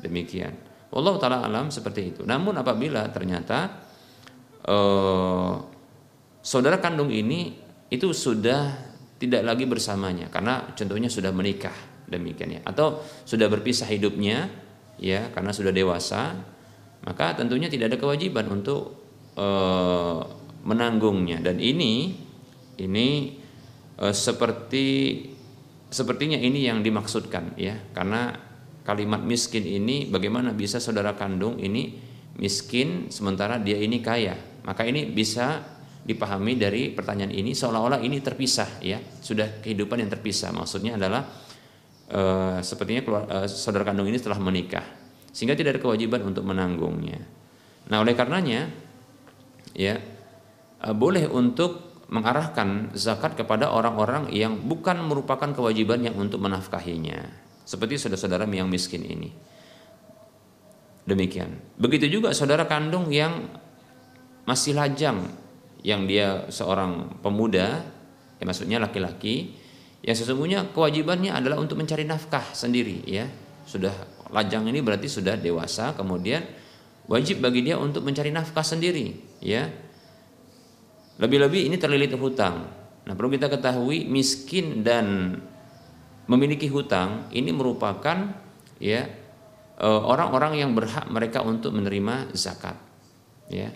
Demikian. 0.00 0.52
Allah 0.90 1.14
taala 1.16 1.38
alam 1.46 1.72
seperti 1.72 2.14
itu. 2.14 2.22
Namun 2.26 2.58
apabila 2.60 3.08
ternyata 3.14 3.89
eh, 4.64 5.52
saudara 6.40 6.80
kandung 6.80 7.12
ini 7.12 7.56
itu 7.90 8.10
sudah 8.14 8.90
tidak 9.20 9.44
lagi 9.44 9.68
bersamanya 9.68 10.32
karena 10.32 10.72
contohnya 10.72 11.12
sudah 11.12 11.28
menikah 11.30 11.74
demikian 12.08 12.58
ya. 12.58 12.60
Atau 12.64 13.04
sudah 13.28 13.46
berpisah 13.46 13.86
hidupnya 13.86 14.48
ya 14.96 15.28
karena 15.30 15.52
sudah 15.52 15.70
dewasa 15.70 16.36
maka 17.04 17.32
tentunya 17.36 17.72
tidak 17.72 17.94
ada 17.94 17.98
kewajiban 18.00 18.48
untuk 18.48 18.96
e, 19.36 19.46
menanggungnya. 20.64 21.44
Dan 21.44 21.60
ini 21.60 22.16
ini 22.80 23.08
e, 23.96 24.06
seperti 24.12 24.86
sepertinya 25.92 26.36
ini 26.40 26.64
yang 26.64 26.80
dimaksudkan 26.80 27.56
ya. 27.60 27.76
Karena 27.92 28.32
kalimat 28.84 29.20
miskin 29.20 29.68
ini 29.68 30.08
bagaimana 30.08 30.56
bisa 30.56 30.80
saudara 30.80 31.12
kandung 31.12 31.60
ini 31.60 32.00
miskin 32.40 33.12
sementara 33.12 33.60
dia 33.60 33.76
ini 33.76 34.00
kaya 34.00 34.49
maka 34.70 34.86
ini 34.86 35.10
bisa 35.10 35.58
dipahami 36.06 36.54
dari 36.54 36.94
pertanyaan 36.94 37.34
ini 37.34 37.58
seolah-olah 37.58 37.98
ini 38.06 38.22
terpisah 38.22 38.78
ya 38.78 39.02
sudah 39.02 39.58
kehidupan 39.58 39.98
yang 39.98 40.10
terpisah 40.14 40.54
maksudnya 40.54 40.94
adalah 40.94 41.26
uh, 42.14 42.58
sepertinya 42.62 43.02
keluar, 43.02 43.22
uh, 43.26 43.46
saudara 43.50 43.82
kandung 43.82 44.06
ini 44.06 44.22
telah 44.22 44.38
menikah 44.38 44.86
sehingga 45.30 45.54
tidak 45.54 45.78
ada 45.78 45.80
kewajiban 45.82 46.26
untuk 46.26 46.42
menanggungnya. 46.42 47.22
Nah, 47.90 48.02
oleh 48.02 48.14
karenanya 48.18 48.70
ya 49.74 49.98
uh, 50.82 50.94
boleh 50.94 51.30
untuk 51.30 51.90
mengarahkan 52.10 52.90
zakat 52.98 53.38
kepada 53.38 53.70
orang-orang 53.70 54.34
yang 54.34 54.58
bukan 54.66 54.98
merupakan 55.06 55.46
kewajiban 55.54 56.02
yang 56.02 56.18
untuk 56.18 56.42
menafkahinya. 56.42 57.30
Seperti 57.62 58.02
saudara-saudara 58.02 58.50
yang 58.50 58.66
miskin 58.66 59.06
ini. 59.06 59.30
Demikian. 61.06 61.54
Begitu 61.78 62.10
juga 62.10 62.34
saudara 62.34 62.66
kandung 62.66 63.14
yang 63.14 63.46
masih 64.44 64.76
lajang 64.76 65.28
yang 65.80 66.04
dia 66.04 66.48
seorang 66.52 67.20
pemuda, 67.24 67.84
ya 68.36 68.44
maksudnya 68.44 68.80
laki-laki 68.80 69.56
yang 70.00 70.16
sesungguhnya 70.16 70.72
kewajibannya 70.72 71.32
adalah 71.32 71.60
untuk 71.60 71.76
mencari 71.76 72.08
nafkah 72.08 72.44
sendiri 72.56 73.04
ya. 73.04 73.28
Sudah 73.68 73.92
lajang 74.32 74.66
ini 74.72 74.80
berarti 74.80 75.06
sudah 75.06 75.36
dewasa 75.36 75.92
kemudian 75.92 76.40
wajib 77.04 77.44
bagi 77.44 77.66
dia 77.68 77.76
untuk 77.76 78.04
mencari 78.04 78.32
nafkah 78.32 78.64
sendiri 78.64 79.12
ya. 79.44 79.68
Lebih-lebih 81.20 81.68
ini 81.68 81.76
terlilit 81.76 82.16
hutang. 82.16 82.64
Nah 83.04 83.12
perlu 83.12 83.28
kita 83.28 83.52
ketahui 83.52 84.08
miskin 84.08 84.80
dan 84.80 85.36
memiliki 86.24 86.70
hutang 86.72 87.28
ini 87.34 87.52
merupakan 87.52 88.32
ya 88.80 89.04
e, 89.76 89.88
orang-orang 89.88 90.62
yang 90.64 90.70
berhak 90.72 91.10
mereka 91.10 91.42
untuk 91.42 91.74
menerima 91.74 92.32
zakat 92.38 92.78
ya 93.50 93.68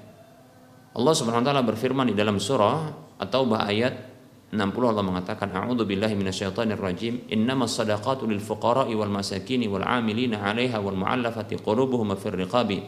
Allah 0.94 1.14
Subhanahu 1.14 1.42
wa 1.42 1.48
taala 1.50 1.62
berfirman 1.66 2.06
di 2.06 2.14
dalam 2.14 2.38
surah 2.38 2.94
atau 3.18 3.50
ayat 3.58 4.14
60 4.54 4.62
Allah 4.86 5.02
mengatakan 5.02 5.50
a'udzu 5.50 5.82
billahi 5.82 6.14
minasyaitonir 6.14 6.78
rajim. 6.78 7.26
Innamas 7.34 7.74
sadaqatu 7.74 8.30
lil 8.30 8.38
fuqara'i 8.38 8.94
wal 8.94 9.10
masakin 9.10 9.66
wal 9.66 9.82
'amilina 9.82 10.38
'alaiha 10.38 10.78
wal 10.78 10.94
mu'allafati 10.94 11.58
qulubuhum 11.58 12.14
fir 12.14 12.38
riqabi 12.38 12.78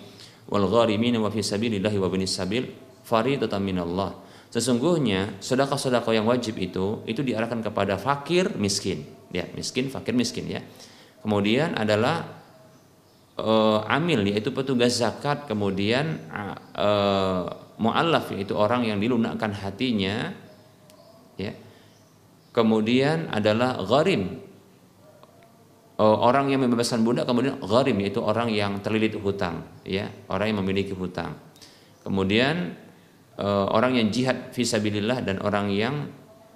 wal 0.46 0.70
gharimin 0.70 1.18
wa 1.18 1.26
fi 1.34 1.42
sabilillahi 1.42 1.98
wa 1.98 2.06
binis 2.06 2.38
sabil 2.38 2.70
faridatan 3.02 3.58
minallah. 3.58 4.14
Sesungguhnya 4.54 5.42
sedekah-sedekah 5.42 6.14
yang 6.14 6.30
wajib 6.30 6.54
itu 6.62 7.02
itu 7.10 7.20
diarahkan 7.26 7.66
kepada 7.66 7.98
fakir 7.98 8.54
miskin. 8.54 9.02
Ya 9.34 9.50
miskin 9.58 9.90
fakir 9.90 10.14
miskin 10.14 10.46
ya. 10.46 10.62
Kemudian 11.26 11.74
adalah 11.74 12.22
uh, 13.34 13.82
amil 13.90 14.22
yaitu 14.30 14.54
petugas 14.54 15.02
zakat. 15.02 15.50
Kemudian 15.50 16.30
uh, 16.78 17.65
muallaf 17.76 18.32
yaitu 18.32 18.56
orang 18.56 18.84
yang 18.88 18.98
dilunakkan 19.00 19.52
hatinya 19.52 20.32
ya. 21.36 21.52
Kemudian 22.52 23.28
adalah 23.28 23.76
gharim. 23.84 24.40
Oh, 25.96 26.28
orang 26.28 26.52
yang 26.52 26.60
membebaskan 26.60 27.04
budak 27.04 27.24
kemudian 27.24 27.56
gharim 27.60 27.96
yaitu 28.04 28.20
orang 28.20 28.52
yang 28.52 28.80
terlilit 28.80 29.16
hutang 29.20 29.64
ya. 29.84 30.08
Orang 30.28 30.52
yang 30.52 30.58
memiliki 30.64 30.96
hutang. 30.96 31.36
Kemudian 32.00 32.72
eh, 33.36 33.66
orang 33.68 34.00
yang 34.00 34.08
jihad 34.08 34.56
visabilillah 34.56 35.20
dan 35.20 35.40
orang 35.44 35.68
yang 35.68 36.08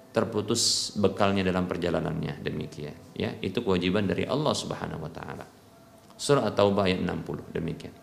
terputus 0.09 0.93
bekalnya 0.97 1.45
dalam 1.45 1.69
perjalanannya. 1.69 2.41
Demikian 2.41 2.97
ya. 3.13 3.37
Itu 3.41 3.61
kewajiban 3.61 4.09
dari 4.09 4.25
Allah 4.25 4.57
Subhanahu 4.57 5.05
wa 5.05 5.11
taala. 5.13 5.45
Surah 6.17 6.49
at-taubah 6.49 6.85
ayat 6.85 7.01
60 7.01 7.49
demikian 7.49 8.00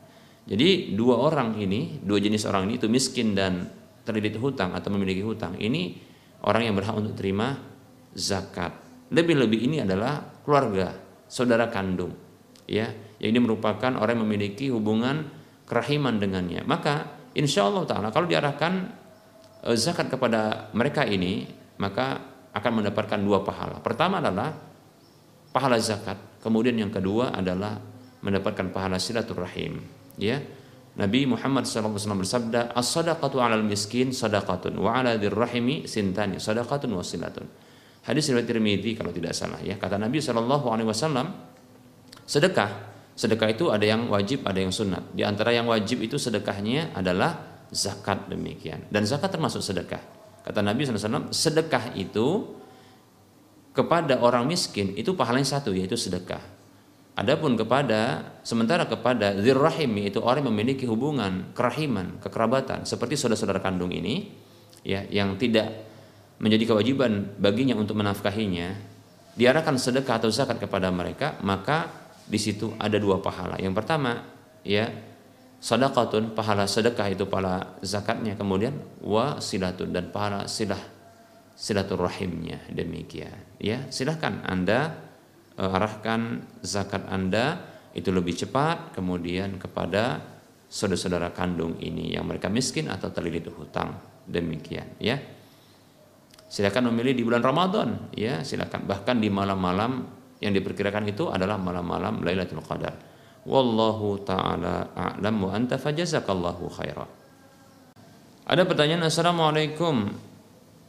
jadi 0.49 0.97
dua 0.97 1.21
orang 1.21 1.61
ini 1.61 2.01
dua 2.01 2.17
jenis 2.25 2.49
orang 2.49 2.73
ini 2.73 2.81
itu 2.81 2.89
miskin 2.89 3.37
dan 3.37 3.69
terlilit 4.09 4.41
hutang 4.41 4.73
atau 4.73 4.89
memiliki 4.89 5.21
hutang 5.21 5.61
ini 5.61 6.01
orang 6.41 6.73
yang 6.73 6.75
berhak 6.81 6.97
untuk 6.97 7.13
terima 7.13 7.61
zakat. 8.17 8.73
Lebih-lebih 9.13 9.61
ini 9.61 9.77
adalah 9.85 10.25
keluarga, 10.41 10.97
saudara 11.29 11.69
kandung. 11.69 12.17
Ya, 12.69 12.93
yang 13.21 13.37
ini 13.37 13.41
merupakan 13.45 13.93
orang 13.97 14.17
yang 14.17 14.25
memiliki 14.25 14.73
hubungan 14.73 15.29
kerahiman 15.69 16.17
dengannya. 16.17 16.65
Maka 16.65 17.29
insya 17.37 17.69
Allah 17.69 17.85
taala 17.85 18.09
kalau 18.09 18.29
diarahkan 18.29 18.73
eh, 19.69 19.77
zakat 19.77 20.09
kepada 20.13 20.73
mereka 20.73 21.05
ini, 21.05 21.45
maka 21.77 22.21
akan 22.53 22.85
mendapatkan 22.85 23.21
dua 23.21 23.45
pahala. 23.45 23.81
Pertama 23.85 24.25
adalah 24.25 24.53
pahala 25.53 25.77
zakat, 25.81 26.41
kemudian 26.41 26.77
yang 26.77 26.93
kedua 26.93 27.37
adalah 27.37 27.77
mendapatkan 28.25 28.73
pahala 28.73 28.97
silaturahim. 28.97 29.98
Ya, 30.19 30.43
Nabi 30.99 31.31
Muhammad 31.31 31.63
SAW 31.63 31.95
bersabda, 31.95 32.75
"As-sadaqatu 32.75 33.39
'alal 33.39 33.63
miskin 33.63 34.11
sadaqatun 34.11 34.75
wa 34.83 34.99
'ala 34.99 35.15
dirrahimi 35.15 35.87
sintani 35.87 36.43
sadaqatun 36.43 36.91
wa 36.91 37.07
silatun." 37.07 37.47
Hadis 38.03 38.27
riwayat 38.35 38.51
Tirmidzi 38.51 38.99
kalau 38.99 39.15
tidak 39.15 39.31
salah 39.37 39.63
ya. 39.63 39.79
Kata 39.79 39.95
Nabi 39.95 40.19
wasallam, 40.19 41.29
sedekah, 42.27 42.71
sedekah 43.15 43.49
itu 43.53 43.71
ada 43.71 43.85
yang 43.85 44.11
wajib, 44.11 44.43
ada 44.43 44.59
yang 44.59 44.75
sunat. 44.75 45.15
Di 45.15 45.23
antara 45.23 45.55
yang 45.55 45.71
wajib 45.71 46.03
itu 46.03 46.19
sedekahnya 46.19 46.97
adalah 46.97 47.63
zakat 47.71 48.27
demikian. 48.33 48.89
Dan 48.89 49.05
zakat 49.05 49.29
termasuk 49.29 49.61
sedekah. 49.61 50.01
Kata 50.41 50.65
Nabi 50.65 50.89
SAW, 50.89 51.29
sedekah 51.29 51.93
itu 51.95 52.57
kepada 53.77 54.19
orang 54.25 54.49
miskin 54.49 54.97
itu 54.99 55.15
pahalanya 55.15 55.61
satu 55.61 55.71
yaitu 55.71 55.95
sedekah 55.95 56.58
Adapun 57.19 57.59
kepada 57.59 58.31
sementara 58.47 58.87
kepada 58.87 59.35
zirrahim 59.43 59.91
itu 60.07 60.23
orang 60.23 60.47
yang 60.47 60.55
memiliki 60.55 60.87
hubungan 60.87 61.51
kerahiman, 61.51 62.23
kekerabatan 62.23 62.87
seperti 62.87 63.19
saudara-saudara 63.19 63.59
kandung 63.59 63.91
ini 63.91 64.31
ya 64.87 65.03
yang 65.11 65.35
tidak 65.35 65.67
menjadi 66.39 66.71
kewajiban 66.71 67.35
baginya 67.43 67.75
untuk 67.75 67.99
menafkahinya, 67.99 68.71
diarahkan 69.35 69.75
sedekah 69.75 70.23
atau 70.23 70.31
zakat 70.31 70.63
kepada 70.63 70.95
mereka, 70.95 71.43
maka 71.43 71.91
di 72.23 72.39
situ 72.39 72.79
ada 72.79 72.95
dua 73.03 73.19
pahala. 73.19 73.59
Yang 73.59 73.75
pertama 73.83 74.23
ya 74.63 74.87
sadaqatun 75.59 76.39
pahala 76.39 76.71
sedekah 76.71 77.11
itu 77.11 77.27
pahala 77.27 77.83
zakatnya. 77.83 78.39
Kemudian 78.39 78.79
wa 79.03 79.43
silatun 79.43 79.91
dan 79.91 80.15
pahala 80.15 80.47
silah 80.47 80.79
silaturahimnya 81.59 82.71
demikian 82.71 83.59
ya. 83.59 83.91
Silahkan 83.91 84.39
anda 84.47 85.08
arahkan 85.59 86.47
zakat 86.63 87.03
anda 87.11 87.59
itu 87.91 88.15
lebih 88.15 88.39
cepat 88.39 88.95
kemudian 88.95 89.59
kepada 89.59 90.23
saudara-saudara 90.71 91.35
kandung 91.35 91.81
ini 91.83 92.15
yang 92.15 92.29
mereka 92.29 92.47
miskin 92.47 92.87
atau 92.87 93.11
terlilit 93.11 93.49
hutang. 93.51 93.99
Demikian 94.29 95.01
ya. 95.01 95.19
Silakan 96.49 96.93
memilih 96.93 97.17
di 97.17 97.23
bulan 97.25 97.43
Ramadan 97.43 98.13
ya. 98.15 98.45
Silakan. 98.45 98.85
Bahkan 98.85 99.17
di 99.19 99.29
malam-malam 99.33 100.05
yang 100.39 100.53
diperkirakan 100.55 101.05
itu 101.11 101.33
adalah 101.33 101.59
malam-malam 101.59 102.23
Lailatul 102.23 102.63
Qadar. 102.63 102.95
Wallahu 103.49 104.21
taala 104.23 104.93
a'lam 104.93 105.35
wa 105.41 105.51
anta 105.57 105.81
fajazakallahu 105.81 106.69
khaira. 106.69 107.09
Ada 108.49 108.65
pertanyaan 108.65 109.09
Assalamualaikum. 109.09 110.09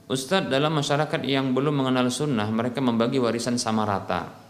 Ustadz 0.10 0.50
dalam 0.50 0.74
masyarakat 0.74 1.22
yang 1.24 1.54
belum 1.54 1.86
mengenal 1.86 2.10
sunnah 2.10 2.48
mereka 2.52 2.84
membagi 2.84 3.22
warisan 3.22 3.56
sama 3.56 3.88
rata. 3.88 4.49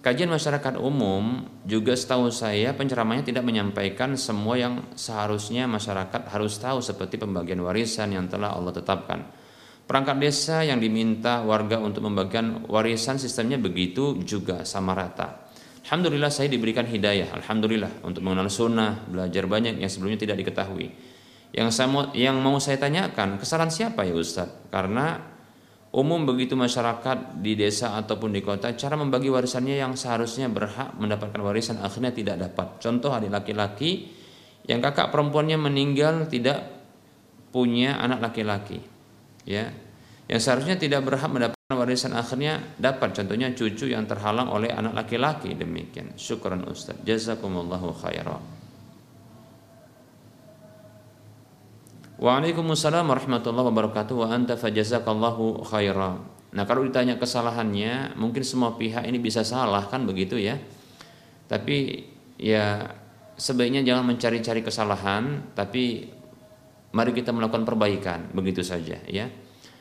Kajian 0.00 0.32
masyarakat 0.32 0.80
umum 0.80 1.44
juga 1.68 1.92
setahu 1.92 2.32
saya 2.32 2.72
penceramahnya 2.72 3.20
tidak 3.20 3.44
menyampaikan 3.44 4.16
semua 4.16 4.56
yang 4.56 4.80
seharusnya 4.96 5.68
masyarakat 5.68 6.24
harus 6.32 6.56
tahu 6.56 6.80
seperti 6.80 7.20
pembagian 7.20 7.60
warisan 7.60 8.16
yang 8.16 8.24
telah 8.24 8.56
Allah 8.56 8.72
tetapkan. 8.72 9.28
Perangkat 9.84 10.16
desa 10.16 10.64
yang 10.64 10.80
diminta 10.80 11.44
warga 11.44 11.76
untuk 11.76 12.08
membagikan 12.08 12.64
warisan 12.64 13.20
sistemnya 13.20 13.60
begitu 13.60 14.16
juga 14.24 14.64
sama 14.64 14.96
rata. 14.96 15.52
Alhamdulillah 15.84 16.32
saya 16.32 16.48
diberikan 16.48 16.88
hidayah, 16.88 17.36
Alhamdulillah 17.36 18.00
untuk 18.00 18.24
mengenal 18.24 18.48
sunnah, 18.48 19.04
belajar 19.04 19.44
banyak 19.44 19.84
yang 19.84 19.90
sebelumnya 19.92 20.24
tidak 20.24 20.40
diketahui. 20.40 20.96
Yang 21.52 21.68
saya 21.76 21.88
mau, 21.92 22.08
yang 22.16 22.40
mau 22.40 22.56
saya 22.56 22.80
tanyakan, 22.80 23.36
kesalahan 23.36 23.68
siapa 23.68 24.08
ya 24.08 24.16
Ustadz? 24.16 24.72
Karena 24.72 25.29
umum 25.90 26.22
begitu 26.22 26.54
masyarakat 26.54 27.42
di 27.42 27.58
desa 27.58 27.98
ataupun 27.98 28.30
di 28.30 28.40
kota, 28.46 28.70
cara 28.78 28.94
membagi 28.94 29.26
warisannya 29.26 29.74
yang 29.78 29.98
seharusnya 29.98 30.46
berhak 30.46 30.94
mendapatkan 30.94 31.40
warisan 31.42 31.82
akhirnya 31.82 32.14
tidak 32.14 32.36
dapat. 32.38 32.78
Contoh 32.78 33.10
adik 33.10 33.34
laki-laki 33.34 34.06
yang 34.70 34.78
kakak 34.78 35.10
perempuannya 35.10 35.58
meninggal 35.58 36.30
tidak 36.30 36.62
punya 37.50 37.98
anak 37.98 38.22
laki-laki, 38.22 38.78
ya, 39.42 39.66
yang 40.30 40.38
seharusnya 40.38 40.78
tidak 40.78 41.02
berhak 41.02 41.26
mendapatkan 41.26 41.74
warisan 41.74 42.14
akhirnya 42.14 42.78
dapat. 42.78 43.10
Contohnya 43.10 43.50
cucu 43.50 43.90
yang 43.90 44.06
terhalang 44.06 44.46
oleh 44.46 44.70
anak 44.70 44.94
laki-laki 44.94 45.58
demikian. 45.58 46.14
Syukran 46.14 46.62
Ustadz. 46.70 47.02
Jazakumullahu 47.02 47.90
khairan. 47.98 48.59
Waalaikumsalam 52.20 53.08
warahmatullahi 53.08 53.72
wabarakatuh 53.72 54.12
wa 54.12 54.28
anta 54.28 54.52
fajazakallahu 54.52 55.64
khaira. 55.64 56.20
Nah, 56.52 56.68
kalau 56.68 56.84
ditanya 56.84 57.16
kesalahannya, 57.16 58.12
mungkin 58.20 58.44
semua 58.44 58.76
pihak 58.76 59.08
ini 59.08 59.16
bisa 59.16 59.40
salah 59.40 59.88
kan 59.88 60.04
begitu 60.04 60.36
ya. 60.36 60.60
Tapi 61.48 62.04
ya 62.36 62.92
sebaiknya 63.40 63.80
jangan 63.80 64.04
mencari-cari 64.04 64.60
kesalahan, 64.60 65.48
tapi 65.56 66.12
mari 66.92 67.16
kita 67.16 67.32
melakukan 67.32 67.64
perbaikan 67.64 68.28
begitu 68.36 68.60
saja 68.60 69.00
ya. 69.08 69.32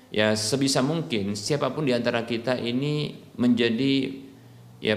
Ya 0.07 0.31
sebisa 0.31 0.79
mungkin 0.79 1.35
siapa 1.35 1.75
pun 1.75 1.83
di 1.83 1.91
antara 1.91 2.23
kita 2.23 2.55
ini 2.55 3.19
menjadi 3.35 4.15
ya 4.79 4.95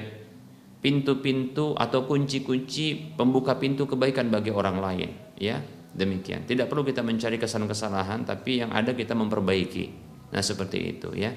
pintu-pintu 0.78 1.74
atau 1.74 2.06
kunci-kunci 2.06 3.18
pembuka 3.18 3.58
pintu 3.58 3.90
kebaikan 3.90 4.30
bagi 4.30 4.54
orang 4.54 4.78
lain 4.78 5.10
ya 5.36 5.60
Demikian. 5.92 6.48
Tidak 6.48 6.66
perlu 6.72 6.82
kita 6.82 7.04
mencari 7.04 7.36
kesalahan-kesalahan, 7.36 8.24
tapi 8.24 8.64
yang 8.64 8.72
ada 8.72 8.96
kita 8.96 9.12
memperbaiki. 9.12 9.84
Nah, 10.32 10.40
seperti 10.40 10.78
itu 10.96 11.12
ya. 11.12 11.28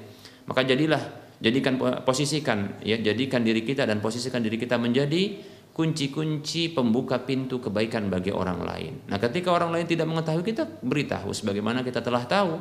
Maka 0.47 0.63
jadilah 0.63 1.01
jadikan 1.43 1.75
posisikan 2.07 2.79
ya, 2.79 2.95
jadikan 2.95 3.43
diri 3.43 3.67
kita 3.67 3.83
dan 3.83 3.99
posisikan 3.99 4.39
diri 4.39 4.55
kita 4.55 4.79
menjadi 4.79 5.43
kunci-kunci 5.75 6.71
pembuka 6.71 7.19
pintu 7.27 7.59
kebaikan 7.59 8.07
bagi 8.07 8.31
orang 8.31 8.63
lain. 8.63 8.93
Nah, 9.11 9.19
ketika 9.19 9.51
orang 9.51 9.75
lain 9.75 9.83
tidak 9.83 10.07
mengetahui 10.07 10.47
kita 10.47 10.63
beritahu 10.79 11.35
sebagaimana 11.35 11.83
kita 11.83 11.99
telah 11.99 12.23
tahu 12.23 12.55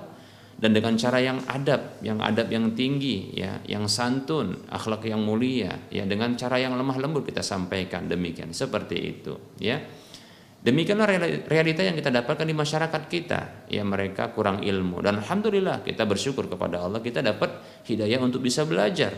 dan 0.59 0.75
dengan 0.75 0.99
cara 0.99 1.23
yang 1.23 1.39
adab, 1.47 2.03
yang 2.03 2.19
adab 2.19 2.51
yang 2.51 2.75
tinggi 2.75 3.31
ya, 3.39 3.63
yang 3.71 3.87
santun, 3.87 4.67
akhlak 4.67 5.07
yang 5.07 5.23
mulia 5.23 5.87
ya, 5.95 6.03
dengan 6.11 6.35
cara 6.35 6.59
yang 6.59 6.75
lemah 6.75 6.99
lembut 6.99 7.23
kita 7.23 7.43
sampaikan 7.43 8.11
demikian. 8.11 8.51
Seperti 8.51 8.97
itu 8.99 9.39
ya. 9.63 9.79
Demikianlah 10.65 11.05
realita 11.45 11.85
yang 11.85 11.93
kita 11.93 12.09
dapatkan 12.09 12.49
di 12.49 12.57
masyarakat 12.57 13.03
kita. 13.13 13.69
Ya 13.69 13.85
mereka 13.85 14.33
kurang 14.33 14.65
ilmu 14.65 15.05
dan 15.05 15.21
alhamdulillah 15.21 15.85
kita 15.85 16.09
bersyukur 16.09 16.49
kepada 16.49 16.81
Allah 16.81 17.05
kita 17.05 17.21
dapat 17.21 17.61
hidayah 17.85 18.17
untuk 18.25 18.41
bisa 18.41 18.65
belajar. 18.65 19.13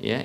Ya. 0.00 0.24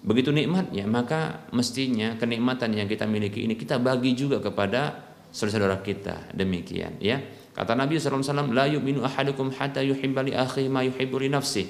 Begitu 0.00 0.30
nikmatnya 0.30 0.86
maka 0.86 1.42
mestinya 1.50 2.14
kenikmatan 2.14 2.70
yang 2.72 2.86
kita 2.86 3.04
miliki 3.04 3.42
ini 3.44 3.58
kita 3.58 3.82
bagi 3.82 4.14
juga 4.14 4.38
kepada 4.38 5.10
saudara-saudara 5.34 5.82
kita. 5.82 6.38
Demikian 6.38 7.02
ya. 7.02 7.18
Kata 7.50 7.74
Nabi 7.74 7.98
SAW, 7.98 8.54
La 8.54 8.70
yu'minu 8.70 9.02
ahadukum 9.02 9.50
hatta 9.58 9.82
yuhibba 9.82 10.22
li 10.22 10.30
akhi 10.30 10.70
ma 10.70 10.86
yuhibbu 10.86 11.18
nafsih. 11.34 11.66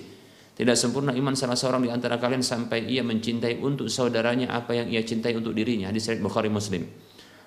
Tidak 0.60 0.76
sempurna 0.76 1.16
iman 1.16 1.32
salah 1.32 1.56
seorang 1.56 1.88
di 1.88 1.90
antara 1.90 2.20
kalian 2.20 2.44
sampai 2.44 2.84
ia 2.84 3.00
mencintai 3.00 3.64
untuk 3.64 3.88
saudaranya 3.88 4.52
apa 4.52 4.76
yang 4.76 4.92
ia 4.92 5.00
cintai 5.00 5.32
untuk 5.32 5.56
dirinya. 5.56 5.88
Hadis 5.88 6.12
Bukhari 6.20 6.52
Muslim. 6.52 6.84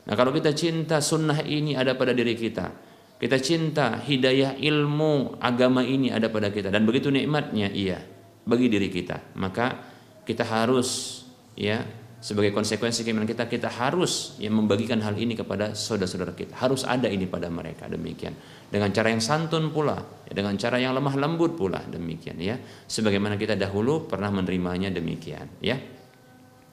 Nah 0.04 0.14
kalau 0.20 0.36
kita 0.36 0.52
cinta 0.52 1.00
sunnah 1.00 1.40
ini 1.48 1.80
ada 1.80 1.96
pada 1.96 2.12
diri 2.12 2.36
kita, 2.36 2.72
kita 3.20 3.40
cinta 3.40 4.04
hidayah 4.04 4.60
ilmu 4.60 5.40
agama 5.40 5.80
ini 5.80 6.12
ada 6.12 6.28
pada 6.28 6.52
kita 6.52 6.68
dan 6.68 6.84
begitu 6.84 7.08
nikmatnya 7.08 7.72
iya 7.72 8.04
bagi 8.44 8.68
diri 8.68 8.92
kita, 8.92 9.36
maka 9.40 9.80
kita 10.28 10.44
harus 10.44 11.22
ya 11.56 11.80
sebagai 12.24 12.56
konsekuensi 12.56 13.04
keimanan 13.04 13.28
kita 13.28 13.52
kita 13.52 13.68
harus 13.68 14.40
ya 14.40 14.48
membagikan 14.48 15.04
hal 15.04 15.20
ini 15.20 15.36
kepada 15.36 15.76
saudara-saudara 15.76 16.32
kita. 16.32 16.56
Harus 16.56 16.88
ada 16.88 17.12
ini 17.12 17.28
pada 17.28 17.52
mereka 17.52 17.92
demikian. 17.92 18.32
Dengan 18.72 18.96
cara 18.96 19.12
yang 19.12 19.20
santun 19.20 19.76
pula, 19.76 20.00
ya, 20.24 20.32
dengan 20.32 20.56
cara 20.56 20.80
yang 20.80 20.96
lemah 20.96 21.20
lembut 21.20 21.60
pula 21.60 21.84
demikian 21.84 22.40
ya. 22.40 22.56
Sebagaimana 22.88 23.36
kita 23.36 23.60
dahulu 23.60 24.08
pernah 24.08 24.32
menerimanya 24.32 24.88
demikian 24.88 25.60
ya. 25.60 25.76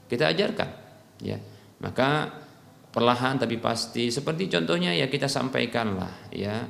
Kita 0.06 0.30
ajarkan 0.30 0.70
ya. 1.26 1.38
Maka 1.82 2.08
perlahan 2.90 3.38
tapi 3.38 3.56
pasti. 3.58 4.10
Seperti 4.10 4.50
contohnya 4.50 4.94
ya 4.94 5.06
kita 5.06 5.30
sampaikanlah 5.30 6.34
ya 6.34 6.66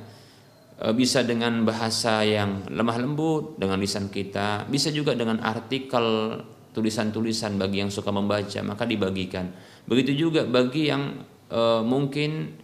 e, 0.77 0.85
bisa 0.93 1.25
dengan 1.25 1.65
bahasa 1.65 2.21
yang 2.25 2.69
lemah 2.69 2.97
lembut 3.01 3.57
dengan 3.57 3.81
lisan 3.81 4.07
kita 4.13 4.69
bisa 4.69 4.93
juga 4.93 5.17
dengan 5.17 5.41
artikel 5.41 6.37
tulisan-tulisan 6.71 7.59
bagi 7.59 7.83
yang 7.83 7.91
suka 7.91 8.13
membaca 8.13 8.59
maka 8.63 8.87
dibagikan. 8.87 9.51
Begitu 9.85 10.29
juga 10.29 10.45
bagi 10.45 10.87
yang 10.87 11.25
e, 11.49 11.61
mungkin 11.83 12.55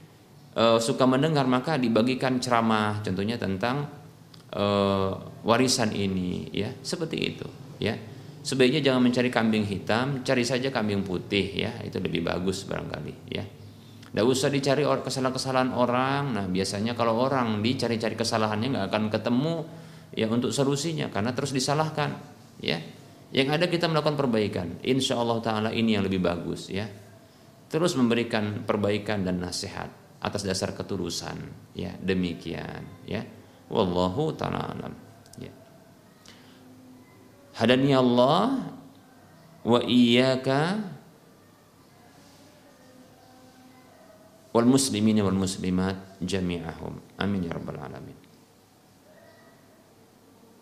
e, 0.54 0.64
suka 0.80 1.04
mendengar 1.10 1.50
maka 1.50 1.76
dibagikan 1.76 2.40
ceramah 2.40 3.02
contohnya 3.02 3.36
tentang 3.36 3.90
e, 4.54 4.66
warisan 5.44 5.92
ini 5.92 6.54
ya. 6.54 6.72
Seperti 6.82 7.18
itu 7.20 7.48
ya 7.78 8.17
sebaiknya 8.48 8.80
jangan 8.80 9.04
mencari 9.04 9.28
kambing 9.28 9.68
hitam, 9.68 10.24
cari 10.24 10.48
saja 10.48 10.72
kambing 10.72 11.04
putih 11.04 11.68
ya, 11.68 11.84
itu 11.84 12.00
lebih 12.00 12.24
bagus 12.24 12.64
barangkali 12.64 13.14
ya. 13.28 13.44
Tidak 14.08 14.24
usah 14.24 14.48
dicari 14.48 14.88
kesalahan-kesalahan 14.88 15.76
orang. 15.76 16.32
Nah 16.32 16.46
biasanya 16.48 16.96
kalau 16.96 17.20
orang 17.20 17.60
dicari-cari 17.60 18.16
kesalahannya 18.16 18.72
nggak 18.72 18.88
akan 18.88 19.04
ketemu 19.12 19.56
ya 20.16 20.32
untuk 20.32 20.56
solusinya 20.56 21.12
karena 21.12 21.36
terus 21.36 21.52
disalahkan 21.52 22.16
ya. 22.64 22.80
Yang 23.28 23.48
ada 23.60 23.66
kita 23.68 23.92
melakukan 23.92 24.16
perbaikan. 24.16 24.80
Insya 24.88 25.20
Allah 25.20 25.44
Taala 25.44 25.70
ini 25.76 26.00
yang 26.00 26.08
lebih 26.08 26.24
bagus 26.24 26.72
ya. 26.72 26.88
Terus 27.68 28.00
memberikan 28.00 28.64
perbaikan 28.64 29.28
dan 29.28 29.44
nasihat 29.44 29.92
atas 30.24 30.48
dasar 30.48 30.72
ketulusan 30.72 31.38
ya 31.76 31.94
demikian 32.00 33.04
ya. 33.04 33.22
Wallahu 33.68 34.32
taala 34.34 34.72
alam. 34.72 35.07
Hadani 37.58 37.90
Allah 37.90 38.70
wa 39.66 39.80
iyyaka 39.82 40.78
wal 44.54 44.70
muslimin 44.70 45.18
wal 45.26 45.34
muslimat 45.34 45.98
jami'ahum. 46.22 47.02
Amin 47.18 47.50
ya 47.50 47.58
rabbal 47.58 47.82
alamin. 47.82 48.14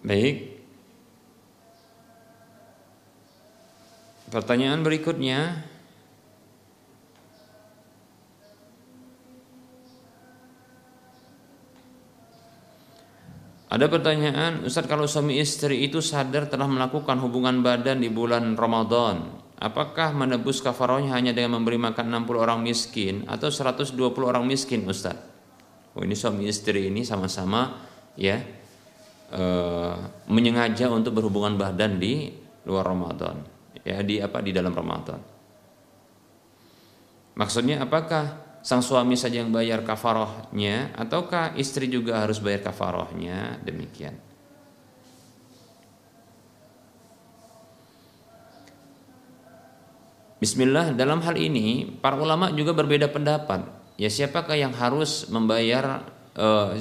Baik. 0.07 0.55
Pertanyaan 4.31 4.79
berikutnya 4.79 5.67
Ada 13.75 13.91
pertanyaan, 13.91 14.63
Ustaz 14.63 14.87
kalau 14.87 15.03
suami 15.03 15.35
istri 15.35 15.83
itu 15.83 15.99
sadar 15.99 16.47
telah 16.47 16.63
melakukan 16.63 17.19
hubungan 17.19 17.59
badan 17.59 17.99
di 17.99 18.07
bulan 18.07 18.55
Ramadan, 18.55 19.35
apakah 19.59 20.15
menebus 20.15 20.63
kafarohnya 20.63 21.11
hanya 21.11 21.35
dengan 21.35 21.59
memberi 21.59 21.75
makan 21.75 22.23
60 22.23 22.39
orang 22.39 22.63
miskin 22.63 23.27
atau 23.27 23.51
120 23.51 23.99
orang 24.23 24.47
miskin 24.47 24.87
Ustaz? 24.87 25.19
Oh 25.91 26.07
ini 26.07 26.15
suami 26.15 26.47
istri 26.47 26.87
ini 26.87 27.03
sama-sama 27.03 27.83
ya 28.15 28.39
e, 29.27 29.43
menyengaja 30.31 30.87
untuk 30.87 31.19
berhubungan 31.19 31.59
badan 31.59 31.99
di 31.99 32.31
luar 32.63 32.87
Ramadan 32.87 33.43
ya 33.83 33.99
di 34.07 34.23
apa 34.23 34.39
di 34.39 34.55
dalam 34.55 34.71
Ramadan. 34.71 35.19
Maksudnya 37.35 37.83
apakah 37.83 38.44
sang 38.65 38.81
suami 38.81 39.13
saja 39.13 39.45
yang 39.45 39.53
bayar 39.53 39.85
kafarohnya 39.85 40.89
ataukah 40.97 41.53
istri 41.53 41.85
juga 41.85 42.25
harus 42.25 42.41
bayar 42.41 42.65
kafarohnya 42.65 43.61
demikian. 43.61 44.17
Bismillah 50.41 50.97
dalam 50.97 51.21
hal 51.21 51.37
ini 51.37 51.93
para 52.01 52.17
ulama 52.17 52.49
juga 52.57 52.73
berbeda 52.73 53.05
pendapat. 53.13 53.69
Ya 54.01 54.09
siapakah 54.09 54.57
yang 54.57 54.73
harus 54.73 55.29
membayar 55.29 56.01
uh, 56.33 56.73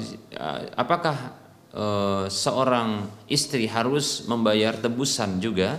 apakah 0.73 1.37
uh, 1.69 2.25
seorang 2.33 3.05
istri 3.29 3.69
harus 3.69 4.25
membayar 4.25 4.73
tebusan 4.73 5.37
juga? 5.37 5.77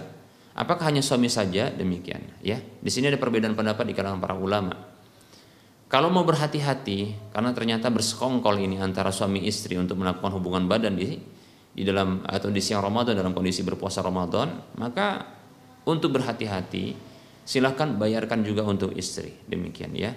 Apakah 0.55 0.89
hanya 0.89 1.03
suami 1.03 1.29
saja 1.29 1.69
demikian? 1.69 2.23
Ya, 2.41 2.63
di 2.63 2.89
sini 2.89 3.13
ada 3.13 3.21
perbedaan 3.21 3.53
pendapat 3.53 3.85
di 3.85 3.93
kalangan 3.93 4.25
para 4.25 4.33
ulama. 4.33 4.96
Kalau 5.87 6.11
mau 6.11 6.27
berhati-hati 6.27 7.31
karena 7.31 7.55
ternyata 7.55 7.95
bersekongkol 7.95 8.59
ini 8.59 8.83
antara 8.83 9.15
suami 9.15 9.47
istri 9.47 9.79
untuk 9.79 10.03
melakukan 10.03 10.35
hubungan 10.35 10.67
badan 10.67 10.99
di 10.99 11.15
di 11.77 11.83
dalam 11.87 12.27
atau 12.27 12.51
di 12.51 12.59
siang 12.59 12.83
Ramadan 12.83 13.15
dalam 13.15 13.31
kondisi 13.37 13.63
berpuasa 13.63 14.03
Ramadan, 14.03 14.75
maka 14.81 15.23
untuk 15.87 16.19
berhati-hati 16.19 16.97
silahkan 17.47 17.95
bayarkan 17.95 18.43
juga 18.43 18.67
untuk 18.67 18.91
istri. 18.99 19.31
Demikian 19.47 19.95
ya. 19.95 20.11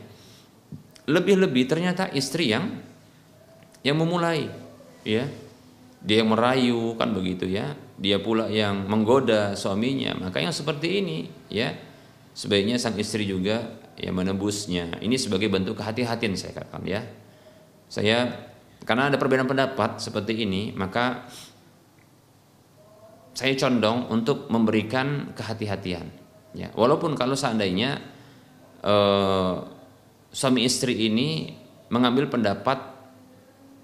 Lebih-lebih 1.06 1.70
ternyata 1.70 2.10
istri 2.18 2.50
yang 2.50 2.80
yang 3.86 4.00
memulai 4.00 4.50
ya. 5.06 5.30
Dia 6.00 6.24
yang 6.24 6.32
merayu 6.32 6.98
kan 6.98 7.14
begitu 7.14 7.46
ya. 7.46 7.78
Dia 8.00 8.18
pula 8.18 8.50
yang 8.50 8.90
menggoda 8.90 9.54
suaminya. 9.54 10.16
Maka 10.18 10.42
yang 10.42 10.56
seperti 10.56 11.04
ini 11.04 11.18
ya 11.52 11.89
sebaiknya 12.40 12.80
sang 12.80 12.96
istri 12.96 13.28
juga 13.28 13.76
yang 14.00 14.16
menebusnya 14.16 15.04
ini 15.04 15.20
sebagai 15.20 15.52
bentuk 15.52 15.76
kehati-hatian 15.76 16.40
saya 16.40 16.56
katakan 16.56 16.88
ya. 16.88 17.04
Saya 17.92 18.32
karena 18.88 19.12
ada 19.12 19.20
perbedaan 19.20 19.50
pendapat 19.50 20.00
seperti 20.00 20.48
ini 20.48 20.72
maka 20.72 21.28
saya 23.36 23.52
condong 23.60 24.08
untuk 24.08 24.48
memberikan 24.48 25.36
kehati-hatian 25.36 26.30
Ya, 26.58 26.74
walaupun 26.74 27.14
kalau 27.14 27.38
seandainya 27.38 28.02
eh, 28.82 29.56
suami 30.34 30.66
istri 30.66 30.98
ini 31.06 31.54
mengambil 31.94 32.26
pendapat 32.30 32.82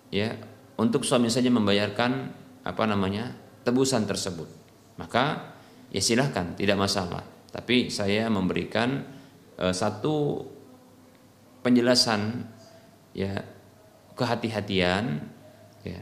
ya 0.09 0.33
untuk 0.77 1.05
suami 1.05 1.29
saja 1.29 1.49
membayarkan 1.53 2.33
apa 2.65 2.83
namanya 2.89 3.37
tebusan 3.61 4.09
tersebut, 4.09 4.49
maka 4.97 5.53
ya 5.93 6.01
silahkan 6.01 6.57
tidak 6.57 6.77
masalah. 6.81 7.21
Tapi 7.55 7.87
saya 7.87 8.27
memberikan 8.27 9.07
eh, 9.55 9.71
satu 9.71 10.43
penjelasan 11.63 12.43
ya 13.15 13.39
kehati-hatian 14.19 15.23
ya. 15.87 15.99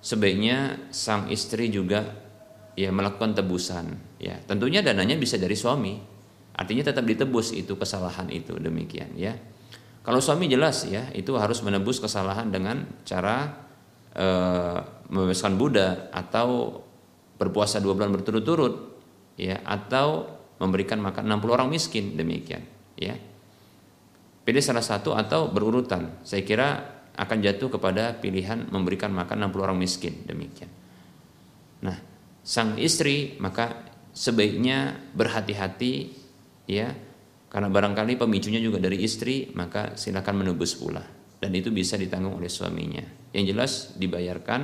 Sebaiknya 0.00 0.88
sang 0.94 1.28
istri 1.28 1.68
juga 1.68 2.06
ya 2.78 2.94
melakukan 2.94 3.34
tebusan 3.34 3.98
ya. 4.22 4.38
Tentunya 4.46 4.80
dananya 4.80 5.18
bisa 5.18 5.34
dari 5.36 5.58
suami. 5.58 5.98
Artinya 6.54 6.86
tetap 6.86 7.02
ditebus 7.02 7.52
itu 7.52 7.74
kesalahan 7.74 8.30
itu 8.30 8.54
demikian 8.56 9.12
ya. 9.18 9.34
Kalau 10.00 10.22
suami 10.22 10.48
jelas 10.48 10.88
ya 10.88 11.12
itu 11.12 11.36
harus 11.36 11.60
menebus 11.60 12.00
kesalahan 12.00 12.48
dengan 12.48 12.88
cara 13.04 13.68
e, 14.16 14.26
membebaskan 15.12 15.60
budak 15.60 16.08
atau 16.08 16.80
berpuasa 17.36 17.84
dua 17.84 17.92
bulan 17.92 18.12
berturut-turut 18.12 18.96
ya 19.36 19.60
atau 19.64 20.39
memberikan 20.60 21.00
makan. 21.00 21.24
60 21.26 21.56
orang 21.56 21.68
miskin 21.72 22.14
demikian 22.14 22.62
ya. 23.00 23.16
Pilih 24.44 24.60
salah 24.60 24.84
satu 24.84 25.16
atau 25.16 25.48
berurutan. 25.48 26.20
Saya 26.22 26.44
kira 26.44 26.68
akan 27.16 27.38
jatuh 27.40 27.72
kepada 27.80 28.16
pilihan 28.20 28.68
memberikan 28.68 29.10
makan 29.10 29.48
60 29.48 29.66
orang 29.66 29.78
miskin 29.80 30.14
demikian. 30.28 30.68
Nah 31.80 31.96
sang 32.44 32.76
istri 32.76 33.40
maka 33.40 33.88
sebaiknya 34.12 35.00
berhati-hati 35.16 35.92
ya. 36.68 36.92
Karena 37.50 37.66
barangkali 37.66 38.14
pemicunya 38.14 38.62
juga 38.62 38.78
dari 38.78 39.02
istri 39.02 39.50
maka 39.58 39.98
silakan 39.98 40.46
menebus 40.46 40.78
pula. 40.78 41.02
Dan 41.40 41.50
itu 41.56 41.72
bisa 41.72 41.98
ditanggung 41.98 42.38
oleh 42.38 42.52
suaminya. 42.52 43.02
Yang 43.32 43.44
jelas 43.50 43.72
dibayarkan 43.98 44.60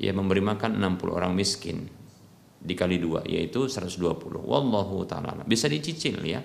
ya 0.00 0.10
memberi 0.10 0.42
makan 0.42 0.80
60 0.82 1.14
orang 1.14 1.32
miskin 1.36 1.97
dikali 2.58 2.98
dua 2.98 3.22
yaitu 3.22 3.70
120 3.70 4.02
wallahu 4.42 5.06
taala 5.06 5.42
bisa 5.46 5.70
dicicil 5.70 6.18
ya. 6.26 6.42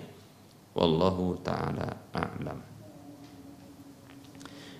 Wallahu 0.73 1.37
taala 1.45 2.09
a'lam. 2.09 2.73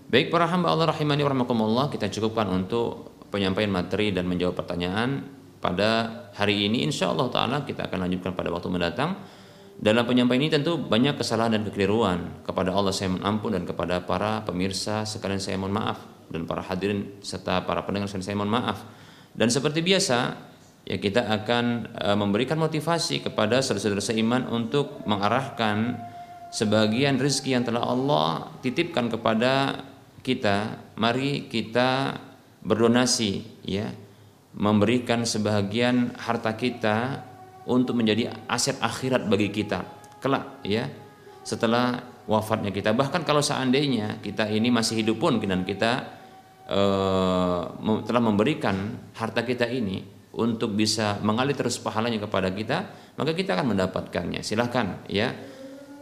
Baik 0.09 0.29
para 0.29 0.45
hamba 0.45 0.73
Allah 0.73 0.89
rahimani 0.93 1.21
warahmatullah 1.25 1.89
kita 1.89 2.09
cukupkan 2.09 2.45
untuk 2.49 3.13
penyampaian 3.33 3.69
materi 3.69 4.13
dan 4.13 4.29
menjawab 4.29 4.61
pertanyaan 4.61 5.25
pada 5.57 6.29
hari 6.37 6.69
ini. 6.69 6.85
Insya 6.85 7.09
Allah 7.09 7.33
Ta'ala 7.33 7.57
kita 7.65 7.89
akan 7.89 8.05
lanjutkan 8.05 8.37
pada 8.37 8.53
waktu 8.53 8.69
mendatang. 8.69 9.17
Dalam 9.73 10.05
penyampaian 10.05 10.37
ini 10.37 10.53
tentu 10.53 10.77
banyak 10.77 11.17
kesalahan 11.17 11.57
dan 11.57 11.65
kekeliruan. 11.65 12.45
Kepada 12.45 12.69
Allah 12.69 12.93
saya 12.93 13.09
mohon 13.09 13.25
ampun 13.25 13.57
dan 13.57 13.65
kepada 13.65 14.05
para 14.05 14.45
pemirsa 14.45 15.01
sekalian 15.01 15.41
saya 15.41 15.57
mohon 15.57 15.73
maaf. 15.73 15.97
Dan 16.29 16.45
para 16.45 16.61
hadirin 16.61 17.17
serta 17.25 17.65
para 17.65 17.81
pendengar 17.81 18.05
sekalian 18.05 18.27
saya 18.29 18.37
mohon 18.37 18.53
maaf. 18.53 18.85
Dan 19.33 19.49
seperti 19.49 19.81
biasa 19.81 20.37
ya 20.83 20.99
kita 20.99 21.27
akan 21.27 21.95
e, 21.95 22.07
memberikan 22.19 22.59
motivasi 22.59 23.23
kepada 23.23 23.63
saudara-saudara 23.63 24.03
seiman 24.03 24.43
untuk 24.51 25.03
mengarahkan 25.07 25.99
sebagian 26.51 27.17
rezeki 27.17 27.49
yang 27.55 27.65
telah 27.65 27.83
Allah 27.87 28.51
titipkan 28.59 29.07
kepada 29.07 29.83
kita. 30.21 30.79
Mari 30.99 31.47
kita 31.47 32.19
berdonasi 32.63 33.63
ya. 33.65 33.91
Memberikan 34.53 35.25
sebagian 35.25 36.13
harta 36.13 36.53
kita 36.53 37.25
untuk 37.65 37.97
menjadi 37.97 38.29
aset 38.45 38.77
akhirat 38.77 39.25
bagi 39.25 39.49
kita 39.49 39.81
kelak 40.21 40.61
ya 40.61 40.85
setelah 41.41 41.97
wafatnya 42.29 42.69
kita. 42.69 42.93
Bahkan 42.93 43.25
kalau 43.25 43.41
seandainya 43.41 44.21
kita 44.21 44.45
ini 44.53 44.69
masih 44.69 45.01
hidup 45.01 45.17
pun 45.17 45.41
dan 45.41 45.65
kita 45.65 46.05
uh, 46.69 47.65
telah 48.05 48.21
memberikan 48.21 49.09
harta 49.17 49.41
kita 49.41 49.65
ini 49.65 50.22
untuk 50.33 50.73
bisa 50.73 51.21
mengalir 51.21 51.53
terus 51.53 51.77
pahalanya 51.77 52.17
kepada 52.17 52.49
kita 52.49 52.89
maka 53.13 53.37
kita 53.37 53.53
akan 53.53 53.77
mendapatkannya. 53.77 54.41
Silahkan 54.41 55.05
ya. 55.09 55.33